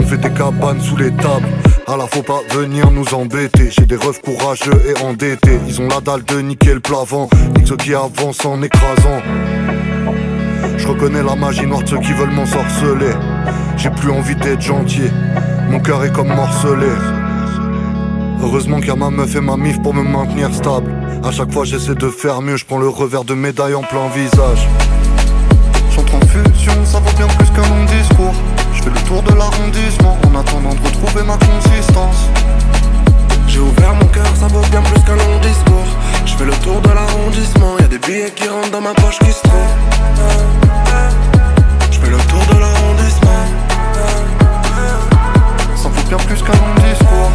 On 0.00 0.02
fait 0.02 0.16
des 0.16 0.30
cabanes 0.30 0.80
sous 0.80 0.96
les 0.96 1.12
tables. 1.12 1.46
À 1.86 1.96
la 1.96 2.08
faut 2.08 2.22
pas 2.22 2.40
venir 2.50 2.90
nous 2.90 3.14
embêter. 3.14 3.70
J'ai 3.70 3.86
des 3.86 3.94
refs 3.94 4.20
courageux 4.22 4.82
et 4.88 5.00
endettés. 5.04 5.60
Ils 5.68 5.80
ont 5.80 5.86
la 5.86 6.00
dalle 6.00 6.24
de 6.24 6.40
niquer 6.40 6.74
le 6.74 6.80
plavant. 6.80 7.28
Nique 7.56 7.68
ceux 7.68 7.76
qui 7.76 7.94
avancent 7.94 8.44
en 8.44 8.60
écrasant. 8.60 9.22
Je 10.78 10.86
reconnais 10.86 11.22
la 11.22 11.34
magie 11.34 11.66
noire 11.66 11.82
de 11.82 11.88
ceux 11.88 11.98
qui 11.98 12.12
veulent 12.12 12.30
m'ensorceler. 12.30 13.12
J'ai 13.76 13.90
plus 13.90 14.10
envie 14.10 14.36
d'être 14.36 14.62
gentil. 14.62 15.10
Mon 15.68 15.80
cœur 15.80 16.04
est 16.04 16.12
comme 16.12 16.28
morcelé. 16.28 16.86
Heureusement 18.42 18.78
qu'il 18.78 18.88
y 18.88 18.92
a 18.92 18.96
ma 18.96 19.10
meuf 19.10 19.34
et 19.34 19.40
ma 19.40 19.56
mif 19.56 19.82
pour 19.82 19.92
me 19.92 20.02
maintenir 20.02 20.54
stable. 20.54 20.94
À 21.24 21.32
chaque 21.32 21.52
fois 21.52 21.64
j'essaie 21.64 21.96
de 21.96 22.08
faire 22.08 22.40
mieux, 22.40 22.56
je 22.56 22.64
prends 22.64 22.78
le 22.78 22.88
revers 22.88 23.24
de 23.24 23.34
médaille 23.34 23.74
en 23.74 23.82
plein 23.82 24.08
visage. 24.14 24.68
J'entre 25.90 26.14
en 26.14 26.20
fusion, 26.20 26.72
ça 26.84 27.00
vaut 27.00 27.16
bien 27.16 27.26
plus 27.26 27.50
qu'un 27.50 27.68
long 27.68 27.84
discours. 27.84 28.34
Je 28.72 28.82
fais 28.82 28.90
le 28.90 29.00
tour 29.08 29.22
de 29.22 29.34
l'arrondissement 29.34 30.16
en 30.28 30.38
attendant 30.38 30.74
de 30.74 30.86
retrouver 30.86 31.26
ma 31.26 31.36
consistance. 31.36 32.28
J'ai 33.48 33.58
ouvert 33.58 33.94
mon 33.94 34.06
cœur, 34.06 34.26
ça 34.38 34.46
vaut 34.46 34.64
bien 34.70 34.82
plus 34.82 35.02
qu'un 35.02 35.16
long 35.16 35.40
discours. 35.42 35.88
Fais 36.38 36.44
le 36.44 36.52
tour 36.62 36.80
de 36.80 36.90
l'arrondissement, 36.90 37.76
y'a 37.80 37.88
des 37.88 37.98
billets 37.98 38.30
qui 38.30 38.48
rentrent 38.48 38.70
dans 38.70 38.80
ma 38.80 38.94
poche 38.94 39.18
qui 39.18 39.32
se 39.32 39.42
trouvent. 39.42 39.74
Je 41.90 41.98
fais 41.98 42.10
le 42.10 42.16
tour 42.16 42.54
de 42.54 42.60
l'arrondissement. 42.60 43.44
Ça 45.74 45.88
vaut 45.88 46.08
bien 46.08 46.16
plus 46.18 46.40
qu'un 46.40 46.52
long 46.52 46.74
discours. 46.76 47.32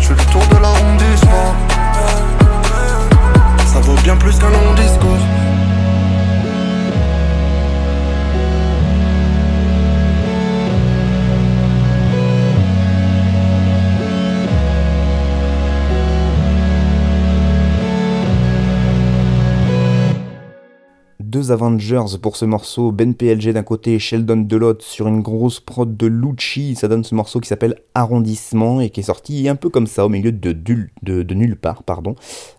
Je 0.00 0.06
fais 0.08 0.14
le 0.14 0.32
tour 0.32 0.42
de 0.48 0.56
l'arrondissement. 0.60 1.54
Ça 3.72 3.78
vaut 3.78 4.02
bien 4.02 4.16
plus 4.16 4.36
qu'un 4.36 4.50
long 4.50 4.74
discours. 4.74 5.31
Avengers 21.52 22.18
pour 22.20 22.36
ce 22.36 22.44
morceau, 22.44 22.90
Ben 22.90 23.14
PLG 23.14 23.52
d'un 23.52 23.62
côté 23.62 23.98
Sheldon 23.98 24.38
de 24.38 24.56
l'autre 24.56 24.84
sur 24.84 25.06
une 25.06 25.20
grosse 25.20 25.60
prod 25.60 25.96
de 25.96 26.06
Lucci, 26.06 26.74
ça 26.74 26.88
donne 26.88 27.04
ce 27.04 27.14
morceau 27.14 27.38
qui 27.38 27.48
s'appelle 27.48 27.76
Arrondissement 27.94 28.80
et 28.80 28.90
qui 28.90 29.00
est 29.00 29.04
sorti 29.04 29.48
un 29.48 29.54
peu 29.54 29.68
comme 29.68 29.86
ça 29.86 30.04
au 30.04 30.08
milieu 30.08 30.32
de, 30.32 31.34
nulle 31.34 31.56
part, 31.56 31.82
pardon. 31.82 32.16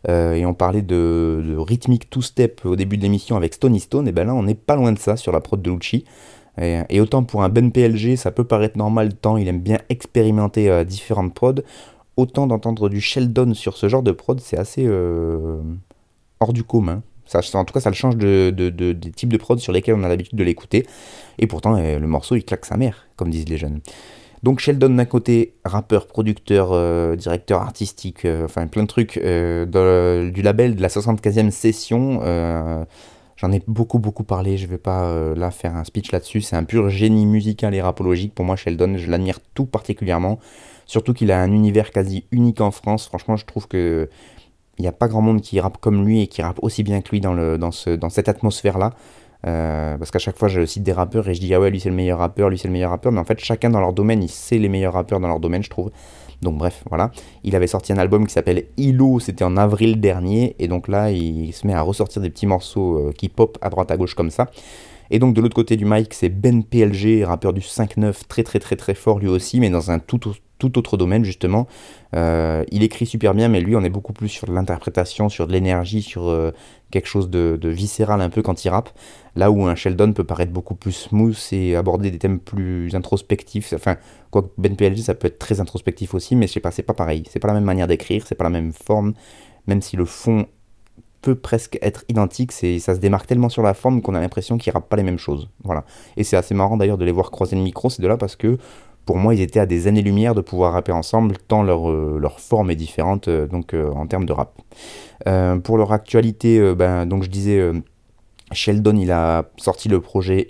Euh, 0.08 0.34
et 0.34 0.45
on 0.45 0.53
parlait 0.53 0.82
de, 0.82 1.56
rythmique 1.58 2.10
two-step 2.10 2.62
au 2.65 2.75
début 2.75 2.97
de 2.97 3.01
l'émission 3.01 3.36
avec 3.36 3.53
Stony 3.56 3.79
Stone, 3.79 4.08
et 4.08 4.12
ben 4.12 4.27
là 4.27 4.34
on 4.34 4.43
n'est 4.43 4.56
pas 4.56 4.75
loin 4.75 4.91
de 4.91 4.99
ça 4.99 5.17
sur 5.17 5.32
la 5.32 5.41
prod 5.41 5.62
de 5.62 5.71
Lucci. 5.71 6.06
Et, 6.62 6.82
et, 6.89 7.01
autant 7.01 7.23
pour 7.23 7.41
un 7.41 7.49
Ben 7.49 7.71
PLG, 7.71 8.15
ça 8.15 8.32
peut 8.32 8.43
paraître 8.43 8.77
normal 8.77 9.15
tant 9.15 9.38
il 9.38 9.47
aime 9.47 9.60
bien 9.60 9.79
expérimenter 9.89 10.69
euh, 10.69 10.84
différentes 10.84 11.34
prods, 11.34 11.63
autant 12.17 12.47
d'entendre 12.47 12.89
du 12.89 13.01
Sheldon 13.01 13.53
sur 13.53 13.77
ce 13.77 13.89
genre 13.89 14.03
de 14.03 14.12
prod, 14.12 14.39
c'est 14.39 14.58
assez 14.58 14.86
euh, 14.86 15.62
hors 16.39 16.53
du 16.53 16.63
commun. 16.63 17.01
En 17.53 17.65
tout 17.65 17.73
cas, 17.73 17.79
ça 17.79 17.89
le 17.89 17.95
change 17.95 18.17
de, 18.17 18.53
de, 18.55 18.69
de, 18.69 18.91
des 18.93 19.12
types 19.12 19.31
de 19.31 19.38
prod 19.38 19.59
sur 19.59 19.73
lesquels 19.73 19.95
on 19.95 20.03
a 20.03 20.09
l'habitude 20.09 20.38
de 20.38 20.43
l'écouter. 20.43 20.86
Et 21.39 21.47
pourtant, 21.47 21.75
euh, 21.75 21.99
le 21.99 22.07
morceau, 22.07 22.36
il 22.36 22.43
claque 22.43 22.65
sa 22.65 22.77
mère, 22.77 23.07
comme 23.15 23.29
disent 23.29 23.49
les 23.49 23.57
jeunes. 23.57 23.79
Donc 24.43 24.59
Sheldon 24.59 24.89
d'un 24.89 25.05
côté, 25.05 25.55
rappeur, 25.63 26.05
producteur, 26.07 26.69
euh, 26.71 27.15
directeur 27.15 27.62
artistique, 27.62 28.25
euh, 28.25 28.45
enfin 28.45 28.67
plein 28.67 28.83
de 28.83 28.88
trucs, 28.88 29.17
du 29.17 30.41
label 30.41 30.75
de 30.75 30.81
la 30.81 30.89
75e 30.89 31.49
session. 31.49 32.19
J'en 33.36 33.51
ai 33.51 33.63
beaucoup 33.67 33.99
beaucoup 33.99 34.23
parlé, 34.23 34.57
je 34.57 34.67
vais 34.67 34.77
pas 34.77 35.33
là 35.36 35.49
faire 35.49 35.75
un 35.75 35.83
speech 35.83 36.12
là-dessus. 36.12 36.41
C'est 36.41 36.55
un 36.55 36.63
pur 36.63 36.89
génie 36.89 37.25
musical 37.25 37.73
et 37.73 37.81
rapologique. 37.81 38.36
Pour 38.36 38.45
moi, 38.45 38.55
Sheldon, 38.55 38.95
je 38.97 39.09
l'admire 39.09 39.39
tout 39.53 39.65
particulièrement. 39.65 40.39
Surtout 40.86 41.13
qu'il 41.13 41.31
a 41.31 41.41
un 41.41 41.51
univers 41.51 41.91
quasi 41.91 42.25
unique 42.31 42.62
en 42.62 42.71
France. 42.71 43.07
Franchement, 43.07 43.36
je 43.36 43.45
trouve 43.45 43.67
que 43.67 44.09
il 44.77 44.81
n'y 44.81 44.88
a 44.88 44.91
pas 44.91 45.07
grand 45.07 45.21
monde 45.21 45.41
qui 45.41 45.59
rappe 45.59 45.77
comme 45.77 46.05
lui 46.05 46.21
et 46.21 46.27
qui 46.27 46.41
rappe 46.41 46.59
aussi 46.62 46.83
bien 46.83 47.01
que 47.01 47.12
lui 47.12 47.21
dans, 47.21 47.71
cette 47.71 48.29
atmosphère-là. 48.29 48.93
Euh, 49.45 49.97
parce 49.97 50.09
qu'à 50.09 50.19
chaque 50.19 50.38
fois, 50.38 50.47
je 50.47 50.65
cite 50.65 50.83
des 50.83 50.93
rappeurs 50.93 51.27
et 51.27 51.33
je 51.33 51.41
dis 51.41 51.53
ah 51.53 51.59
ouais, 51.59 51.69
lui 51.69 51.79
c'est 51.79 51.89
le 51.89 51.95
meilleur 51.95 52.19
rappeur, 52.19 52.49
lui 52.49 52.57
c'est 52.57 52.69
le 52.69 52.71
meilleur 52.71 52.91
rappeur, 52.91 53.12
mais 53.12 53.19
en 53.19 53.25
fait, 53.25 53.39
chacun 53.39 53.69
dans 53.69 53.81
leur 53.81 53.91
domaine, 53.91 54.23
il 54.23 54.29
sait 54.29 54.57
les 54.57 54.69
meilleurs 54.69 54.93
rappeurs 54.93 55.19
dans 55.19 55.27
leur 55.27 55.41
domaine, 55.41 55.63
je 55.63 55.69
trouve. 55.69 55.91
Donc, 56.41 56.57
bref, 56.57 56.83
voilà. 56.89 57.12
Il 57.43 57.55
avait 57.55 57.67
sorti 57.67 57.93
un 57.93 57.97
album 57.97 58.27
qui 58.27 58.33
s'appelle 58.33 58.65
Ilo, 58.77 59.19
c'était 59.19 59.43
en 59.43 59.57
avril 59.57 59.99
dernier, 59.99 60.55
et 60.59 60.67
donc 60.67 60.88
là, 60.88 61.12
il 61.12 61.53
se 61.53 61.65
met 61.65 61.73
à 61.73 61.81
ressortir 61.81 62.21
des 62.21 62.29
petits 62.29 62.47
morceaux 62.47 62.97
euh, 62.97 63.12
qui 63.12 63.29
pop 63.29 63.57
à 63.62 63.69
droite 63.69 63.91
à 63.91 63.97
gauche 63.97 64.13
comme 64.13 64.29
ça. 64.29 64.49
Et 65.09 65.19
donc, 65.19 65.33
de 65.33 65.41
l'autre 65.41 65.55
côté 65.55 65.77
du 65.77 65.86
mic, 65.86 66.13
c'est 66.13 66.29
Ben 66.29 66.63
PLG, 66.63 67.23
rappeur 67.23 67.53
du 67.53 67.62
5-9, 67.62 68.27
très 68.27 68.43
très 68.43 68.59
très 68.59 68.75
très 68.75 68.93
fort 68.93 69.19
lui 69.19 69.27
aussi, 69.27 69.59
mais 69.59 69.69
dans 69.69 69.91
un 69.91 69.99
tout, 69.99 70.19
tout 70.69 70.78
autre 70.78 70.97
domaine 70.97 71.23
justement. 71.26 71.67
Euh, 72.15 72.63
il 72.71 72.84
écrit 72.84 73.06
super 73.06 73.34
bien, 73.34 73.47
mais 73.47 73.60
lui, 73.60 73.76
on 73.76 73.84
est 73.84 73.89
beaucoup 73.89 74.13
plus 74.13 74.30
sur 74.30 74.49
l'interprétation, 74.52 75.30
sur 75.30 75.47
de 75.47 75.52
l'énergie, 75.52 76.02
sur 76.02 76.30
euh, 76.30 76.52
quelque 76.91 77.08
chose 77.08 77.30
de, 77.30 77.60
viscéral 77.63 78.21
un 78.21 78.30
peu 78.30 78.41
quand 78.41 78.63
il 78.63 78.69
rappe. 78.69 78.89
Là 79.36 79.52
où 79.52 79.65
un 79.65 79.76
Sheldon 79.76 80.13
peut 80.13 80.23
paraître 80.23 80.52
beaucoup 80.52 80.76
plus 80.76 80.91
smooth 80.91 81.38
et 81.52 81.76
aborder 81.76 82.12
des 82.12 82.19
thèmes 82.19 82.39
plus 82.39 82.95
introspectifs. 82.95 83.73
Enfin, 83.73 83.97
quoi 84.32 84.49
Ben 84.58 84.76
PLG, 84.76 84.97
ça 84.97 85.15
peut 85.15 85.28
être 85.28 85.39
très 85.39 85.60
introspectif 85.60 86.13
aussi, 86.13 86.36
mais 86.36 86.47
je 86.47 86.54
sais 86.54 86.60
pas, 86.60 86.71
c'est 86.71 86.84
pas 86.84 86.93
pareil. 86.93 87.23
C'est 87.30 87.39
pas 87.39 87.47
la 87.47 87.56
même 87.56 87.63
manière 87.63 87.88
d'écrire, 87.88 88.26
c'est 88.28 88.36
pas 88.36 88.43
la 88.43 88.52
même 88.52 88.73
forme, 88.73 89.13
même 89.67 89.82
si 89.82 89.97
le 89.97 90.06
fond 90.06 90.45
peut 91.24 91.36
presque 91.36 91.80
être 91.82 92.03
identique, 92.09 92.51
c'est 92.51 92.78
ça 92.80 92.93
se 92.93 92.99
démarque 92.99 93.26
tellement 93.26 93.49
sur 93.49 93.64
la 93.64 93.74
forme 93.74 94.01
qu'on 94.01 94.14
a 94.14 94.20
l'impression 94.20 94.57
qu'ils 94.57 94.74
rappent 94.74 94.89
pas 94.89 94.97
les 94.97 95.03
mêmes 95.03 95.18
choses. 95.18 95.49
Voilà. 95.64 95.86
Et 96.18 96.24
c'est 96.24 96.36
assez 96.36 96.53
marrant 96.53 96.78
d'ailleurs 96.78 96.97
de 96.97 97.05
les 97.05 97.14
voir 97.14 97.32
croiser 97.32 97.55
le 97.55 97.64
micro, 97.64 97.89
c'est 97.89 98.01
de 98.01 98.07
là 98.07 98.18
parce 98.18 98.36
que 98.36 98.57
pour 99.06 99.18
moi, 99.18 99.36
ils 99.36 99.41
étaient 99.41 99.60
à 99.60 99.66
des 99.66 99.88
années-lumière 99.88 100.36
de 100.36 100.41
pouvoir 100.41 100.74
rapper 100.74 100.91
ensemble, 100.91 101.36
tant 101.47 101.64
leur, 101.64 101.89
euh, 101.89 102.18
leur 102.20 102.39
forme 102.39 102.72
est 102.72 102.76
différente 102.76 103.28
euh, 103.28 103.47
donc, 103.47 103.74
euh, 103.74 103.91
en 103.91 104.08
termes 104.08 104.26
de 104.26 104.34
rap. 104.34 104.54
pour 105.64 105.78
leur 105.78 105.91
actualité, 105.91 106.74
ben, 106.76 107.06
donc 107.06 107.24
je 107.24 107.30
disais, 107.30 107.72
Sheldon, 108.51 108.97
il 108.97 109.12
a 109.12 109.45
sorti 109.58 109.88
le 109.88 110.01
projet 110.01 110.49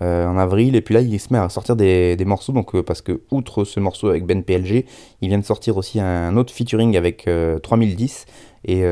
ILO 0.00 0.06
en 0.06 0.38
avril, 0.38 0.76
et 0.76 0.80
puis 0.80 0.94
là, 0.94 1.00
il 1.00 1.20
se 1.20 1.32
met 1.32 1.38
à 1.38 1.48
sortir 1.48 1.76
des, 1.76 2.16
des 2.16 2.24
morceaux, 2.24 2.52
donc, 2.52 2.80
parce 2.82 3.02
que, 3.02 3.20
outre 3.30 3.64
ce 3.64 3.80
morceau 3.80 4.08
avec 4.08 4.24
Ben 4.24 4.42
PLG, 4.42 4.86
il 5.20 5.28
vient 5.28 5.38
de 5.38 5.44
sortir 5.44 5.76
aussi 5.76 6.00
un 6.00 6.36
autre 6.36 6.52
featuring 6.52 6.96
avec 6.96 7.28
3010, 7.62 8.26
et 8.64 8.82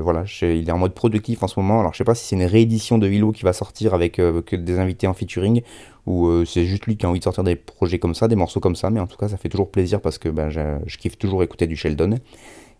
voilà, 0.00 0.24
il 0.42 0.68
est 0.68 0.72
en 0.72 0.78
mode 0.78 0.94
productif 0.94 1.42
en 1.42 1.48
ce 1.48 1.58
moment. 1.58 1.80
Alors 1.80 1.92
je 1.92 1.98
sais 1.98 2.04
pas 2.04 2.14
si 2.14 2.26
c'est 2.26 2.36
une 2.36 2.44
réédition 2.44 2.98
de 2.98 3.08
Hilo 3.08 3.32
qui 3.32 3.42
va 3.42 3.52
sortir 3.52 3.94
avec 3.94 4.20
des 4.20 4.78
invités 4.78 5.06
en 5.06 5.14
featuring 5.14 5.62
ou 6.06 6.26
euh, 6.26 6.44
c'est 6.44 6.64
juste 6.64 6.86
lui 6.86 6.96
qui 6.96 7.06
a 7.06 7.08
envie 7.08 7.20
de 7.20 7.24
sortir 7.24 7.44
des 7.44 7.56
projets 7.56 7.98
comme 7.98 8.14
ça, 8.14 8.28
des 8.28 8.36
morceaux 8.36 8.60
comme 8.60 8.74
ça, 8.74 8.90
mais 8.90 9.00
en 9.00 9.06
tout 9.06 9.16
cas 9.16 9.28
ça 9.28 9.36
fait 9.36 9.48
toujours 9.48 9.70
plaisir 9.70 10.00
parce 10.00 10.18
que 10.18 10.28
ben, 10.28 10.50
je, 10.50 10.96
kiffe 10.98 11.16
toujours 11.16 11.42
écouter 11.42 11.66
du 11.66 11.76
Sheldon. 11.76 12.18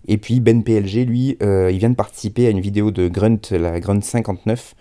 Et 0.08 0.18
puis 0.18 0.40
Ben 0.40 0.64
PLG, 0.64 1.04
lui, 1.06 1.36
euh, 1.42 1.70
il 1.70 1.78
vient 1.78 1.90
de 1.90 1.94
participer 1.94 2.46
à 2.46 2.50
une 2.50 2.60
vidéo 2.60 2.90
de 2.90 3.08
Grunt, 3.08 3.38
la 3.52 3.78
Grunt 3.78 4.00
59, 4.00 4.74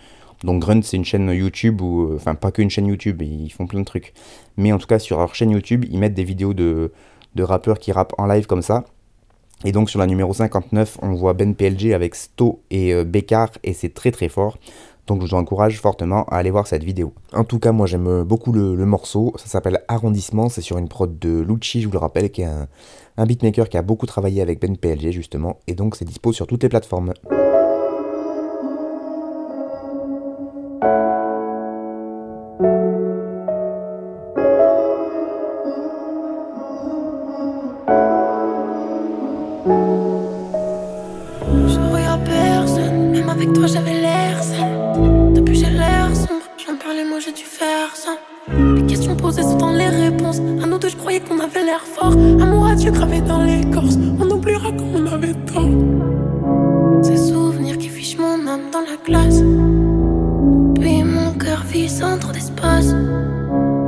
Donc 0.43 0.61
Grunt, 0.61 0.81
c'est 0.81 0.97
une 0.97 1.05
chaîne 1.05 1.29
YouTube 1.29 1.81
ou 1.81 2.13
enfin 2.15 2.35
pas 2.35 2.51
qu'une 2.51 2.69
chaîne 2.69 2.87
YouTube, 2.87 3.21
ils 3.21 3.49
font 3.49 3.67
plein 3.67 3.79
de 3.79 3.85
trucs. 3.85 4.13
Mais 4.57 4.71
en 4.71 4.77
tout 4.77 4.87
cas 4.87 4.99
sur 4.99 5.17
leur 5.19 5.35
chaîne 5.35 5.51
YouTube, 5.51 5.85
ils 5.89 5.99
mettent 5.99 6.13
des 6.13 6.23
vidéos 6.23 6.53
de, 6.53 6.91
de 7.35 7.43
rappeurs 7.43 7.79
qui 7.79 7.91
rappent 7.91 8.13
en 8.17 8.25
live 8.25 8.47
comme 8.47 8.61
ça. 8.61 8.85
Et 9.63 9.71
donc 9.71 9.89
sur 9.89 9.99
la 9.99 10.07
numéro 10.07 10.33
59, 10.33 10.97
on 11.03 11.13
voit 11.13 11.33
Ben 11.33 11.53
PLG 11.53 11.93
avec 11.93 12.15
Sto 12.15 12.61
et 12.71 12.93
euh, 12.93 13.05
et 13.63 13.73
c'est 13.73 13.93
très 13.93 14.11
très 14.11 14.29
fort. 14.29 14.57
Donc 15.07 15.21
je 15.21 15.27
vous 15.27 15.33
encourage 15.33 15.79
fortement 15.79 16.25
à 16.25 16.37
aller 16.37 16.51
voir 16.51 16.67
cette 16.67 16.83
vidéo. 16.83 17.13
En 17.33 17.43
tout 17.43 17.59
cas, 17.59 17.71
moi 17.71 17.85
j'aime 17.85 18.23
beaucoup 18.23 18.51
le, 18.51 18.75
morceau. 18.85 19.33
Ça 19.37 19.47
s'appelle 19.47 19.83
Arrondissement. 19.87 20.49
C'est 20.49 20.61
sur 20.61 20.77
une 20.77 20.87
prod 20.87 21.19
de 21.19 21.41
Lucci, 21.41 21.81
je 21.81 21.87
vous 21.87 21.93
le 21.93 21.99
rappelle, 21.99 22.31
qui 22.31 22.41
est 22.41 22.45
un, 22.45 22.67
un 23.17 23.25
beatmaker 23.25 23.69
qui 23.69 23.77
a 23.77 23.81
beaucoup 23.81 24.05
travaillé 24.05 24.41
avec 24.41 24.59
Ben 24.59 24.77
PLG 24.77 25.11
justement. 25.11 25.59
Et 25.67 25.73
donc 25.73 25.95
c'est 25.95 26.05
dispo 26.05 26.33
sur 26.33 26.47
toutes 26.47 26.63
les 26.63 26.69
plateformes. 26.69 27.13
Avec 43.41 43.53
toi 43.53 43.65
j'avais 43.65 43.99
l'air 43.99 44.43
sale. 44.43 45.33
Depuis 45.33 45.55
j'ai 45.55 45.71
l'air 45.71 46.15
sombre. 46.15 46.45
J'en 46.63 46.75
parlais, 46.75 47.03
moi 47.03 47.17
j'ai 47.17 47.31
dû 47.31 47.41
faire 47.41 47.95
ça. 47.95 48.11
Les 48.75 48.85
questions 48.85 49.15
posées 49.15 49.41
sont 49.41 49.57
dans 49.57 49.71
les 49.71 49.87
réponses. 49.87 50.37
À 50.61 50.67
nous 50.67 50.77
deux, 50.77 50.89
je 50.89 50.95
croyais 50.95 51.21
qu'on 51.21 51.39
avait 51.39 51.63
l'air 51.63 51.81
fort. 51.81 52.11
Amour 52.11 52.67
à 52.67 52.75
Dieu 52.75 52.91
gravé 52.91 53.19
dans 53.19 53.41
l'écorce. 53.41 53.97
On 54.19 54.29
oubliera 54.29 54.71
qu'on 54.73 55.07
avait 55.07 55.33
tort. 55.51 55.73
Ces 57.01 57.17
souvenirs 57.17 57.79
qui 57.79 57.89
fichent 57.89 58.19
mon 58.19 58.45
âme 58.45 58.69
dans 58.71 58.81
la 58.81 58.97
glace. 59.03 59.41
Puis 60.79 61.03
mon 61.03 61.33
cœur 61.33 61.63
vit 61.67 61.89
sans 61.89 62.19
trop 62.19 62.31
d'espace. 62.31 62.93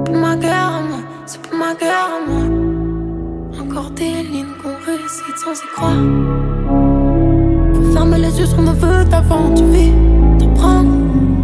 Pour 0.05 0.15
ma 0.15 0.35
guerre 0.35 0.77
à 0.77 0.81
moi, 0.81 1.01
c'est 1.27 1.39
pour 1.43 1.55
ma 1.55 1.75
guerre 1.75 2.09
à 2.17 2.27
moi. 2.27 2.43
Encore 3.61 3.91
des 3.91 4.23
lignes 4.23 4.55
qu'on 4.63 4.73
récite 4.83 5.37
sans 5.37 5.53
y 5.53 5.67
croire. 5.75 6.92
Ferme 8.03 8.21
les 8.21 8.37
yeux 8.37 8.45
sur 8.45 8.61
nos 8.61 8.73
voeux 8.73 9.05
d'avant, 9.05 9.53
tu 9.55 9.63
vis, 9.63 9.93
tu 10.37 10.45
prends. 10.55 10.83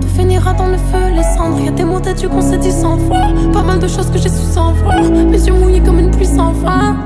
Tout 0.02 0.08
finira 0.10 0.52
dans 0.52 0.68
le 0.68 0.76
feu, 0.76 1.10
les 1.16 1.24
cendres. 1.24 1.58
Y'a 1.64 1.72
des 1.72 1.86
mots 1.86 2.02
d'adieu 2.02 2.28
qu'on 2.28 2.42
s'est 2.42 2.58
dit 2.58 2.74
sans 2.74 2.98
fois. 2.98 3.28
Pas 3.54 3.62
mal 3.62 3.80
de 3.80 3.88
choses 3.88 4.12
que 4.12 4.18
j'ai 4.18 4.28
su 4.28 4.44
sans 4.44 4.74
voir. 4.74 5.10
Mes 5.10 5.42
yeux 5.42 5.54
mouillés 5.54 5.80
comme 5.80 6.00
une 6.00 6.12
pluie 6.12 6.26
sans 6.26 6.54
fin. 6.56 6.98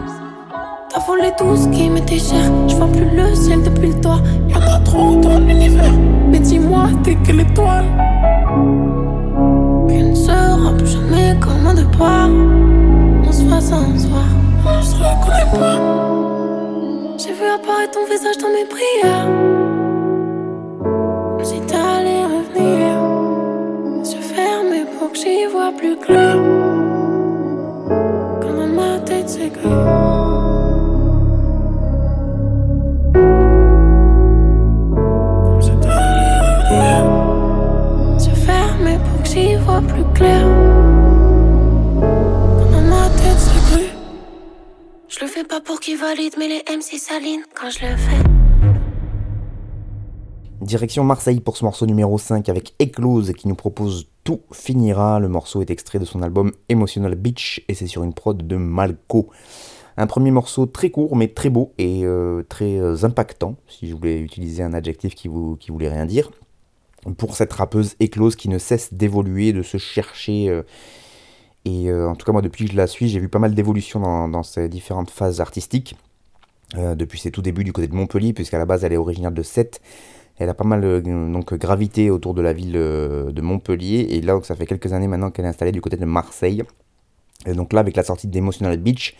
T'as 0.89 0.99
volé 1.05 1.31
tout 1.37 1.55
ce 1.55 1.67
qui 1.67 1.87
m'était 1.87 2.17
cher. 2.17 2.51
Je 2.67 2.75
vois 2.77 2.87
plus 2.87 3.05
le 3.15 3.35
ciel 3.35 3.61
depuis 3.61 3.89
le 3.89 4.01
toit. 4.01 4.21
Y'en 4.49 4.59
a 4.59 4.79
trop 4.79 5.17
dans 5.17 5.37
l'univers. 5.37 5.93
Mais 6.31 6.39
dis-moi, 6.39 6.87
t'es 7.03 7.15
quelle 7.23 7.41
étoile? 7.41 7.85
Tu 9.87 9.97
ne 10.01 10.15
sera 10.15 10.71
plus 10.75 10.87
jamais 10.87 11.37
comme 11.39 11.67
un 11.67 11.75
départ. 11.75 12.29
On 13.23 13.31
se 13.31 13.43
voit 13.43 13.61
sans 13.61 13.99
se 13.99 14.07
voir. 14.07 14.25
On 14.65 14.81
se 14.81 14.95
reconnaît 14.95 15.59
pas. 15.59 16.12
J'ai 17.25 17.31
vu 17.31 17.45
apparaître 17.45 17.91
ton 17.91 18.03
visage 18.05 18.37
dans 18.37 18.49
mes 18.49 18.65
prières? 18.65 19.27
Comme 20.81 21.45
si 21.45 21.61
t'allais 21.61 22.25
revenir. 22.25 22.99
Les 24.03 24.77
yeux 24.77 24.85
pour 24.99 25.09
que 25.13 25.17
j'y 25.17 25.45
vois 25.45 25.71
plus 25.71 25.95
clair. 25.95 26.35
Comme 28.41 28.57
dans 28.57 28.67
ma 28.67 28.99
tête 28.99 29.29
s'égare. 29.29 30.23
j'y 39.23 39.55
vois 39.55 39.81
plus 39.81 40.03
clair. 40.13 40.62
Direction 50.59 51.05
Marseille 51.05 51.39
pour 51.39 51.55
ce 51.55 51.63
morceau 51.63 51.85
numéro 51.85 52.17
5 52.17 52.49
avec 52.49 52.73
Eclose 52.81 53.31
qui 53.31 53.47
nous 53.47 53.55
propose 53.55 54.09
Tout 54.25 54.41
finira. 54.51 55.21
Le 55.21 55.29
morceau 55.29 55.61
est 55.61 55.69
extrait 55.69 55.99
de 55.99 56.03
son 56.03 56.21
album 56.23 56.51
Emotional 56.67 57.15
Beach 57.15 57.63
et 57.69 57.73
c'est 57.73 57.87
sur 57.87 58.03
une 58.03 58.13
prod 58.13 58.45
de 58.45 58.55
Malco. 58.57 59.29
Un 59.95 60.07
premier 60.07 60.31
morceau 60.31 60.65
très 60.65 60.89
court 60.89 61.15
mais 61.15 61.29
très 61.29 61.49
beau 61.49 61.71
et 61.77 62.01
euh, 62.03 62.43
très 62.49 62.77
euh, 62.77 63.05
impactant, 63.05 63.55
si 63.69 63.87
je 63.87 63.95
voulais 63.95 64.19
utiliser 64.19 64.61
un 64.61 64.73
adjectif 64.73 65.15
qui, 65.15 65.29
vous, 65.29 65.57
voulait 65.69 65.87
rien 65.89 66.05
dire, 66.05 66.31
pour 67.17 67.37
cette 67.37 67.53
rappeuse 67.53 67.95
Eclose 68.03 68.35
qui 68.35 68.49
ne 68.49 68.57
cesse 68.57 68.93
d'évoluer, 68.93 69.53
de 69.53 69.63
se 69.63 69.77
chercher. 69.77 70.49
Euh, 70.49 70.63
et 71.65 71.93
en 71.93 72.15
tout 72.15 72.25
cas, 72.25 72.31
moi, 72.31 72.41
depuis 72.41 72.65
que 72.65 72.71
je 72.71 72.77
la 72.77 72.87
suis, 72.87 73.07
j'ai 73.07 73.19
vu 73.19 73.29
pas 73.29 73.39
mal 73.39 73.55
d'évolution 73.55 73.99
dans, 73.99 74.27
dans 74.27 74.43
ses 74.43 74.67
différentes 74.69 75.09
phases 75.09 75.39
artistiques. 75.41 75.95
depuis 76.75 77.19
ses 77.19 77.31
tout 77.31 77.41
débuts 77.41 77.63
du 77.63 77.71
côté 77.71 77.87
de 77.87 77.95
Montpellier, 77.95 78.33
puisqu'à 78.33 78.57
la 78.57 78.65
base 78.65 78.83
elle 78.83 78.93
est 78.93 78.97
originaire 78.97 79.31
de 79.31 79.43
Sète, 79.43 79.79
elle 80.37 80.49
a 80.49 80.53
pas 80.53 80.63
mal 80.63 80.83
euh, 80.83 81.01
donc 81.01 81.53
gravité 81.53 82.09
autour 82.09 82.33
de 82.33 82.41
la 82.41 82.53
ville 82.53 82.75
euh, 82.75 83.31
de 83.31 83.41
Montpellier 83.41 84.07
et 84.09 84.21
là 84.21 84.39
ça 84.43 84.55
fait 84.55 84.65
quelques 84.65 84.93
années 84.93 85.07
maintenant 85.07 85.31
qu'elle 85.31 85.45
est 85.45 85.49
installée 85.49 85.71
du 85.71 85.81
côté 85.81 85.97
de 85.97 86.05
Marseille. 86.05 86.63
Et 87.45 87.53
donc 87.53 87.73
là 87.73 87.81
avec 87.81 87.95
la 87.95 88.03
sortie 88.03 88.27
d'Emotional 88.27 88.77
Beach, 88.77 89.15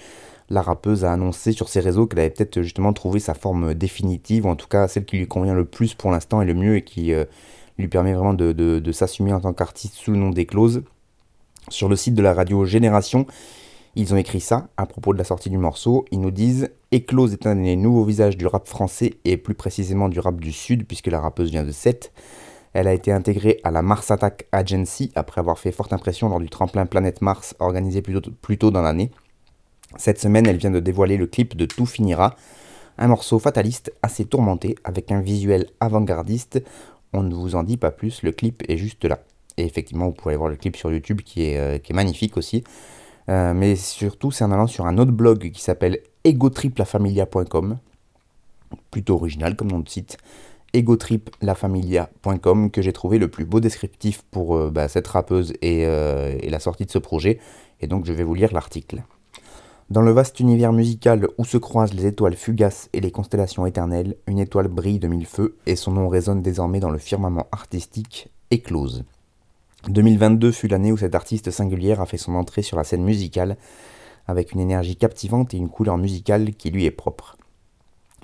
la 0.49 0.61
rappeuse 0.61 1.05
a 1.05 1.13
annoncé 1.13 1.51
sur 1.51 1.69
ses 1.69 1.79
réseaux 1.79 2.07
qu'elle 2.07 2.19
avait 2.19 2.29
peut-être 2.29 2.61
justement 2.61 2.93
trouvé 2.93 3.19
sa 3.19 3.33
forme 3.33 3.73
définitive, 3.73 4.45
ou 4.45 4.49
en 4.49 4.55
tout 4.55 4.67
cas 4.67 4.87
celle 4.87 5.05
qui 5.05 5.17
lui 5.17 5.27
convient 5.27 5.53
le 5.53 5.65
plus 5.65 5.93
pour 5.93 6.11
l'instant 6.11 6.41
et 6.41 6.45
le 6.45 6.53
mieux 6.53 6.77
et 6.77 6.83
qui 6.83 7.13
euh, 7.13 7.25
lui 7.77 7.87
permet 7.87 8.13
vraiment 8.13 8.33
de, 8.33 8.91
s'assumer 8.91 9.33
en 9.33 9.39
tant 9.39 9.53
qu'artiste 9.53 9.95
sous 9.95 10.11
le 10.11 10.17
nom 10.17 10.29
d'Eclose. 10.29 10.83
Sur 11.69 11.87
le 11.89 11.95
site 11.95 12.13
de 12.13 12.21
la 12.21 12.33
radio 12.33 12.65
Génération, 12.65 13.25
ils 13.95 14.13
ont 14.13 14.17
écrit 14.17 14.41
ça 14.41 14.67
à 14.75 14.85
propos 14.85 15.13
de 15.13 15.17
la 15.17 15.23
sortie 15.23 15.49
du 15.49 15.57
morceau. 15.57 16.05
Ils 16.11 16.19
nous 16.19 16.31
disent 16.31 16.69
Eclose 16.93 17.33
est 17.33 17.47
un 17.47 17.55
des 17.55 17.75
nouveaux 17.75 18.03
visages 18.03 18.37
du 18.37 18.47
rap 18.47 18.67
français 18.67 19.13
et 19.23 19.37
plus 19.37 19.53
précisément 19.53 20.09
du 20.09 20.19
rap 20.19 20.39
du 20.39 20.51
Sud, 20.51 20.85
puisque 20.85 21.07
la 21.07 21.19
rappeuse 21.19 21.51
vient 21.51 21.63
de 21.63 21.71
Sète. 21.71 22.11
Elle 22.73 22.87
a 22.87 22.93
été 22.93 23.11
intégrée 23.11 23.59
à 23.63 23.71
la 23.71 23.81
Mars 23.81 24.11
Attack 24.11 24.47
Agency 24.51 25.11
après 25.15 25.39
avoir 25.39 25.59
fait 25.59 25.71
forte 25.71 25.93
impression 25.93 26.27
lors 26.27 26.39
du 26.39 26.49
tremplin 26.49 26.85
Planète 26.85 27.21
Mars 27.21 27.55
organisé 27.59 28.01
plus 28.01 28.57
tôt, 28.57 28.71
dans 28.71 28.81
l'année. 28.81 29.11
Cette 29.97 30.19
semaine, 30.19 30.47
elle 30.47 30.57
vient 30.57 30.71
de 30.71 30.79
dévoiler 30.79 31.17
le 31.17 31.27
clip 31.27 31.55
de 31.55 31.65
Tout 31.65 31.85
finira, 31.85 32.35
un 32.97 33.07
morceau 33.07 33.37
fataliste 33.37 33.93
assez 34.01 34.25
tourmenté 34.25 34.75
avec 34.83 35.11
un 35.11 35.21
visuel 35.21 35.67
avant-gardiste. 35.79 36.63
On 37.13 37.21
ne 37.21 37.33
vous 37.33 37.55
en 37.55 37.63
dit 37.63 37.77
pas 37.77 37.91
plus, 37.91 38.23
le 38.23 38.31
clip 38.31 38.63
est 38.67 38.77
juste 38.77 39.05
là. 39.05 39.19
Et 39.57 39.65
effectivement, 39.65 40.07
vous 40.07 40.13
pouvez 40.13 40.35
voir 40.35 40.49
le 40.49 40.55
clip 40.55 40.75
sur 40.75 40.91
YouTube 40.91 41.21
qui 41.21 41.43
est, 41.43 41.57
euh, 41.57 41.77
magnifique 41.93 42.37
aussi. 42.37 42.63
Euh, 43.29 43.53
mais 43.53 43.75
surtout, 43.75 44.31
c'est 44.31 44.43
en 44.43 44.51
allant 44.51 44.67
sur 44.67 44.85
un 44.85 44.97
autre 44.97 45.11
blog 45.11 45.51
qui 45.51 45.61
s'appelle 45.61 45.99
egotriplafamilia.com, 46.23 47.77
plutôt 48.91 49.15
original 49.15 49.55
comme 49.55 49.71
nom 49.71 49.79
de 49.79 49.87
site, 49.89 50.17
egotriplafamilia.com, 50.73 52.71
que 52.71 52.81
j'ai 52.81 52.93
trouvé 52.93 53.19
le 53.19 53.27
plus 53.27 53.45
beau 53.45 53.59
descriptif 53.59 54.23
pour 54.31 54.55
euh, 54.55 54.71
bah, 54.71 54.87
cette 54.87 55.07
rappeuse 55.07 55.53
et, 55.61 55.85
la 55.85 56.59
sortie 56.59 56.85
de 56.85 56.91
ce 56.91 56.99
projet. 56.99 57.39
Et 57.79 57.87
donc, 57.87 58.05
je 58.05 58.13
vais 58.13 58.23
vous 58.23 58.33
lire 58.33 58.53
l'article. 58.53 59.03
Dans 59.89 60.01
le 60.01 60.11
vaste 60.11 60.39
univers 60.39 60.73
musical 60.73 61.27
où 61.37 61.45
se 61.45 61.57
croisent 61.57 61.93
les 61.93 62.07
étoiles 62.07 62.35
fugaces 62.35 62.89
et 62.93 63.01
les 63.01 63.11
constellations 63.11 63.65
éternelles, 63.65 64.15
une 64.27 64.39
étoile 64.39 64.69
brille 64.69 64.97
de 64.97 65.07
mille 65.07 65.27
feux 65.27 65.57
et 65.65 65.75
son 65.75 65.91
nom 65.91 66.07
résonne 66.07 66.41
désormais 66.41 66.79
dans 66.79 66.89
le 66.89 66.97
firmament 66.97 67.47
artistique 67.51 68.29
éclose. 68.49 69.03
2022 69.89 70.51
fut 70.53 70.69
l'année 70.69 70.93
où 70.93 70.97
cette 70.97 71.15
artiste 71.15 71.51
singulière 71.51 71.99
a 71.99 72.05
fait 72.05 72.17
son 72.17 72.35
entrée 72.35 72.61
sur 72.61 72.77
la 72.77 72.85
scène 72.85 73.03
musicale 73.03 73.57
avec 74.27 74.53
une 74.53 74.61
énergie 74.61 74.95
captivante 74.95 75.53
et 75.53 75.57
une 75.57 75.67
couleur 75.69 75.97
musicale 75.97 76.53
qui 76.53 76.71
lui 76.71 76.85
est 76.85 76.91
propre. 76.91 77.35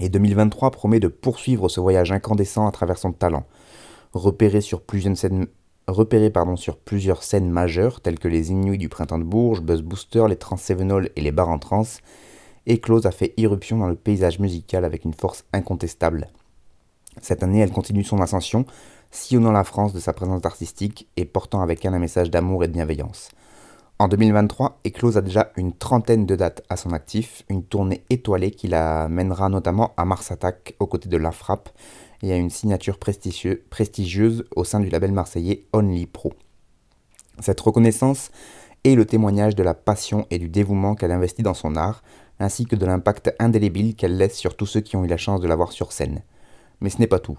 Et 0.01 0.07
2023 0.07 0.72
promet 0.72 1.01
de 1.01 1.10
poursuivre 1.10 1.68
ce 1.68 1.82
voyage 1.82 2.14
incandescent 2.14 2.66
à 2.66 2.72
travers 2.72 2.97
son 2.97 3.12
talent. 3.12 3.43
Repéré 4.14 4.62
sur 4.62 4.82
plusieurs 4.82 5.18
scènes, 5.18 5.49
majeures 7.49 7.99
telles 7.99 8.20
que 8.20 8.30
les 8.30 8.51
Inuits 8.51 8.78
du 8.78 8.88
Printemps 8.88 9.20
de 9.20 9.26
Bourges, 9.26 9.62
Buzz 9.62 9.82
Booster, 9.82 10.26
les 10.30 10.38
Trans 10.38 10.55
et 11.16 11.22
les 11.22 11.32
Bars 11.34 11.49
en 11.49 11.60
Trans, 11.60 11.84
Eclose 12.70 13.05
a 13.05 13.12
fait 13.12 13.34
irruption 13.36 13.78
dans 13.78 13.88
le 13.88 13.95
paysage 13.95 14.39
musical 14.39 14.86
avec 14.86 15.03
une 15.03 15.14
force 15.14 15.43
incontestable. 15.51 16.30
Cette 17.22 17.43
année, 17.43 17.60
elle 17.60 17.72
continue 17.72 18.05
son 18.05 18.22
ascension 18.22 18.66
sillonnant 19.12 19.51
la 19.51 19.64
France 19.64 19.93
de 19.93 19.99
sa 19.99 20.14
présence 20.14 20.45
artistique 20.45 21.07
et 21.18 21.26
portant 21.26 21.62
avec 21.62 21.84
elle 21.86 21.93
un 21.93 21.99
message 21.99 22.30
d'amour 22.30 22.64
et 22.64 22.68
de 22.68 22.74
bienveillance. 22.74 23.30
En 24.01 24.07
2023, 24.07 24.80
Eclose 24.88 25.18
a 25.18 25.22
déjà 25.22 25.51
une 25.57 25.74
trentaine 25.74 26.26
de 26.26 26.36
dates 26.36 26.64
à 26.70 26.78
son 26.78 26.93
actif, 26.93 27.43
une 27.49 27.64
tournée 27.64 28.05
étoilée 28.10 28.51
qui 28.51 28.70
la 28.70 29.10
mènera 29.10 29.49
notamment 29.49 29.93
à 29.97 30.05
Mars 30.05 30.32
Attack 30.32 30.76
aux 30.80 30.88
côtés 30.88 31.10
de 31.10 31.18
La 31.18 31.32
Frappe 31.32 31.70
et 32.22 32.32
à 32.32 32.38
une 32.38 32.49
signature 32.49 32.97
prestigieuse 32.97 34.45
au 34.55 34.64
sein 34.64 34.80
du 34.80 34.89
label 34.89 35.12
marseillais 35.12 35.66
Only 35.74 36.05
Pro. 36.05 36.32
Cette 37.39 37.60
reconnaissance 37.60 38.32
est 38.86 38.95
le 38.95 39.05
témoignage 39.05 39.55
de 39.55 39.64
la 39.64 39.74
passion 39.74 40.26
et 40.30 40.39
du 40.39 40.47
dévouement 40.47 40.95
qu'elle 40.95 41.12
investit 41.12 41.43
dans 41.43 41.53
son 41.53 41.76
art, 41.76 42.01
ainsi 42.39 42.66
que 42.66 42.78
de 42.78 42.86
l'impact 42.86 43.34
indélébile 43.39 43.95
qu'elle 43.95 44.18
laisse 44.18 44.38
sur 44.38 44.55
tous 44.55 44.66
ceux 44.66 44.82
qui 44.82 44.95
ont 44.95 45.03
eu 45.03 45.07
la 45.07 45.18
chance 45.18 45.41
de 45.41 45.47
la 45.47 45.57
voir 45.57 45.74
sur 45.74 45.91
scène. 45.91 46.22
Mais 46.80 46.89
ce 46.89 46.99
n'est 46.99 47.07
pas 47.07 47.20
tout. 47.20 47.38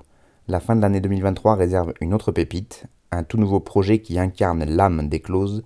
La 0.51 0.59
fin 0.59 0.75
de 0.75 0.81
l'année 0.81 1.01
2023 1.01 1.55
réserve 1.55 1.93
une 2.01 2.13
autre 2.13 2.33
pépite, 2.33 2.87
un 3.13 3.23
tout 3.23 3.37
nouveau 3.37 3.61
projet 3.61 4.01
qui 4.01 4.19
incarne 4.19 4.65
l'âme 4.65 5.09
d'Eclose. 5.09 5.63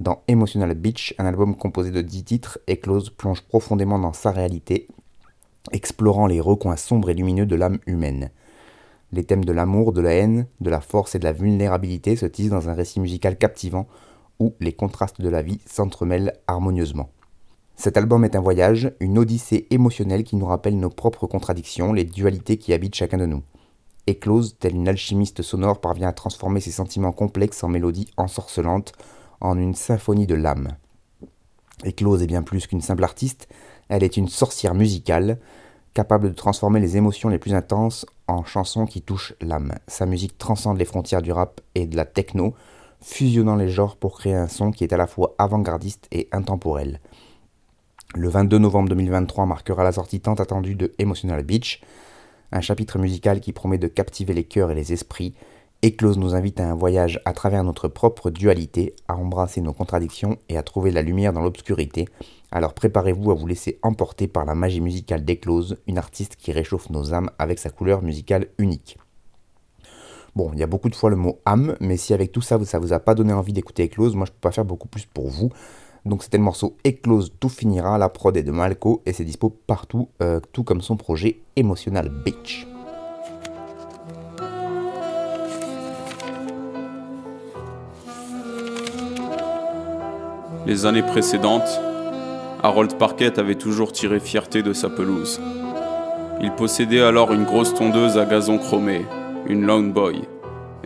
Dans 0.00 0.20
Emotional 0.28 0.74
Beach, 0.74 1.14
un 1.16 1.24
album 1.24 1.56
composé 1.56 1.90
de 1.90 2.02
10 2.02 2.24
titres, 2.24 2.58
Eclose 2.68 3.08
plonge 3.08 3.40
profondément 3.40 3.98
dans 3.98 4.12
sa 4.12 4.30
réalité, 4.30 4.86
explorant 5.72 6.26
les 6.26 6.42
recoins 6.42 6.76
sombres 6.76 7.08
et 7.08 7.14
lumineux 7.14 7.46
de 7.46 7.56
l'âme 7.56 7.78
humaine. 7.86 8.30
Les 9.12 9.24
thèmes 9.24 9.46
de 9.46 9.52
l'amour, 9.52 9.94
de 9.94 10.02
la 10.02 10.12
haine, 10.12 10.46
de 10.60 10.68
la 10.68 10.82
force 10.82 11.14
et 11.14 11.18
de 11.18 11.24
la 11.24 11.32
vulnérabilité 11.32 12.14
se 12.14 12.26
tissent 12.26 12.50
dans 12.50 12.68
un 12.68 12.74
récit 12.74 13.00
musical 13.00 13.38
captivant 13.38 13.86
où 14.40 14.52
les 14.60 14.74
contrastes 14.74 15.22
de 15.22 15.30
la 15.30 15.40
vie 15.40 15.62
s'entremêlent 15.64 16.34
harmonieusement. 16.46 17.08
Cet 17.76 17.96
album 17.96 18.26
est 18.26 18.36
un 18.36 18.42
voyage, 18.42 18.92
une 19.00 19.16
odyssée 19.16 19.68
émotionnelle 19.70 20.24
qui 20.24 20.36
nous 20.36 20.44
rappelle 20.44 20.78
nos 20.78 20.90
propres 20.90 21.26
contradictions, 21.26 21.94
les 21.94 22.04
dualités 22.04 22.58
qui 22.58 22.74
habitent 22.74 22.94
chacun 22.94 23.16
de 23.16 23.24
nous. 23.24 23.42
Éclose, 24.08 24.56
telle 24.58 24.74
une 24.74 24.88
alchimiste 24.88 25.42
sonore, 25.42 25.82
parvient 25.82 26.08
à 26.08 26.14
transformer 26.14 26.60
ses 26.60 26.70
sentiments 26.70 27.12
complexes 27.12 27.62
en 27.62 27.68
mélodies 27.68 28.10
ensorcelantes, 28.16 28.94
en 29.42 29.58
une 29.58 29.74
symphonie 29.74 30.26
de 30.26 30.34
l'âme. 30.34 30.76
Éclose 31.84 32.22
est 32.22 32.26
bien 32.26 32.42
plus 32.42 32.66
qu'une 32.66 32.80
simple 32.80 33.04
artiste, 33.04 33.48
elle 33.90 34.02
est 34.02 34.16
une 34.16 34.28
sorcière 34.28 34.74
musicale, 34.74 35.38
capable 35.92 36.30
de 36.30 36.34
transformer 36.34 36.80
les 36.80 36.96
émotions 36.96 37.28
les 37.28 37.38
plus 37.38 37.52
intenses 37.52 38.06
en 38.28 38.44
chansons 38.44 38.86
qui 38.86 39.02
touchent 39.02 39.34
l'âme. 39.42 39.74
Sa 39.86 40.06
musique 40.06 40.38
transcende 40.38 40.78
les 40.78 40.86
frontières 40.86 41.22
du 41.22 41.30
rap 41.30 41.60
et 41.74 41.86
de 41.86 41.96
la 41.96 42.06
techno, 42.06 42.54
fusionnant 43.02 43.56
les 43.56 43.68
genres 43.68 43.96
pour 43.96 44.18
créer 44.18 44.34
un 44.34 44.48
son 44.48 44.70
qui 44.70 44.84
est 44.84 44.92
à 44.94 44.96
la 44.96 45.06
fois 45.06 45.34
avant-gardiste 45.36 46.08
et 46.12 46.28
intemporel. 46.32 47.00
Le 48.14 48.30
22 48.30 48.56
novembre 48.56 48.88
2023 48.88 49.44
marquera 49.44 49.84
la 49.84 49.92
sortie 49.92 50.20
tant 50.20 50.34
attendue 50.34 50.76
de 50.76 50.94
Emotional 50.98 51.42
Beach, 51.42 51.82
un 52.52 52.60
chapitre 52.60 52.98
musical 52.98 53.40
qui 53.40 53.52
promet 53.52 53.78
de 53.78 53.88
captiver 53.88 54.34
les 54.34 54.44
cœurs 54.44 54.70
et 54.70 54.74
les 54.74 54.92
esprits. 54.92 55.34
Eclose 55.84 56.18
nous 56.18 56.34
invite 56.34 56.58
à 56.58 56.68
un 56.68 56.74
voyage 56.74 57.20
à 57.24 57.32
travers 57.32 57.62
notre 57.62 57.86
propre 57.86 58.30
dualité, 58.30 58.94
à 59.06 59.16
embrasser 59.16 59.60
nos 59.60 59.72
contradictions 59.72 60.36
et 60.48 60.56
à 60.56 60.62
trouver 60.62 60.90
la 60.90 61.02
lumière 61.02 61.32
dans 61.32 61.42
l'obscurité. 61.42 62.08
Alors 62.50 62.74
préparez-vous 62.74 63.30
à 63.30 63.34
vous 63.34 63.46
laisser 63.46 63.78
emporter 63.82 64.26
par 64.26 64.44
la 64.44 64.54
magie 64.54 64.80
musicale 64.80 65.24
d'Eclose, 65.24 65.76
une 65.86 65.98
artiste 65.98 66.36
qui 66.36 66.50
réchauffe 66.50 66.90
nos 66.90 67.14
âmes 67.14 67.30
avec 67.38 67.58
sa 67.58 67.70
couleur 67.70 68.02
musicale 68.02 68.48
unique. 68.58 68.98
Bon, 70.34 70.50
il 70.52 70.58
y 70.58 70.62
a 70.62 70.66
beaucoup 70.66 70.88
de 70.88 70.94
fois 70.94 71.10
le 71.10 71.16
mot 71.16 71.40
âme, 71.44 71.76
mais 71.80 71.96
si 71.96 72.14
avec 72.14 72.32
tout 72.32 72.40
ça, 72.40 72.62
ça 72.64 72.78
vous 72.78 72.92
a 72.92 73.00
pas 73.00 73.14
donné 73.14 73.32
envie 73.32 73.52
d'écouter 73.52 73.86
Eclose, 73.86 74.16
moi 74.16 74.26
je 74.26 74.32
peux 74.32 74.40
pas 74.40 74.52
faire 74.52 74.64
beaucoup 74.64 74.88
plus 74.88 75.06
pour 75.06 75.28
vous. 75.28 75.50
Donc 76.08 76.22
c'était 76.22 76.38
le 76.38 76.44
morceau 76.44 76.74
Eclose 76.86 77.34
Tout 77.38 77.50
finira, 77.50 77.98
la 77.98 78.08
prod 78.08 78.34
est 78.34 78.42
de 78.42 78.50
Malco 78.50 79.02
et 79.04 79.12
c'est 79.12 79.24
dispo 79.24 79.50
partout, 79.50 80.08
euh, 80.22 80.40
tout 80.54 80.64
comme 80.64 80.80
son 80.80 80.96
projet 80.96 81.40
Emotional 81.54 82.08
Beach. 82.08 82.66
Les 90.64 90.86
années 90.86 91.02
précédentes, 91.02 91.78
Harold 92.62 92.96
Parkett 92.96 93.38
avait 93.38 93.54
toujours 93.54 93.92
tiré 93.92 94.18
fierté 94.18 94.62
de 94.62 94.72
sa 94.72 94.88
pelouse. 94.88 95.38
Il 96.40 96.52
possédait 96.52 97.02
alors 97.02 97.34
une 97.34 97.44
grosse 97.44 97.74
tondeuse 97.74 98.16
à 98.16 98.24
gazon 98.24 98.56
chromé, 98.56 99.04
une 99.46 99.66
Long 99.66 99.82
Boy. 99.82 100.22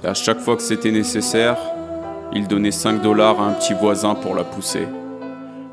Et 0.03 0.07
à 0.09 0.15
chaque 0.15 0.41
fois 0.41 0.57
que 0.57 0.63
c'était 0.63 0.91
nécessaire, 0.91 1.59
il 2.33 2.49
donnait 2.49 2.73
5 2.73 3.01
dollars 3.01 3.41
à 3.41 3.45
un 3.45 3.53
petit 3.53 3.75
voisin 3.75 4.17
pour 4.17 4.35
la 4.35 4.43
pousser. 4.43 4.89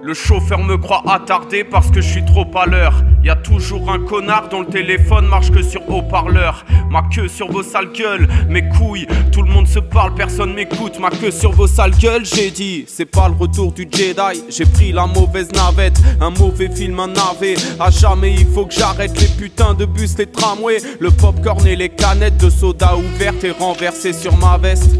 Le 0.01 0.13
chauffeur 0.13 0.63
me 0.63 0.77
croit 0.77 1.03
attardé 1.11 1.65
parce 1.65 1.91
que 1.91 1.99
je 1.99 2.07
suis 2.07 2.23
trop 2.23 2.47
à 2.55 2.65
l'heure. 2.65 3.03
Y 3.21 3.29
a 3.29 3.35
toujours 3.35 3.91
un 3.91 3.99
connard 3.99 4.47
dont 4.47 4.61
le 4.61 4.67
téléphone 4.67 5.27
marche 5.27 5.51
que 5.51 5.61
sur 5.61 5.81
haut-parleur. 5.89 6.63
Ma 6.89 7.03
queue 7.13 7.27
sur 7.27 7.51
vos 7.51 7.63
sales 7.63 7.91
gueules, 7.91 8.25
mes 8.47 8.69
couilles, 8.69 9.07
tout 9.33 9.41
le 9.41 9.51
monde 9.51 9.67
se 9.67 9.79
parle, 9.79 10.15
personne 10.15 10.53
m'écoute. 10.53 10.97
Ma 10.99 11.09
queue 11.09 11.31
sur 11.31 11.51
vos 11.51 11.67
sales 11.67 11.97
gueules, 11.99 12.23
j'ai 12.25 12.49
dit, 12.49 12.85
c'est 12.87 13.05
pas 13.05 13.27
le 13.27 13.35
retour 13.35 13.73
du 13.73 13.89
Jedi. 13.91 14.41
J'ai 14.49 14.65
pris 14.65 14.93
la 14.93 15.05
mauvaise 15.05 15.51
navette, 15.51 15.99
un 16.21 16.29
mauvais 16.29 16.69
film, 16.73 16.97
un 17.01 17.07
navet. 17.07 17.55
À 17.77 17.91
jamais 17.91 18.33
il 18.33 18.47
faut 18.47 18.65
que 18.65 18.73
j'arrête 18.73 19.19
les 19.19 19.27
putains 19.27 19.73
de 19.73 19.83
bus, 19.83 20.17
les 20.17 20.27
tramways, 20.27 20.81
le 21.01 21.11
popcorn 21.11 21.67
et 21.67 21.75
les 21.75 21.89
canettes 21.89 22.37
de 22.37 22.49
soda 22.49 22.95
ouvertes 22.95 23.43
et 23.43 23.51
renversées 23.51 24.13
sur 24.13 24.37
ma 24.37 24.57
veste. 24.57 24.97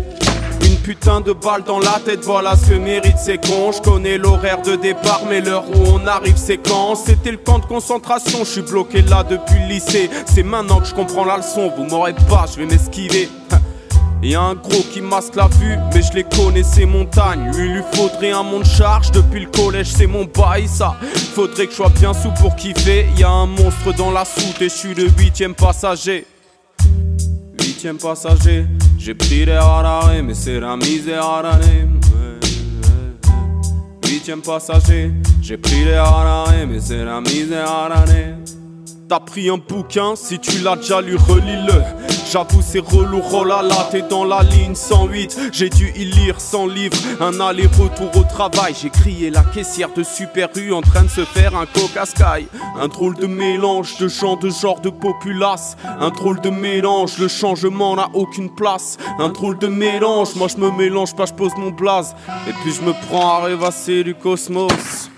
Putain 0.89 1.21
de 1.21 1.33
balle 1.33 1.61
dans 1.67 1.77
la 1.77 1.99
tête, 2.03 2.21
voilà 2.23 2.55
ce 2.55 2.73
mérite 2.73 3.19
ces 3.19 3.37
cons. 3.37 3.71
Je 3.71 3.79
connais 3.79 4.17
l'horaire 4.17 4.63
de 4.63 4.75
départ, 4.75 5.21
mais 5.29 5.39
l'heure 5.39 5.65
où 5.69 5.83
on 5.93 6.07
arrive, 6.07 6.35
c'est 6.35 6.57
quand 6.57 6.95
C'était 6.95 7.29
le 7.29 7.37
camp 7.37 7.59
de 7.59 7.65
concentration, 7.65 8.39
je 8.39 8.49
suis 8.49 8.61
bloqué 8.63 9.03
là 9.03 9.21
depuis 9.21 9.59
le 9.59 9.67
lycée. 9.67 10.09
C'est 10.25 10.41
maintenant 10.41 10.79
que 10.79 10.87
je 10.87 10.95
comprends 10.95 11.25
la 11.25 11.37
leçon, 11.37 11.71
vous 11.77 11.83
m'aurez 11.83 12.15
pas, 12.27 12.47
je 12.51 12.59
vais 12.59 12.65
m'esquiver. 12.65 13.29
Y'a 14.23 14.41
un 14.41 14.55
gros 14.55 14.81
qui 14.91 15.01
masque 15.01 15.35
la 15.35 15.47
vue, 15.59 15.77
mais 15.93 16.01
je 16.01 16.11
les 16.13 16.23
connais 16.23 16.63
ces 16.63 16.87
montagnes. 16.87 17.51
Il 17.53 17.71
lui 17.71 17.83
faudrait 17.93 18.31
un 18.31 18.41
monde 18.41 18.65
charge, 18.65 19.11
depuis 19.11 19.41
le 19.41 19.51
collège 19.51 19.91
c'est 19.95 20.07
mon 20.07 20.25
bail 20.25 20.67
ça. 20.67 20.95
Faudrait 21.35 21.67
que 21.67 21.71
je 21.71 21.77
sois 21.77 21.89
bien 21.89 22.15
sous 22.15 22.31
pour 22.41 22.55
kiffer. 22.55 23.05
Y'a 23.15 23.29
un 23.29 23.45
monstre 23.45 23.93
dans 23.95 24.09
la 24.09 24.25
soute 24.25 24.59
et 24.59 24.69
je 24.69 24.73
suis 24.73 24.95
le 24.95 25.07
huitième 25.07 25.53
passager. 25.53 26.25
Huitième 27.59 27.97
passager, 27.97 28.65
j'ai 28.99 29.15
pris 29.15 29.45
les 29.45 29.53
hararés, 29.53 30.21
mais 30.21 30.33
c'est 30.33 30.59
la 30.59 30.75
misère 30.75 31.23
hararée. 31.23 31.87
Huitième 34.05 34.41
passager, 34.41 35.11
j'ai 35.41 35.57
pris 35.57 35.85
les 35.85 35.93
hararés, 35.93 36.65
mais 36.65 36.81
c'est 36.81 37.05
la 37.05 37.21
misère 37.21 37.69
hararée. 37.69 38.35
T'as 39.07 39.21
pris 39.21 39.49
un 39.49 39.57
bouquin, 39.57 40.15
si 40.15 40.37
tu 40.37 40.59
l'as 40.59 40.75
déjà 40.75 41.01
lu, 41.01 41.15
relis-le. 41.15 42.08
J'avoue, 42.31 42.61
c'est 42.61 42.77
relou, 42.77 43.23
là, 43.43 43.87
t'es 43.89 44.03
dans 44.03 44.23
la 44.23 44.43
ligne 44.43 44.75
108. 44.75 45.49
J'ai 45.51 45.69
dû 45.71 45.91
y 45.95 46.05
lire 46.05 46.39
100 46.39 46.67
livres, 46.67 46.95
un 47.19 47.39
aller-retour 47.39 48.15
au 48.15 48.23
travail. 48.23 48.75
J'ai 48.79 48.91
crié 48.91 49.31
la 49.31 49.41
caissière 49.41 49.89
de 49.95 50.03
Super 50.03 50.49
U 50.55 50.71
en 50.71 50.81
train 50.81 51.01
de 51.01 51.09
se 51.09 51.25
faire 51.25 51.55
un 51.55 51.65
coca 51.65 52.05
sky. 52.05 52.47
Un 52.79 52.87
drôle 52.87 53.15
de 53.15 53.25
mélange 53.25 53.97
de 53.97 54.07
gens 54.07 54.35
de 54.35 54.51
genre 54.51 54.79
de 54.79 54.91
populace. 54.91 55.75
Un 55.99 56.11
drôle 56.11 56.39
de 56.41 56.51
mélange, 56.51 57.17
le 57.17 57.27
changement 57.27 57.95
n'a 57.95 58.09
aucune 58.13 58.53
place. 58.53 58.97
Un 59.17 59.29
drôle 59.29 59.57
de 59.57 59.67
mélange, 59.67 60.35
moi 60.35 60.47
je 60.49 60.57
me 60.57 60.69
mélange 60.69 61.15
pas, 61.15 61.25
je 61.25 61.33
pose 61.33 61.53
mon 61.57 61.71
blaze. 61.71 62.15
Et 62.47 62.53
puis 62.61 62.71
je 62.71 62.83
me 62.83 62.93
prends 63.07 63.37
à 63.37 63.45
rêvasser 63.45 64.03
du 64.03 64.13
cosmos. 64.13 65.09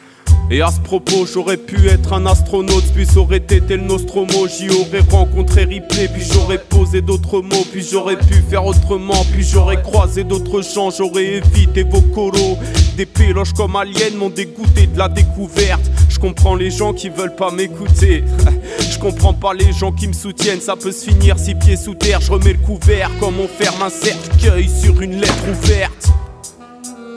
Et 0.54 0.62
à 0.62 0.70
ce 0.70 0.82
propos, 0.82 1.26
j'aurais 1.26 1.56
pu 1.56 1.88
être 1.88 2.12
un 2.12 2.26
astronaute, 2.26 2.84
puis 2.94 3.08
aurait 3.16 3.38
été 3.38 3.62
le 3.62 3.84
Nostromo. 3.84 4.50
J'y 4.50 4.70
aurais 4.70 5.00
rencontré 5.10 5.64
Ripley, 5.64 6.10
puis 6.10 6.24
j'aurais 6.30 6.58
posé 6.58 7.02
d'autres 7.02 7.40
mots, 7.42 7.66
puis 7.72 7.82
j'aurais 7.90 8.18
pu 8.18 8.44
faire 8.50 8.66
autrement, 8.66 9.26
puis 9.32 9.46
j'aurais 9.46 9.82
croisé 9.82 10.26
d'autres 10.26 10.62
gens, 10.62 10.90
j'aurais 10.90 11.36
évité 11.36 11.84
vos 11.84 12.02
colos. 12.02 12.58
Des 12.98 13.06
péloches 13.06 13.54
comme 13.54 13.78
aliens 13.78 14.18
m'ont 14.18 14.30
dégoûté 14.30 14.88
de 14.88 14.98
la 14.98 15.08
découverte. 15.08 15.90
Je 16.10 16.20
comprends 16.20 16.56
les 16.56 16.70
gens 16.70 16.92
qui 16.92 17.08
veulent 17.08 17.36
pas 17.36 17.52
m'écouter. 17.52 18.26
Je 18.92 19.00
comprends 19.00 19.34
pas 19.34 19.54
les 19.54 19.72
gens 19.72 19.94
qui 19.94 20.10
me 20.10 20.14
soutiennent, 20.14 20.60
ça 20.60 20.76
peut 20.76 20.92
se 20.92 21.10
finir 21.10 21.40
six 21.40 21.56
pieds 21.56 21.78
sous 21.78 21.96
terre. 21.96 22.20
Je 22.20 22.30
remets 22.30 22.54
le 22.54 22.60
couvert 22.60 23.10
comme 23.22 23.40
on 23.40 23.48
ferme 23.48 23.84
un 23.84 23.90
cercueil 23.90 24.68
sur 24.68 25.00
une 25.00 25.16
lettre 25.16 25.46
ouverte. 25.50 26.10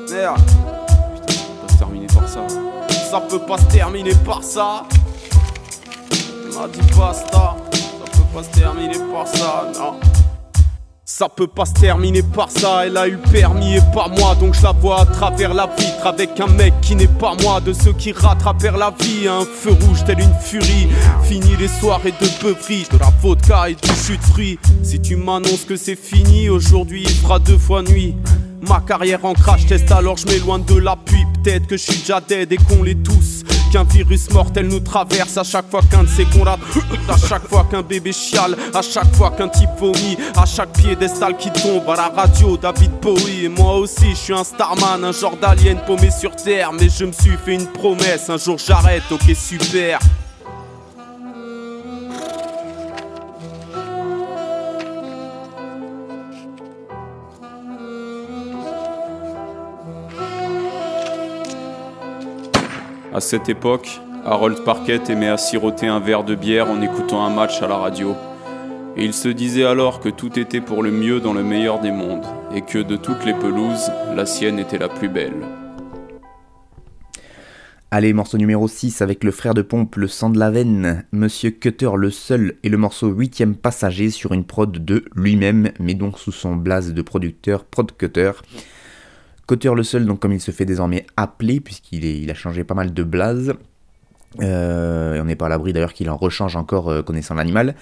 Merde. 0.09 0.84
Ça 3.15 3.21
peut 3.21 3.39
pas 3.39 3.59
se 3.59 3.67
terminer 3.67 4.11
par 4.27 4.43
ça. 4.43 4.83
m'a 6.53 6.67
dit 6.67 6.81
basta, 6.99 7.31
ça 7.31 8.11
peut 8.11 8.35
pas 8.35 8.43
se 8.43 8.51
terminer 8.59 8.99
par 9.13 9.29
ça, 9.29 9.71
non. 9.73 10.01
Ça 11.05 11.29
peut 11.29 11.47
pas 11.47 11.65
se 11.65 11.75
terminer 11.75 12.25
par 12.25 12.51
ça, 12.51 12.87
elle 12.87 12.97
a 12.97 13.07
eu 13.07 13.17
permis 13.31 13.77
et 13.77 13.81
pas 13.95 14.09
moi 14.09 14.35
Donc 14.35 14.55
je 14.55 14.65
la 14.65 14.73
vois 14.73 15.03
à 15.03 15.07
travers 15.07 15.55
la 15.55 15.69
vitre 15.79 16.05
avec 16.05 16.41
un 16.41 16.49
mec 16.49 16.75
qui 16.83 16.97
n'est 16.97 17.07
pas 17.07 17.37
moi 17.41 17.61
De 17.61 17.73
ceux 17.73 17.93
qui 17.93 18.11
rattrapèrent 18.11 18.79
la 18.79 18.93
vie, 18.99 19.29
un 19.29 19.45
feu 19.45 19.77
rouge 19.81 20.03
tel 20.05 20.19
une 20.19 20.35
furie 20.41 20.89
Fini 21.23 21.55
les 21.57 21.69
soirées 21.69 22.15
de 22.21 22.43
beuverie, 22.43 22.89
de 22.91 22.99
la 22.99 23.13
vodka 23.23 23.69
et 23.69 23.77
du 23.77 23.95
jus 24.05 24.17
de 24.17 24.25
fruits 24.25 24.59
Si 24.83 25.01
tu 25.01 25.15
m'annonces 25.15 25.65
que 25.69 25.77
c'est 25.77 25.95
fini, 25.95 26.49
aujourd'hui 26.49 27.05
il 27.05 27.15
fera 27.15 27.39
deux 27.39 27.59
fois 27.59 27.83
nuit 27.83 28.17
Ma 28.69 28.81
carrière 28.81 29.25
en 29.25 29.35
crash 29.35 29.67
test 29.67 29.91
alors 29.93 30.17
je 30.17 30.27
m'éloigne 30.27 30.65
de 30.65 30.77
l'appui 30.77 31.25
Peut-être 31.43 31.67
que 31.67 31.77
je 31.77 31.83
suis 31.83 31.99
déjà 31.99 32.21
dead 32.21 32.53
et 32.53 32.57
qu'on 32.57 32.83
l'est 32.83 33.03
tous. 33.03 33.43
Qu'un 33.71 33.85
virus 33.85 34.31
mortel 34.31 34.69
nous 34.69 34.81
traverse 34.81 35.37
à 35.37 35.43
chaque 35.43 35.69
fois 35.71 35.81
qu'un 35.91 36.05
de 36.05 36.09
ces 36.09 36.25
cons 36.25 36.45
À 37.09 37.17
chaque 37.29 37.47
fois 37.49 37.67
qu'un 37.71 37.83
bébé 37.83 38.13
chiale 38.13 38.57
À 38.73 38.83
chaque 38.83 39.15
fois 39.15 39.31
qu'un 39.31 39.49
type 39.49 39.69
vomit 39.79 40.17
À 40.37 40.47
chaque 40.47 40.73
piédestal 40.73 41.37
qui 41.37 41.51
tombe 41.51 41.89
à 41.91 41.97
la 41.97 42.09
radio 42.09 42.57
David 42.57 42.93
Bowie. 43.03 43.45
Et 43.45 43.49
moi 43.49 43.77
aussi 43.77 44.11
je 44.11 44.17
suis 44.17 44.33
un 44.33 44.45
starman 44.45 45.05
Un 45.05 45.13
genre 45.13 45.37
d'alien 45.37 45.79
paumé 45.87 46.11
sur 46.11 46.35
terre. 46.35 46.73
Mais 46.73 46.89
je 46.89 47.05
me 47.05 47.13
suis 47.13 47.37
fait 47.45 47.55
une 47.55 47.67
promesse 47.67 48.31
Un 48.31 48.39
jour 48.39 48.57
j'arrête 48.59 49.03
ok 49.11 49.35
super 49.35 49.99
À 63.15 63.21
cette 63.21 63.49
époque, 63.49 64.01
Harold 64.25 64.65
Parkett 64.65 65.09
aimait 65.09 65.29
à 65.29 65.37
siroter 65.37 65.87
un 65.87 66.01
verre 66.01 66.25
de 66.25 66.35
bière 66.35 66.69
en 66.69 66.83
écoutant 66.83 67.25
un 67.25 67.31
match 67.31 67.63
à 67.63 67.69
la 67.69 67.77
radio. 67.77 68.17
Et 68.97 69.05
il 69.05 69.15
se 69.15 69.29
disait 69.29 69.65
alors 69.65 70.01
que 70.01 70.09
tout 70.09 70.37
était 70.37 70.61
pour 70.61 70.83
le 70.83 70.91
mieux 70.91 71.21
dans 71.21 71.33
le 71.33 71.45
meilleur 71.45 71.79
des 71.79 71.93
mondes. 71.93 72.27
et 72.53 72.63
que 72.63 72.81
de 72.81 72.97
toutes 72.97 73.25
les 73.25 73.35
pelouses, 73.35 73.93
la 74.17 74.27
sienne 74.27 74.59
était 74.59 74.79
la 74.79 74.89
plus 74.89 75.09
belle. 75.09 75.47
Allez, 77.93 78.13
morceau 78.13 78.37
numéro 78.37 78.67
6 78.67 79.01
avec 79.01 79.23
le 79.23 79.31
frère 79.31 79.55
de 79.55 79.63
pompe, 79.63 79.95
le 79.95 80.09
sang 80.09 80.31
de 80.31 80.39
la 80.41 80.51
veine, 80.51 81.05
Monsieur 81.13 81.53
Cutter 81.53 81.91
le 81.97 82.11
seul 82.11 82.57
et 82.65 82.69
le 82.69 82.79
morceau 82.79 83.13
8ème 83.13 83.55
passager 83.55 84.11
sur 84.11 84.33
une 84.33 84.45
prod 84.45 84.85
de 84.85 85.05
lui-même, 85.15 85.71
mais 85.79 85.95
donc 85.95 86.19
sous 86.19 86.33
son 86.33 86.57
blaze 86.57 86.93
de 86.93 87.03
producteur, 87.03 87.65
Prod 87.65 87.97
Cutter. 87.97 88.33
Cutter 89.47 89.75
le 89.75 89.83
seul, 89.83 90.07
donc 90.07 90.21
comme 90.21 90.33
il 90.33 90.41
se 90.41 90.51
fait 90.51 90.65
désormais 90.65 91.07
appeler, 91.17 91.61
puisqu'il 91.61 92.05
il 92.05 92.31
a 92.31 92.35
changé 92.35 92.65
pas 92.65 92.75
mal 92.75 92.95
de 92.95 93.03
blaze. 93.03 93.55
Euh, 94.41 95.21
on 95.21 95.25
n'est 95.25 95.37
pas 95.37 95.47
à 95.47 95.49
l'abri 95.49 95.73
d'ailleurs 95.73 95.93
qu'il 95.93 96.11
en 96.11 96.17
rechange 96.17 96.57
encore 96.57 96.89
euh, 96.89 97.03
connaissant 97.03 97.35
l'animal. 97.35 97.75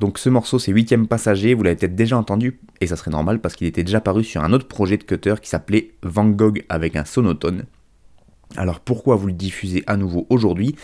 Donc 0.00 0.18
ce 0.18 0.28
morceau 0.28 0.58
c'est 0.58 0.72
8ème 0.72 1.06
passager, 1.06 1.54
vous 1.54 1.62
l'avez 1.62 1.76
peut-être 1.76 1.94
déjà 1.94 2.16
entendu, 2.16 2.58
et 2.80 2.86
ça 2.86 2.96
serait 2.96 3.10
normal 3.10 3.40
parce 3.40 3.54
qu'il 3.54 3.66
était 3.66 3.84
déjà 3.84 4.00
paru 4.00 4.24
sur 4.24 4.42
un 4.42 4.52
autre 4.52 4.66
projet 4.66 4.96
de 4.96 5.04
Cutter 5.04 5.34
qui 5.40 5.48
s'appelait 5.48 5.92
Van 6.02 6.24
Gogh 6.24 6.64
avec 6.68 6.96
un 6.96 7.04
sonotone. 7.04 7.64
Alors 8.56 8.80
pourquoi 8.80 9.16
vous 9.16 9.26
le 9.26 9.32
diffusez 9.32 9.84
à 9.86 9.96
nouveau 9.96 10.26
aujourd'hui? 10.28 10.76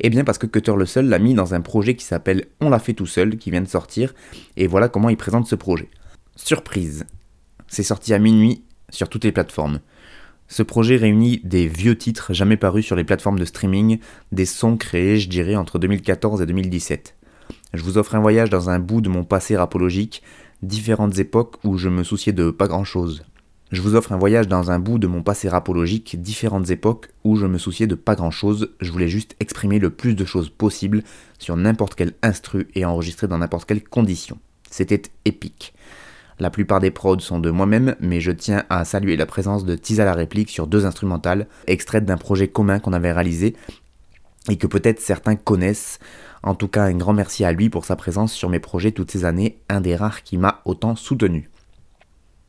Eh 0.00 0.10
bien 0.10 0.24
parce 0.24 0.38
que 0.38 0.46
Cutter 0.46 0.74
le 0.76 0.86
seul 0.86 1.08
l'a 1.08 1.18
mis 1.18 1.34
dans 1.34 1.54
un 1.54 1.60
projet 1.60 1.94
qui 1.94 2.04
s'appelle 2.04 2.46
On 2.60 2.68
l'a 2.70 2.78
fait 2.78 2.92
tout 2.92 3.06
seul, 3.06 3.36
qui 3.36 3.50
vient 3.50 3.62
de 3.62 3.68
sortir, 3.68 4.14
et 4.56 4.66
voilà 4.66 4.88
comment 4.88 5.10
il 5.10 5.16
présente 5.16 5.46
ce 5.46 5.54
projet. 5.54 5.88
Surprise 6.34 7.06
C'est 7.68 7.82
sorti 7.82 8.14
à 8.14 8.18
minuit 8.18 8.62
sur 8.90 9.08
toutes 9.08 9.24
les 9.24 9.32
plateformes. 9.32 9.80
Ce 10.48 10.62
projet 10.62 10.96
réunit 10.96 11.40
des 11.42 11.66
vieux 11.66 11.98
titres 11.98 12.32
jamais 12.32 12.56
parus 12.56 12.86
sur 12.86 12.96
les 12.96 13.04
plateformes 13.04 13.38
de 13.38 13.44
streaming, 13.44 13.98
des 14.32 14.46
sons 14.46 14.76
créés, 14.76 15.18
je 15.18 15.28
dirais, 15.28 15.56
entre 15.56 15.78
2014 15.78 16.40
et 16.40 16.46
2017. 16.46 17.16
Je 17.74 17.82
vous 17.82 17.98
offre 17.98 18.14
un 18.14 18.20
voyage 18.20 18.50
dans 18.50 18.70
un 18.70 18.78
bout 18.78 19.00
de 19.00 19.08
mon 19.08 19.24
passé 19.24 19.56
rapologique, 19.56 20.22
différentes 20.62 21.18
époques 21.18 21.56
où 21.64 21.76
je 21.78 21.88
me 21.88 22.04
souciais 22.04 22.32
de 22.32 22.50
pas 22.50 22.68
grand 22.68 22.84
chose. 22.84 23.24
Je 23.72 23.82
vous 23.82 23.96
offre 23.96 24.12
un 24.12 24.16
voyage 24.16 24.46
dans 24.46 24.70
un 24.70 24.78
bout 24.78 25.00
de 25.00 25.08
mon 25.08 25.24
passé 25.24 25.48
rapologique, 25.48 26.22
différentes 26.22 26.70
époques 26.70 27.08
où 27.24 27.34
je 27.34 27.46
me 27.46 27.58
souciais 27.58 27.88
de 27.88 27.96
pas 27.96 28.14
grand 28.14 28.30
chose, 28.30 28.70
je 28.80 28.92
voulais 28.92 29.08
juste 29.08 29.34
exprimer 29.40 29.80
le 29.80 29.90
plus 29.90 30.14
de 30.14 30.24
choses 30.24 30.48
possible 30.48 31.02
sur 31.40 31.56
n'importe 31.56 31.96
quel 31.96 32.12
instru 32.22 32.68
et 32.76 32.84
enregistrer 32.84 33.26
dans 33.26 33.38
n'importe 33.38 33.66
quelle 33.66 33.82
condition. 33.82 34.38
C'était 34.70 35.02
épique. 35.24 35.74
La 36.38 36.50
plupart 36.50 36.80
des 36.80 36.90
prods 36.90 37.20
sont 37.20 37.38
de 37.38 37.50
moi-même, 37.50 37.96
mais 37.98 38.20
je 38.20 38.30
tiens 38.30 38.64
à 38.68 38.84
saluer 38.84 39.16
la 39.16 39.24
présence 39.24 39.64
de 39.64 39.74
Tisa 39.74 40.04
la 40.04 40.12
réplique 40.12 40.50
sur 40.50 40.66
deux 40.66 40.84
instrumentales, 40.84 41.46
extraites 41.66 42.04
d'un 42.04 42.18
projet 42.18 42.48
commun 42.48 42.78
qu'on 42.78 42.92
avait 42.92 43.12
réalisé 43.12 43.56
et 44.50 44.56
que 44.56 44.66
peut-être 44.66 45.00
certains 45.00 45.36
connaissent. 45.36 45.98
En 46.42 46.54
tout 46.54 46.68
cas, 46.68 46.84
un 46.84 46.94
grand 46.94 47.14
merci 47.14 47.44
à 47.44 47.52
lui 47.52 47.70
pour 47.70 47.86
sa 47.86 47.96
présence 47.96 48.32
sur 48.32 48.50
mes 48.50 48.60
projets 48.60 48.92
toutes 48.92 49.10
ces 49.10 49.24
années, 49.24 49.58
un 49.70 49.80
des 49.80 49.96
rares 49.96 50.22
qui 50.22 50.36
m'a 50.36 50.60
autant 50.66 50.94
soutenu. 50.94 51.48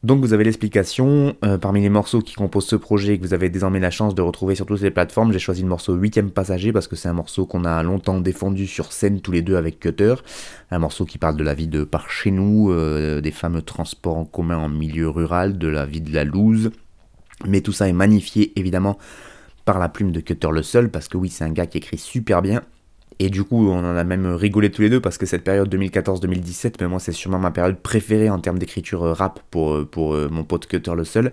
Donc 0.03 0.21
vous 0.21 0.33
avez 0.33 0.43
l'explication, 0.43 1.35
euh, 1.43 1.57
parmi 1.57 1.81
les 1.81 1.89
morceaux 1.89 2.21
qui 2.21 2.35
composent 2.35 2.67
ce 2.67 2.75
projet 2.75 3.13
et 3.13 3.17
que 3.17 3.23
vous 3.23 3.33
avez 3.33 3.49
désormais 3.49 3.79
la 3.79 3.89
chance 3.89 4.13
de 4.13 4.21
retrouver 4.21 4.53
sur 4.53 4.67
toutes 4.67 4.81
les 4.81 4.91
plateformes, 4.91 5.33
j'ai 5.33 5.39
choisi 5.39 5.63
le 5.63 5.67
morceau 5.67 5.97
8ème 5.97 6.29
passager 6.29 6.71
parce 6.71 6.87
que 6.87 6.95
c'est 6.95 7.09
un 7.09 7.13
morceau 7.13 7.47
qu'on 7.47 7.65
a 7.65 7.81
longtemps 7.81 8.21
défendu 8.21 8.67
sur 8.67 8.93
scène 8.93 9.21
tous 9.21 9.31
les 9.31 9.41
deux 9.41 9.55
avec 9.55 9.79
Cutter, 9.79 10.13
un 10.69 10.77
morceau 10.77 11.05
qui 11.05 11.17
parle 11.17 11.35
de 11.35 11.43
la 11.43 11.55
vie 11.55 11.67
de 11.67 11.83
par 11.83 12.11
chez 12.11 12.29
nous, 12.29 12.69
euh, 12.71 13.21
des 13.21 13.31
fameux 13.31 13.63
transports 13.63 14.17
en 14.17 14.25
commun 14.25 14.57
en 14.57 14.69
milieu 14.69 15.09
rural, 15.09 15.57
de 15.57 15.67
la 15.67 15.87
vie 15.87 16.01
de 16.01 16.13
la 16.13 16.25
loose, 16.25 16.69
mais 17.47 17.61
tout 17.61 17.73
ça 17.73 17.89
est 17.89 17.93
magnifié 17.93 18.53
évidemment 18.55 18.99
par 19.65 19.79
la 19.79 19.89
plume 19.89 20.11
de 20.11 20.19
Cutter 20.19 20.49
le 20.51 20.61
seul 20.61 20.91
parce 20.91 21.07
que 21.07 21.17
oui 21.17 21.29
c'est 21.29 21.43
un 21.43 21.49
gars 21.49 21.65
qui 21.65 21.79
écrit 21.79 21.97
super 21.97 22.43
bien 22.43 22.61
et 23.19 23.29
du 23.29 23.43
coup, 23.43 23.69
on 23.69 23.79
en 23.79 23.95
a 23.95 24.03
même 24.03 24.27
rigolé 24.27 24.69
tous 24.69 24.83
les 24.83 24.89
deux 24.89 24.99
parce 24.99 25.17
que 25.17 25.25
cette 25.25 25.43
période 25.43 25.73
2014-2017, 25.73 26.75
mais 26.81 26.87
moi, 26.87 26.99
c'est 26.99 27.11
sûrement 27.11 27.39
ma 27.39 27.49
période 27.49 27.79
préférée 27.79 28.29
en 28.29 28.39
termes 28.39 28.59
d'écriture 28.59 29.03
euh, 29.03 29.13
rap 29.13 29.39
pour, 29.49 29.73
euh, 29.73 29.89
euh, 29.97 30.29
mon 30.29 30.43
pote 30.43 30.67
Cutter 30.67 30.93
le 30.95 31.03
seul. 31.03 31.31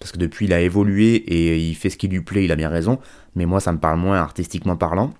Parce 0.00 0.12
que 0.12 0.18
depuis, 0.18 0.46
il 0.46 0.54
a 0.54 0.60
évolué 0.60 1.16
et 1.16 1.58
il 1.58 1.74
fait 1.74 1.90
ce 1.90 1.98
qui 1.98 2.08
lui 2.08 2.22
plaît, 2.22 2.44
il 2.44 2.52
a 2.52 2.56
bien 2.56 2.70
raison. 2.70 2.98
Mais 3.34 3.44
moi, 3.44 3.60
ça 3.60 3.72
me 3.72 3.78
parle 3.78 3.98
moins 3.98 4.16
artistiquement 4.16 4.76
parlant. 4.76 5.12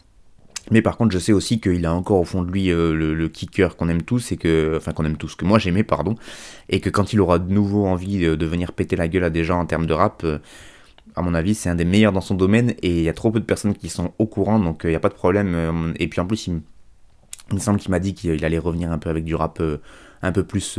Mais 0.71 0.81
par 0.81 0.97
contre, 0.97 1.13
je 1.13 1.19
sais 1.19 1.33
aussi 1.33 1.61
qu'il 1.61 1.85
a 1.85 1.93
encore 1.93 2.19
au 2.19 2.25
fond 2.25 2.43
de 2.43 2.51
lui 2.51 2.67
le, 2.69 3.29
kicker 3.29 3.77
qu'on 3.77 3.89
aime 3.89 4.03
tous, 4.03 4.33
et 4.33 4.37
que, 4.37 4.75
enfin 4.77 4.91
qu'on 4.93 5.05
aime 5.05 5.17
tous, 5.17 5.37
que 5.37 5.45
moi 5.45 5.61
j'aimais, 5.61 5.85
pardon, 5.85 6.17
et 6.69 6.81
que 6.81 6.91
quand 6.91 7.13
il 7.13 7.21
aura 7.21 7.39
de 7.39 7.53
nouveau 7.53 7.87
envie 7.87 8.19
de, 8.19 8.47
venir 8.47 8.73
péter 8.73 8.97
la 8.97 9.07
gueule 9.07 9.23
à 9.23 9.31
des 9.31 9.45
gens 9.45 9.61
en 9.61 9.67
termes 9.67 9.87
de 9.87 9.93
rap, 9.93 10.27
à 11.17 11.23
mon 11.23 11.33
avis, 11.33 11.55
c'est 11.55 11.71
un 11.71 11.75
des 11.75 11.87
meilleurs 11.87 12.13
dans 12.13 12.21
son 12.21 12.35
domaine 12.35 12.75
et 12.83 12.99
il 12.99 13.03
y 13.03 13.09
a 13.09 13.15
trop 13.15 13.31
peu 13.31 13.41
de 13.41 13.45
personnes 13.45 13.75
qui 13.75 13.89
sont 13.89 14.13
au 14.19 14.27
courant, 14.27 14.61
donc 14.61 14.83
il 14.85 14.91
n'y 14.91 14.97
a 14.97 15.01
pas 15.01 15.09
de 15.09 15.15
problème. 15.15 15.95
et 15.99 16.09
puis 16.09 16.21
en 16.21 16.27
plus, 16.27 16.47
il, 16.47 16.61
me 17.53 17.59
semble 17.59 17.79
qu'il 17.81 17.91
m'a 17.91 18.01
dit 18.01 18.15
qu'il 18.15 18.45
allait 18.45 18.59
revenir 18.59 18.93
un 18.93 18.99
peu 18.99 19.09
avec 19.09 19.25
du 19.25 19.35
rap 19.35 19.63
un 20.23 20.33
peu 20.33 20.45
plus 20.45 20.79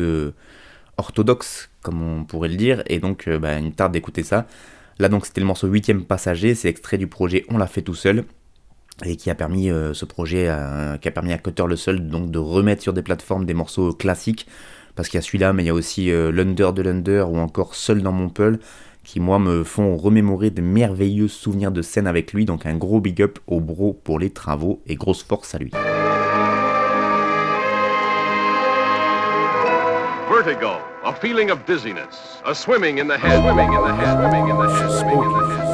orthodoxe, 0.97 1.69
comme 1.81 2.01
on 2.01 2.23
pourrait 2.23 2.49
le 2.49 2.55
dire, 2.55 2.83
et 2.85 2.99
donc 2.99 3.27
bah, 3.27 3.57
une 3.57 3.73
tarde 3.73 3.93
d'écouter 3.93 4.23
ça. 4.23 4.45
Là 4.99 5.09
donc 5.09 5.25
c'était 5.25 5.41
le 5.41 5.47
morceau 5.47 5.67
8ème 5.67 6.03
passager, 6.03 6.55
c'est 6.55 6.69
extrait 6.69 6.97
du 6.97 7.07
projet 7.07 7.45
On 7.49 7.57
l'a 7.57 7.67
fait 7.67 7.81
tout 7.81 7.95
seul, 7.95 8.23
et 9.05 9.15
qui 9.15 9.31
a 9.31 9.35
permis 9.35 9.69
ce 9.69 10.05
projet, 10.05 10.53
qui 11.01 11.07
a 11.07 11.11
permis 11.11 11.33
à 11.33 11.39
Cutter 11.39 11.65
le 11.67 11.75
seul 11.75 12.09
donc 12.09 12.29
de 12.29 12.39
remettre 12.39 12.83
sur 12.83 12.93
des 12.93 13.01
plateformes 13.01 13.45
des 13.45 13.55
morceaux 13.55 13.91
classiques, 13.93 14.45
parce 14.93 15.09
qu'il 15.09 15.17
y 15.17 15.19
a 15.19 15.21
celui-là, 15.21 15.53
mais 15.53 15.63
il 15.63 15.67
y 15.67 15.71
a 15.71 15.73
aussi 15.73 16.11
L'Under 16.11 16.71
de 16.75 16.81
l'Under 16.83 17.25
ou 17.27 17.37
encore 17.37 17.73
Seul 17.73 18.03
dans 18.03 18.11
mon 18.11 18.29
Peul, 18.29 18.59
qui 19.07 19.19
moi 19.21 19.39
me 19.39 19.63
font 19.63 19.95
remémorer 19.95 20.49
de 20.49 20.61
merveilleux 20.61 21.29
souvenirs 21.29 21.71
de 21.71 21.81
scène 21.81 22.07
avec 22.07 22.33
lui, 22.33 22.43
donc 22.43 22.65
un 22.65 22.75
gros 22.75 22.99
big 22.99 23.21
up 23.21 23.39
au 23.47 23.61
bro 23.61 23.93
pour 23.93 24.19
les 24.19 24.31
travaux 24.31 24.81
et 24.85 24.95
grosse 24.95 25.23
force 25.23 25.55
à 25.55 25.59
lui. 25.59 25.71
Vertigo, 30.29 30.71
a 31.05 31.13
feeling 31.13 31.49
of 31.49 31.59
dizziness, 31.65 32.41
a 32.45 32.53
swimming 32.53 32.99
in 32.99 33.07
the 33.07 33.17
head, 33.17 33.41
swimming 33.41 33.71
in 33.71 33.81
the 33.81 33.93
head, 33.95 34.17
swimming 34.19 34.49
in 34.49 34.57
the 34.57 34.67
head, 34.75 34.91
swimming 34.99 35.23
in 35.23 35.31
the 35.31 35.45
head. 35.55 35.67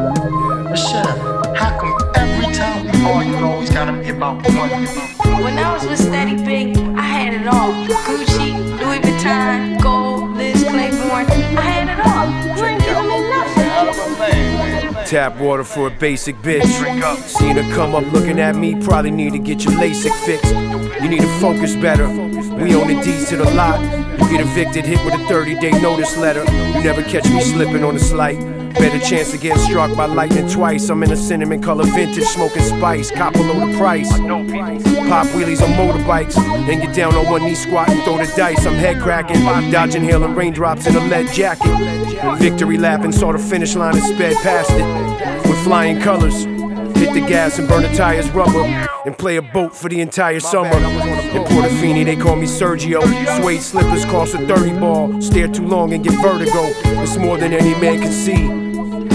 Up. 1.04 1.56
How 1.56 1.72
come 1.80 1.96
every 2.16 2.50
time 2.56 2.84
we 2.84 2.98
argue, 3.06 3.38
you 3.38 3.46
always 3.46 3.70
gotta 3.70 3.94
be 3.94 4.10
about 4.10 4.44
one? 4.44 5.17
When 5.44 5.58
I 5.60 5.72
was 5.74 5.86
with 5.86 6.00
Steady 6.00 6.36
Big, 6.44 6.78
I 6.98 7.02
had 7.02 7.34
it 7.34 7.48
all. 7.48 7.72
Gucci, 7.86 8.54
Louis 8.80 9.00
Vuitton, 9.00 9.80
gold, 9.82 10.36
Liz 10.36 10.64
Claiborne. 10.64 11.28
I 11.58 11.62
had 11.62 11.88
it 11.94 12.00
all. 12.06 12.28
You 12.58 12.66
ain't 12.66 12.82
giving 12.82 13.08
me 13.08 13.20
nothing. 13.30 15.06
Tap 15.06 15.38
water 15.40 15.64
for 15.64 15.88
a 15.88 15.92
basic 15.92 16.36
bitch. 16.38 16.78
Trick 16.80 17.04
up 17.04 17.20
seen 17.20 17.56
her 17.56 17.76
come 17.76 17.94
up 17.96 18.12
looking 18.12 18.40
at 18.40 18.56
me, 18.56 18.76
probably 18.82 19.12
need 19.12 19.32
to 19.34 19.40
get 19.40 19.64
your 19.64 19.74
LASIK 19.74 20.12
fixed. 20.26 20.54
You 21.02 21.08
need 21.08 21.22
to 21.22 21.40
focus 21.40 21.76
better. 21.76 22.10
We 22.10 22.76
own 22.76 22.88
the 22.88 23.00
deeds 23.04 23.30
to 23.30 23.38
the 23.38 23.50
lot. 23.54 23.80
You 24.20 24.30
get 24.30 24.42
evicted, 24.42 24.86
hit 24.86 25.04
with 25.06 25.14
a 25.14 25.28
30 25.28 25.60
day 25.60 25.72
notice 25.82 26.18
letter. 26.18 26.44
You 26.52 26.84
never 26.84 27.04
catch 27.04 27.30
me 27.30 27.42
slipping 27.42 27.84
on 27.84 27.94
the 27.94 28.00
slight. 28.00 28.40
Better 28.80 29.00
chance 29.00 29.34
of 29.34 29.42
getting 29.42 29.62
struck 29.64 29.96
by 29.98 30.06
lightning 30.06 30.48
twice. 30.48 30.90
I'm 30.90 31.02
in 31.04 31.12
a 31.12 31.16
cinnamon 31.16 31.62
color 31.62 31.86
vintage, 31.86 32.24
smoking 32.26 32.62
spice. 32.62 33.10
Cop 33.10 33.34
below 33.34 33.66
the 33.66 33.76
price. 33.78 34.12
Pop 34.12 35.26
wheelies 35.28 35.62
on 35.62 35.72
motorbikes. 35.74 36.36
Then 36.68 36.80
get 36.80 36.96
down 36.96 37.16
on 37.16 37.26
one 37.26 37.44
knee, 37.44 37.56
squat 37.56 37.90
and 37.90 38.04
throw 38.04 38.18
the 38.18 38.32
dice. 38.36 38.66
I'm 38.66 38.76
head 38.76 39.02
cracking, 39.02 39.42
dodging 39.72 40.04
hail 40.04 40.24
and 40.24 40.38
raindrops 40.38 40.86
in 40.86 40.96
a 40.96 41.00
lead 41.08 41.32
jacket. 41.34 41.66
Victory 42.38 42.78
lapping, 42.78 43.12
saw 43.12 43.32
the 43.32 43.40
finish 43.40 43.76
line 43.76 43.96
and 43.96 44.04
sped 44.04 44.36
past 44.38 44.70
it. 44.72 45.48
With 45.48 45.58
flying 45.64 46.00
colors. 46.00 46.46
Hit 46.98 47.14
the 47.14 47.22
gas 47.28 47.60
and 47.60 47.68
burn 47.68 47.84
the 47.84 47.90
tires 47.96 48.30
rubber. 48.32 48.64
And 49.06 49.18
play 49.18 49.38
a 49.38 49.42
boat 49.42 49.76
for 49.76 49.90
the 49.90 50.02
entire 50.02 50.40
summer. 50.40 50.76
In 50.76 51.44
Portofini, 51.44 52.06
they 52.06 52.16
call 52.16 52.36
me 52.36 52.46
Sergio. 52.46 53.02
Suede 53.42 53.62
slippers 53.62 54.06
cost 54.06 54.36
a 54.36 54.46
30 54.46 54.80
ball. 54.80 55.22
Stare 55.22 55.48
too 55.48 55.66
long 55.66 55.94
and 55.94 56.04
get 56.04 56.14
vertigo. 56.22 56.64
It's 57.02 57.18
more 57.18 57.38
than 57.38 57.54
any 57.54 57.80
man 57.82 58.02
can 58.02 58.12
see. 58.12 58.67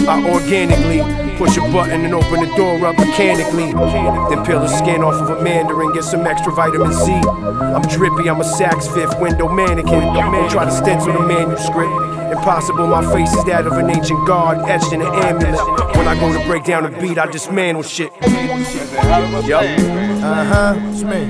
I 0.08 0.18
organically 0.26 1.00
push 1.36 1.56
a 1.56 1.60
button 1.72 2.04
and 2.04 2.14
open 2.14 2.40
the 2.40 2.54
door 2.56 2.84
up 2.86 2.96
mechanically. 2.98 3.72
Then 3.72 4.44
peel 4.44 4.60
the 4.60 4.68
skin 4.68 5.02
off 5.02 5.14
of 5.14 5.30
a 5.30 5.42
mandarin, 5.42 5.92
get 5.92 6.04
some 6.04 6.26
extra 6.26 6.52
vitamin 6.52 6.92
C. 6.92 7.12
I'm 7.12 7.82
drippy, 7.82 8.28
I'm 8.28 8.40
a 8.40 8.44
sax 8.44 8.88
fifth 8.88 9.18
window 9.20 9.48
mannequin. 9.48 10.00
Don't 10.14 10.50
Try 10.50 10.64
to 10.64 10.70
stencil 10.70 11.12
the 11.12 11.20
manuscript. 11.20 11.92
Impossible, 12.32 12.86
my 12.86 13.02
face 13.12 13.32
is 13.32 13.44
that 13.44 13.66
of 13.66 13.74
an 13.74 13.90
ancient 13.90 14.26
god 14.26 14.68
etched 14.68 14.92
in 14.92 15.02
an 15.02 15.08
amulet. 15.08 15.81
When 16.02 16.16
I 16.16 16.18
go 16.18 16.32
to 16.36 16.44
break 16.48 16.64
down 16.64 16.84
a 16.84 17.00
beat, 17.00 17.16
I 17.16 17.30
dismantle 17.30 17.84
shit. 17.84 18.12
Yup. 18.20 19.62
Uh 19.62 20.44
huh, 20.44 20.74
it's 20.90 21.04
me. 21.04 21.26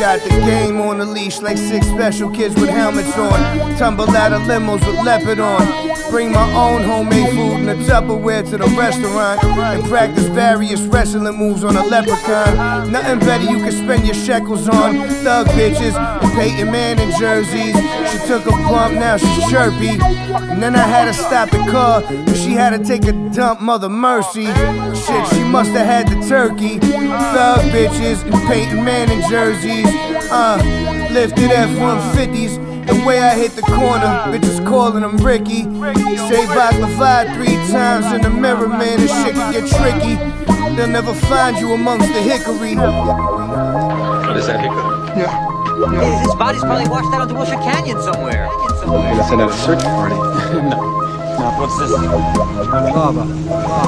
Got 0.00 0.20
the 0.20 0.30
game 0.44 0.80
on 0.80 0.98
the 0.98 1.04
leash 1.04 1.40
like 1.42 1.56
six 1.56 1.86
special 1.86 2.28
kids 2.30 2.56
with 2.56 2.68
helmets 2.68 3.16
on. 3.16 3.76
Tumble 3.76 4.10
out 4.16 4.32
of 4.32 4.42
limos 4.42 4.84
with 4.84 4.96
leopard 5.06 5.38
on. 5.38 5.64
Bring 6.10 6.32
my 6.32 6.52
own 6.54 6.82
homemade 6.82 7.30
food 7.34 7.60
in 7.60 7.68
a 7.68 7.76
Tupperware 7.84 8.42
to 8.50 8.58
the 8.58 8.66
restaurant. 8.76 9.44
And 9.44 9.84
practice 9.84 10.26
various 10.26 10.80
wrestling 10.80 11.36
moves 11.38 11.62
on 11.62 11.76
a 11.76 11.84
leprechaun. 11.84 12.90
Nothing 12.90 13.20
better 13.20 13.44
you 13.44 13.58
can 13.58 13.70
spend 13.70 14.06
your 14.06 14.16
shekels 14.16 14.68
on. 14.68 15.08
Thug 15.22 15.46
bitches 15.48 15.94
and 15.94 16.32
Peyton 16.32 16.72
Manning 16.72 17.16
jerseys. 17.16 17.76
She 18.10 18.18
took 18.26 18.44
a 18.46 18.50
bump, 18.50 18.95
now 18.96 19.16
she's 19.16 19.50
chirpy. 19.50 19.90
And 20.50 20.62
then 20.62 20.74
I 20.74 20.86
had 20.86 21.04
to 21.06 21.14
stop 21.14 21.50
the 21.50 21.58
car, 21.70 22.02
but 22.02 22.34
she 22.34 22.50
had 22.50 22.70
to 22.70 22.84
take 22.84 23.04
a 23.04 23.12
dump, 23.30 23.60
mother 23.60 23.88
mercy. 23.88 24.46
Shit, 24.46 25.26
she 25.28 25.42
must 25.44 25.70
have 25.70 25.86
had 25.86 26.08
the 26.08 26.26
turkey. 26.28 26.78
Thug 26.78 27.60
bitches 27.70 28.22
and 28.24 28.34
Peyton 28.48 28.84
Manning 28.84 29.22
jerseys. 29.28 29.86
Uh, 30.30 30.56
lifted 31.10 31.50
F-150s. 31.50 32.86
The 32.86 33.04
way 33.04 33.20
I 33.20 33.34
hit 33.34 33.52
the 33.52 33.62
corner, 33.62 34.06
bitches 34.30 34.64
calling 34.66 35.02
him 35.02 35.16
Ricky. 35.16 35.62
Say 35.62 36.46
Baklava 36.46 37.34
three 37.34 37.56
times 37.72 38.12
in 38.12 38.22
the 38.22 38.30
mirror, 38.30 38.68
man, 38.68 38.98
this 39.00 39.10
shit 39.24 39.34
can 39.34 39.52
get 39.52 39.68
tricky. 39.68 40.14
They'll 40.76 40.88
never 40.88 41.14
find 41.14 41.56
you 41.58 41.72
amongst 41.72 42.08
the 42.12 42.20
hickory. 42.20 42.76
What 42.76 44.36
is 44.36 44.46
that 44.46 44.60
hickory? 44.60 45.20
Yeah. 45.20 45.45
Yeah. 45.76 46.22
His 46.22 46.34
body's 46.36 46.62
probably 46.62 46.88
washed 46.88 47.12
out 47.12 47.20
onto 47.20 47.34
Wilshire 47.34 47.60
Canyon 47.60 48.00
somewhere. 48.00 48.48
somewhere. 48.80 49.10
Gonna 49.12 49.28
send 49.28 49.40
out 49.42 49.50
a 49.50 49.54
search 49.54 49.82
party. 49.82 50.14
no. 50.70 50.96
No, 51.36 51.52
what's 51.60 51.78
this? 51.78 51.90
Lava. 51.92 53.24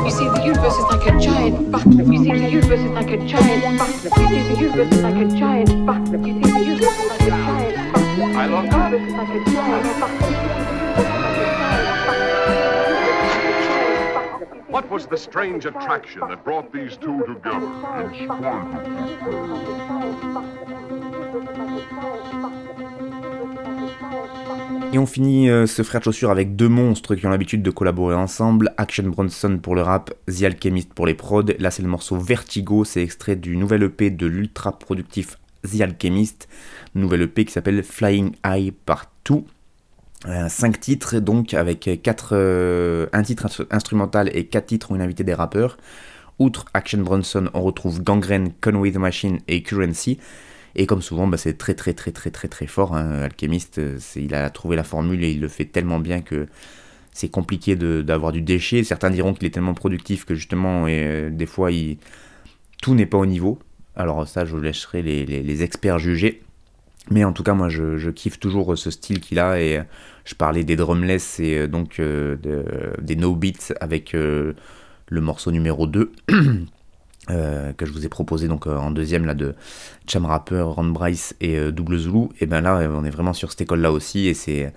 You 0.05 0.11
see, 0.11 0.29
the 0.29 0.45
universe 0.45 0.77
is 0.77 0.85
like 0.85 1.07
a 1.07 1.19
giant 1.19 1.73
backflip. 1.73 2.13
You 2.13 2.19
see, 2.23 2.33
the 2.33 2.51
universe 2.51 2.81
is 2.81 2.91
like 2.91 3.11
a 3.11 3.17
giant 3.27 3.81
backflip. 3.81 4.21
You 4.21 4.29
see, 4.29 4.55
the 4.55 4.61
universe 4.61 4.93
is 4.93 5.03
like 5.03 5.17
a 5.17 5.29
giant 5.29 5.71
backflip. 5.89 6.27
You 6.27 6.35
see, 6.35 6.53
the 6.53 6.65
universe 6.65 6.99
is 6.99 7.09
like 7.09 7.21
a 7.23 7.31
giant 7.31 7.95
backflip. 7.95 8.35
I 8.37 8.47
love 8.47 8.69
The 8.69 8.77
universe 8.77 9.09
is 9.09 9.15
like 9.15 9.29
a 9.31 9.51
giant 9.51 9.87
backflip. 9.97 10.68
Et 24.93 24.99
on 24.99 25.07
finit 25.07 25.51
euh, 25.51 25.67
ce 25.67 25.83
frère 25.83 26.01
de 26.01 26.05
chaussures 26.05 26.31
avec 26.31 26.57
deux 26.57 26.69
monstres 26.69 27.15
qui 27.15 27.27
ont 27.27 27.31
l'habitude 27.31 27.63
de 27.63 27.71
collaborer 27.71 28.15
ensemble, 28.15 28.73
Action 28.77 29.05
Bronson 29.05 29.59
pour 29.63 29.75
le 29.75 29.83
rap, 29.83 30.15
The 30.27 30.45
Alchemist 30.45 30.95
pour 30.95 31.07
les 31.07 31.15
prods. 31.15 31.43
Là 31.59 31.71
c'est 31.71 31.83
le 31.83 31.89
morceau 31.89 32.17
Vertigo, 32.17 32.85
c'est 32.85 33.03
extrait 33.03 33.37
du 33.37 33.57
nouvel 33.57 33.83
EP 33.83 34.11
de 34.11 34.27
l'ultra 34.27 34.79
productif 34.79 35.37
The 35.65 35.83
Alchemist, 35.83 36.49
nouvel 36.95 37.23
EP 37.23 37.45
qui 37.45 37.53
s'appelle 37.53 37.83
Flying 37.83 38.33
High 38.47 38.73
Part 38.73 39.07
2. 39.29 39.43
Euh, 40.27 40.49
5 40.49 40.81
titres 40.81 41.21
donc 41.21 41.55
avec 41.55 41.89
quatre, 42.03 42.31
euh, 42.33 43.07
un 43.13 43.23
titre 43.23 43.49
instrumental 43.71 44.31
et 44.35 44.47
4 44.47 44.67
titres 44.67 44.91
où 44.91 44.97
il 44.97 45.03
invité 45.03 45.25
des 45.25 45.35
rappeurs. 45.35 45.79
Outre 46.39 46.67
Action 46.75 46.99
Bronson, 46.99 47.51
on 47.55 47.63
retrouve 47.63 48.03
Gangrene, 48.03 48.53
Conway 48.61 48.93
the 48.93 48.97
Machine 48.97 49.39
et 49.49 49.63
Currency. 49.63 50.19
Et 50.75 50.87
comme 50.87 51.03
souvent, 51.03 51.27
bah, 51.27 51.37
c'est 51.37 51.59
très 51.59 51.75
très 51.75 51.95
très 51.95 52.13
très 52.13 52.31
très 52.31 52.49
très 52.49 52.67
fort. 52.67 52.95
Hein. 52.95 53.23
Alchemist, 53.23 53.81
il 54.17 54.35
a 54.35 54.51
trouvé 54.51 54.77
la 54.77 54.85
formule 54.85 55.25
et 55.25 55.31
il 55.31 55.41
le 55.41 55.49
fait 55.49 55.65
tellement 55.65 55.99
bien 55.99 56.21
que 56.21 56.47
c'est 57.19 57.29
compliqué 57.29 57.75
d'avoir 57.75 58.31
du 58.31 58.43
déchet. 58.43 58.85
Certains 58.85 59.11
diront 59.11 59.35
qu'il 59.35 59.47
est 59.47 59.51
tellement 59.51 59.75
productif 59.75 60.25
que 60.25 60.37
justement, 60.37 60.87
et, 60.87 61.05
euh, 61.05 61.31
des 61.31 61.47
fois, 61.47 61.71
tout 62.81 62.95
n'est 62.95 63.07
pas 63.07 63.19
au 63.19 63.27
niveau. 63.27 63.59
Alors 63.97 64.29
ça, 64.29 64.45
je 64.45 64.57
laisserai 64.57 65.03
les, 65.03 65.63
experts 65.65 65.99
juger. 65.99 66.43
Mais 67.11 67.25
en 67.25 67.33
tout 67.33 67.43
cas, 67.43 67.55
moi, 67.55 67.69
je, 67.69 68.11
kiffe 68.11 68.39
toujours 68.39 68.77
ce 68.77 68.91
style 68.91 69.21
qu'il 69.21 69.39
a. 69.39 69.61
Et 69.61 69.81
je 70.25 70.35
parlais 70.35 70.65
des 70.65 70.77
drumless 70.77 71.41
et 71.41 71.69
donc 71.69 72.01
euh, 72.01 72.37
de, 72.37 72.65
des 73.01 73.17
no 73.17 73.35
beats 73.35 73.73
avec 73.81 74.15
euh, 74.15 74.55
le 75.09 75.21
morceau 75.21 75.51
numéro 75.51 75.87
2. 75.87 76.13
Euh, 77.31 77.75
que 77.75 77.85
je 77.85 77.93
vous 77.93 78.07
ai 78.07 78.09
proposé 78.09 78.49
donc 78.49 78.67
euh, 78.67 78.75
en 78.79 78.91
deuxième 78.91 79.27
là 79.27 79.35
de 79.35 79.55
Cham 80.07 80.25
Rapper, 80.25 80.63
Ron 80.63 80.87
Bryce 80.87 81.35
et 81.43 81.59
euh, 81.59 81.71
Double 81.71 81.99
Zulu, 81.99 82.29
et 82.41 82.47
ben 82.47 82.63
là 82.63 82.89
on 82.91 83.05
est 83.05 83.11
vraiment 83.11 83.35
sur 83.35 83.51
cette 83.51 83.61
école 83.61 83.81
là 83.81 83.93
aussi 83.93 84.29
et 84.29 84.35
c'est 84.35 84.73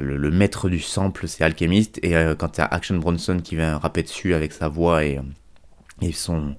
le, 0.00 0.30
maître 0.30 0.68
du 0.68 0.78
sample, 0.78 1.26
c'est 1.26 1.42
Alchemist 1.42 1.98
et 2.04 2.14
quand 2.38 2.58
il 2.58 2.60
y 2.60 2.62
a 2.62 2.66
Action 2.66 2.96
Bronson 2.96 3.40
qui 3.42 3.56
vient 3.56 3.76
rapper 3.78 4.04
dessus 4.04 4.34
avec 4.34 4.52
sa 4.52 4.68
voix 4.68 5.04
et, 5.04 5.18
et 6.00 6.12
son 6.12 6.54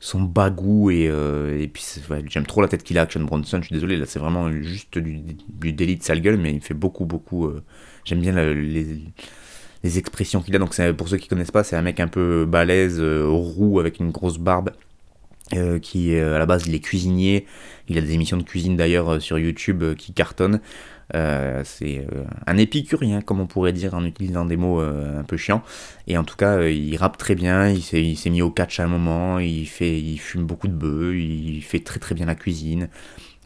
son 0.00 0.22
bagou 0.22 0.90
et, 0.90 1.04
et 1.04 1.68
puis 1.68 1.84
j'aime 2.26 2.46
trop 2.46 2.62
la 2.62 2.68
tête 2.68 2.82
qu'il 2.82 2.98
a 2.98 3.02
Action 3.02 3.20
Bronson, 3.20 3.58
je 3.60 3.66
suis 3.66 3.74
désolé 3.74 3.96
là 3.96 4.06
c'est 4.06 4.18
vraiment 4.18 4.50
juste 4.50 4.98
du, 4.98 5.20
du 5.48 5.72
délit 5.74 5.96
de 5.96 6.02
sale 6.02 6.22
gueule 6.22 6.38
mais 6.38 6.54
il 6.54 6.60
fait 6.62 6.74
beaucoup 6.74 7.04
beaucoup 7.04 7.52
j'aime 8.04 8.20
bien 8.20 8.32
les 8.32 9.02
les 9.82 9.98
expressions 9.98 10.40
qu'il 10.42 10.54
a. 10.56 10.58
Donc 10.58 10.74
pour 10.96 11.08
ceux 11.08 11.16
qui 11.16 11.28
connaissent 11.28 11.50
pas, 11.50 11.64
c'est 11.64 11.76
un 11.76 11.82
mec 11.82 12.00
un 12.00 12.08
peu 12.08 12.44
balèze, 12.44 13.00
euh, 13.00 13.26
roux, 13.26 13.80
avec 13.80 14.00
une 14.00 14.10
grosse 14.10 14.38
barbe. 14.38 14.70
Euh, 15.54 15.80
qui 15.80 16.14
à 16.16 16.38
la 16.38 16.46
base 16.46 16.68
il 16.68 16.74
est 16.76 16.80
cuisinier, 16.80 17.44
il 17.88 17.98
a 17.98 18.00
des 18.00 18.12
émissions 18.12 18.36
de 18.36 18.44
cuisine 18.44 18.76
d'ailleurs 18.76 19.20
sur 19.20 19.36
YouTube 19.36 19.82
euh, 19.82 19.94
qui 19.96 20.12
cartonnent. 20.12 20.60
C'est 21.12 22.06
un 22.46 22.56
épicurien 22.56 23.20
comme 23.20 23.40
on 23.40 23.46
pourrait 23.46 23.72
dire 23.72 23.94
en 23.94 24.04
utilisant 24.04 24.44
des 24.44 24.56
mots 24.56 24.80
un 24.80 25.24
peu 25.24 25.36
chiants. 25.36 25.62
Et 26.06 26.16
en 26.18 26.24
tout 26.24 26.36
cas 26.36 26.62
il 26.62 26.96
rappe 26.96 27.16
très 27.16 27.34
bien, 27.34 27.68
il 27.68 27.82
s'est 27.82 28.30
mis 28.30 28.42
au 28.42 28.50
catch 28.50 28.80
à 28.80 28.84
un 28.84 28.88
moment, 28.88 29.38
il, 29.38 29.66
fait, 29.66 30.00
il 30.00 30.18
fume 30.18 30.44
beaucoup 30.44 30.68
de 30.68 30.72
bœufs, 30.72 31.16
il 31.16 31.62
fait 31.62 31.80
très 31.80 32.00
très 32.00 32.14
bien 32.14 32.26
la 32.26 32.34
cuisine. 32.34 32.88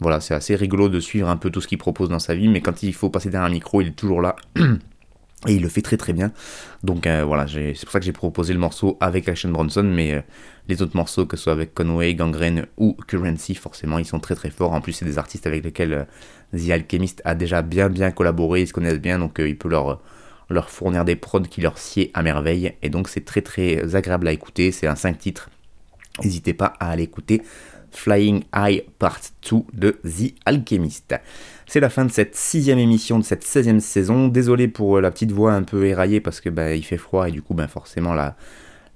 Voilà, 0.00 0.20
c'est 0.20 0.34
assez 0.34 0.56
rigolo 0.56 0.88
de 0.88 1.00
suivre 1.00 1.28
un 1.28 1.36
peu 1.36 1.50
tout 1.50 1.60
ce 1.60 1.68
qu'il 1.68 1.78
propose 1.78 2.08
dans 2.08 2.18
sa 2.18 2.34
vie, 2.34 2.48
mais 2.48 2.60
quand 2.60 2.82
il 2.82 2.92
faut 2.92 3.10
passer 3.10 3.30
derrière 3.30 3.46
un 3.46 3.52
micro, 3.52 3.80
il 3.80 3.88
est 3.88 3.92
toujours 3.92 4.20
là. 4.20 4.36
Et 5.47 5.55
il 5.55 5.62
le 5.62 5.68
fait 5.68 5.82
très 5.82 5.97
très 5.97 6.12
bien. 6.12 6.32
Donc 6.82 7.07
euh, 7.07 7.24
voilà, 7.24 7.47
c'est 7.47 7.78
pour 7.82 7.90
ça 7.90 7.99
que 7.99 8.07
j'ai 8.07 8.12
proposé 8.12 8.53
le 8.55 8.59
morceau 8.59 8.97
avec 9.01 9.28
Action 9.28 9.51
Bronson, 9.51 9.82
mais 9.82 10.14
euh, 10.14 10.20
les 10.68 10.80
autres 10.80 10.97
morceaux, 10.97 11.26
que 11.26 11.36
ce 11.36 11.45
soit 11.45 11.53
avec 11.53 11.74
Conway, 11.74 12.14
Gangrene 12.14 12.66
ou 12.78 12.97
Currency, 13.07 13.55
forcément, 13.55 13.99
ils 13.99 14.07
sont 14.07 14.20
très 14.20 14.34
très 14.34 14.51
forts. 14.51 14.72
En 14.72 14.80
plus, 14.80 14.92
c'est 14.92 15.05
des 15.05 15.18
artistes 15.18 15.47
avec 15.47 15.64
lesquels 15.64 15.92
euh, 15.92 16.05
The 16.57 16.70
Alchemist 16.70 17.20
a 17.24 17.34
déjà 17.34 17.61
bien 17.61 17.90
bien 17.90 18.11
collaboré, 18.11 18.62
ils 18.62 18.68
se 18.68 18.72
connaissent 18.72 19.01
bien, 19.01 19.18
donc 19.18 19.38
il 19.38 19.59
peut 19.59 19.68
leur, 19.68 20.01
leur 20.49 20.70
fournir 20.70 21.05
des 21.05 21.16
prods 21.16 21.42
qui 21.42 21.61
leur 21.61 21.78
sied 21.78 22.11
à 22.14 22.22
merveille. 22.22 22.72
Et 22.82 22.88
donc 22.88 23.09
c'est 23.09 23.24
très 23.24 23.42
très 23.42 23.95
agréable 23.95 24.28
à 24.28 24.32
écouter, 24.32 24.72
c'est 24.72 24.86
un 24.86 24.97
5 24.97 25.18
titres. 25.18 25.51
N'hésitez 26.22 26.55
pas 26.55 26.74
à 26.78 26.90
aller 26.90 27.03
écouter 27.03 27.42
Flying 27.90 28.45
High 28.55 28.84
Part 28.99 29.20
2 29.51 29.59
de 29.72 29.90
The 30.05 30.34
Alchemist. 30.47 31.14
C'est 31.66 31.80
la 31.80 31.90
fin 31.90 32.04
de 32.04 32.12
cette 32.12 32.36
sixième 32.36 32.78
émission 32.78 33.18
de 33.18 33.24
cette 33.24 33.44
16e 33.44 33.80
saison. 33.80 34.28
Désolé 34.28 34.68
pour 34.68 35.00
la 35.00 35.10
petite 35.10 35.32
voix 35.32 35.52
un 35.52 35.62
peu 35.62 35.86
éraillée 35.86 36.20
parce 36.20 36.40
que 36.40 36.50
bah, 36.50 36.74
il 36.74 36.84
fait 36.84 36.98
froid 36.98 37.28
et 37.28 37.32
du 37.32 37.42
coup 37.42 37.54
bah, 37.54 37.68
forcément 37.68 38.12
la, 38.12 38.36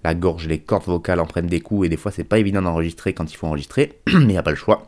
la 0.05 0.15
gorge, 0.15 0.47
les 0.47 0.59
cordes 0.59 0.85
vocales 0.85 1.21
en 1.21 1.27
prennent 1.27 1.47
des 1.47 1.61
coups 1.61 1.87
et 1.87 1.89
des 1.89 1.97
fois 1.97 2.13
c'est 2.13 2.25
pas 2.25 2.39
évident 2.39 2.63
d'enregistrer 2.63 3.13
quand 3.15 3.33
il 3.33 3.37
faut 3.37 3.47
enregistrer, 3.47 4.01
mais 4.07 4.21
il 4.21 4.27
n'y 4.27 4.39
a 4.39 4.43
pas 4.43 4.51
le 4.51 4.57
choix. 4.57 4.87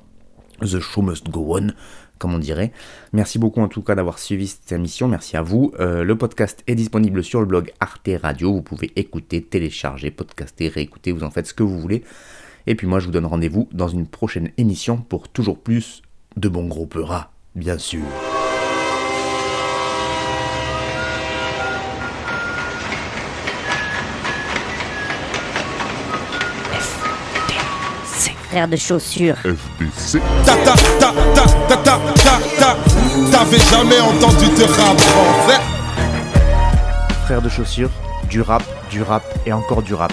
The 0.61 0.79
show 0.79 1.01
must 1.01 1.31
go 1.31 1.59
on, 1.59 1.69
comme 2.19 2.35
on 2.35 2.39
dirait. 2.39 2.73
Merci 3.13 3.39
beaucoup 3.39 3.61
en 3.61 3.69
tout 3.69 3.83
cas 3.83 3.95
d'avoir 3.95 4.19
suivi 4.19 4.47
cette 4.47 4.71
émission, 4.73 5.09
merci 5.09 5.37
à 5.37 5.43
vous. 5.43 5.73
Euh, 5.81 6.05
le 6.05 6.17
podcast 6.17 6.63
est 6.67 6.75
disponible 6.75 7.25
sur 7.25 7.41
le 7.41 7.47
blog 7.47 7.73
Arte 7.81 8.11
Radio, 8.23 8.53
vous 8.53 8.63
pouvez 8.63 8.93
écouter, 8.97 9.43
télécharger, 9.43 10.11
podcaster, 10.11 10.69
réécouter, 10.69 11.13
vous 11.13 11.25
en 11.25 11.31
faites 11.31 11.47
ce 11.47 11.55
que 11.55 11.63
vous 11.63 11.81
voulez. 11.81 12.05
Et 12.67 12.75
puis 12.75 12.87
moi 12.87 13.01
je 13.01 13.07
vous 13.07 13.13
donne 13.13 13.27
rendez-vous 13.27 13.69
dans 13.73 13.89
une 13.89 14.07
prochaine 14.07 14.51
émission 14.59 14.99
pour 14.99 15.29
toujours 15.29 15.59
plus 15.59 16.03
de 16.37 16.49
bons 16.49 16.69
gros 16.69 16.87
peuras 16.87 17.30
bien 17.55 17.79
sûr. 17.79 18.03
FDC. 27.01 28.33
Frère 28.51 28.69
de 28.69 28.77
chaussures. 28.77 29.37
FDC. 29.37 30.21
Ta 30.45 30.55
ta 30.57 30.75
ta 30.99 31.13
ta 31.35 31.45
ta 31.69 31.77
ta 31.77 31.99
ta 32.15 32.39
ta. 32.59 32.77
T'avais 33.31 33.59
jamais 33.59 34.01
entendu 34.01 34.47
de 34.47 34.65
rap 34.65 34.99
en 35.17 35.49
fait. 35.49 35.61
Frère 37.25 37.43
de 37.43 37.49
chaussures, 37.49 37.91
du 38.29 38.41
rap, 38.41 38.63
du 38.91 39.03
rap 39.03 39.23
et 39.47 39.53
encore 39.53 39.83
du 39.83 39.95
rap 39.95 40.13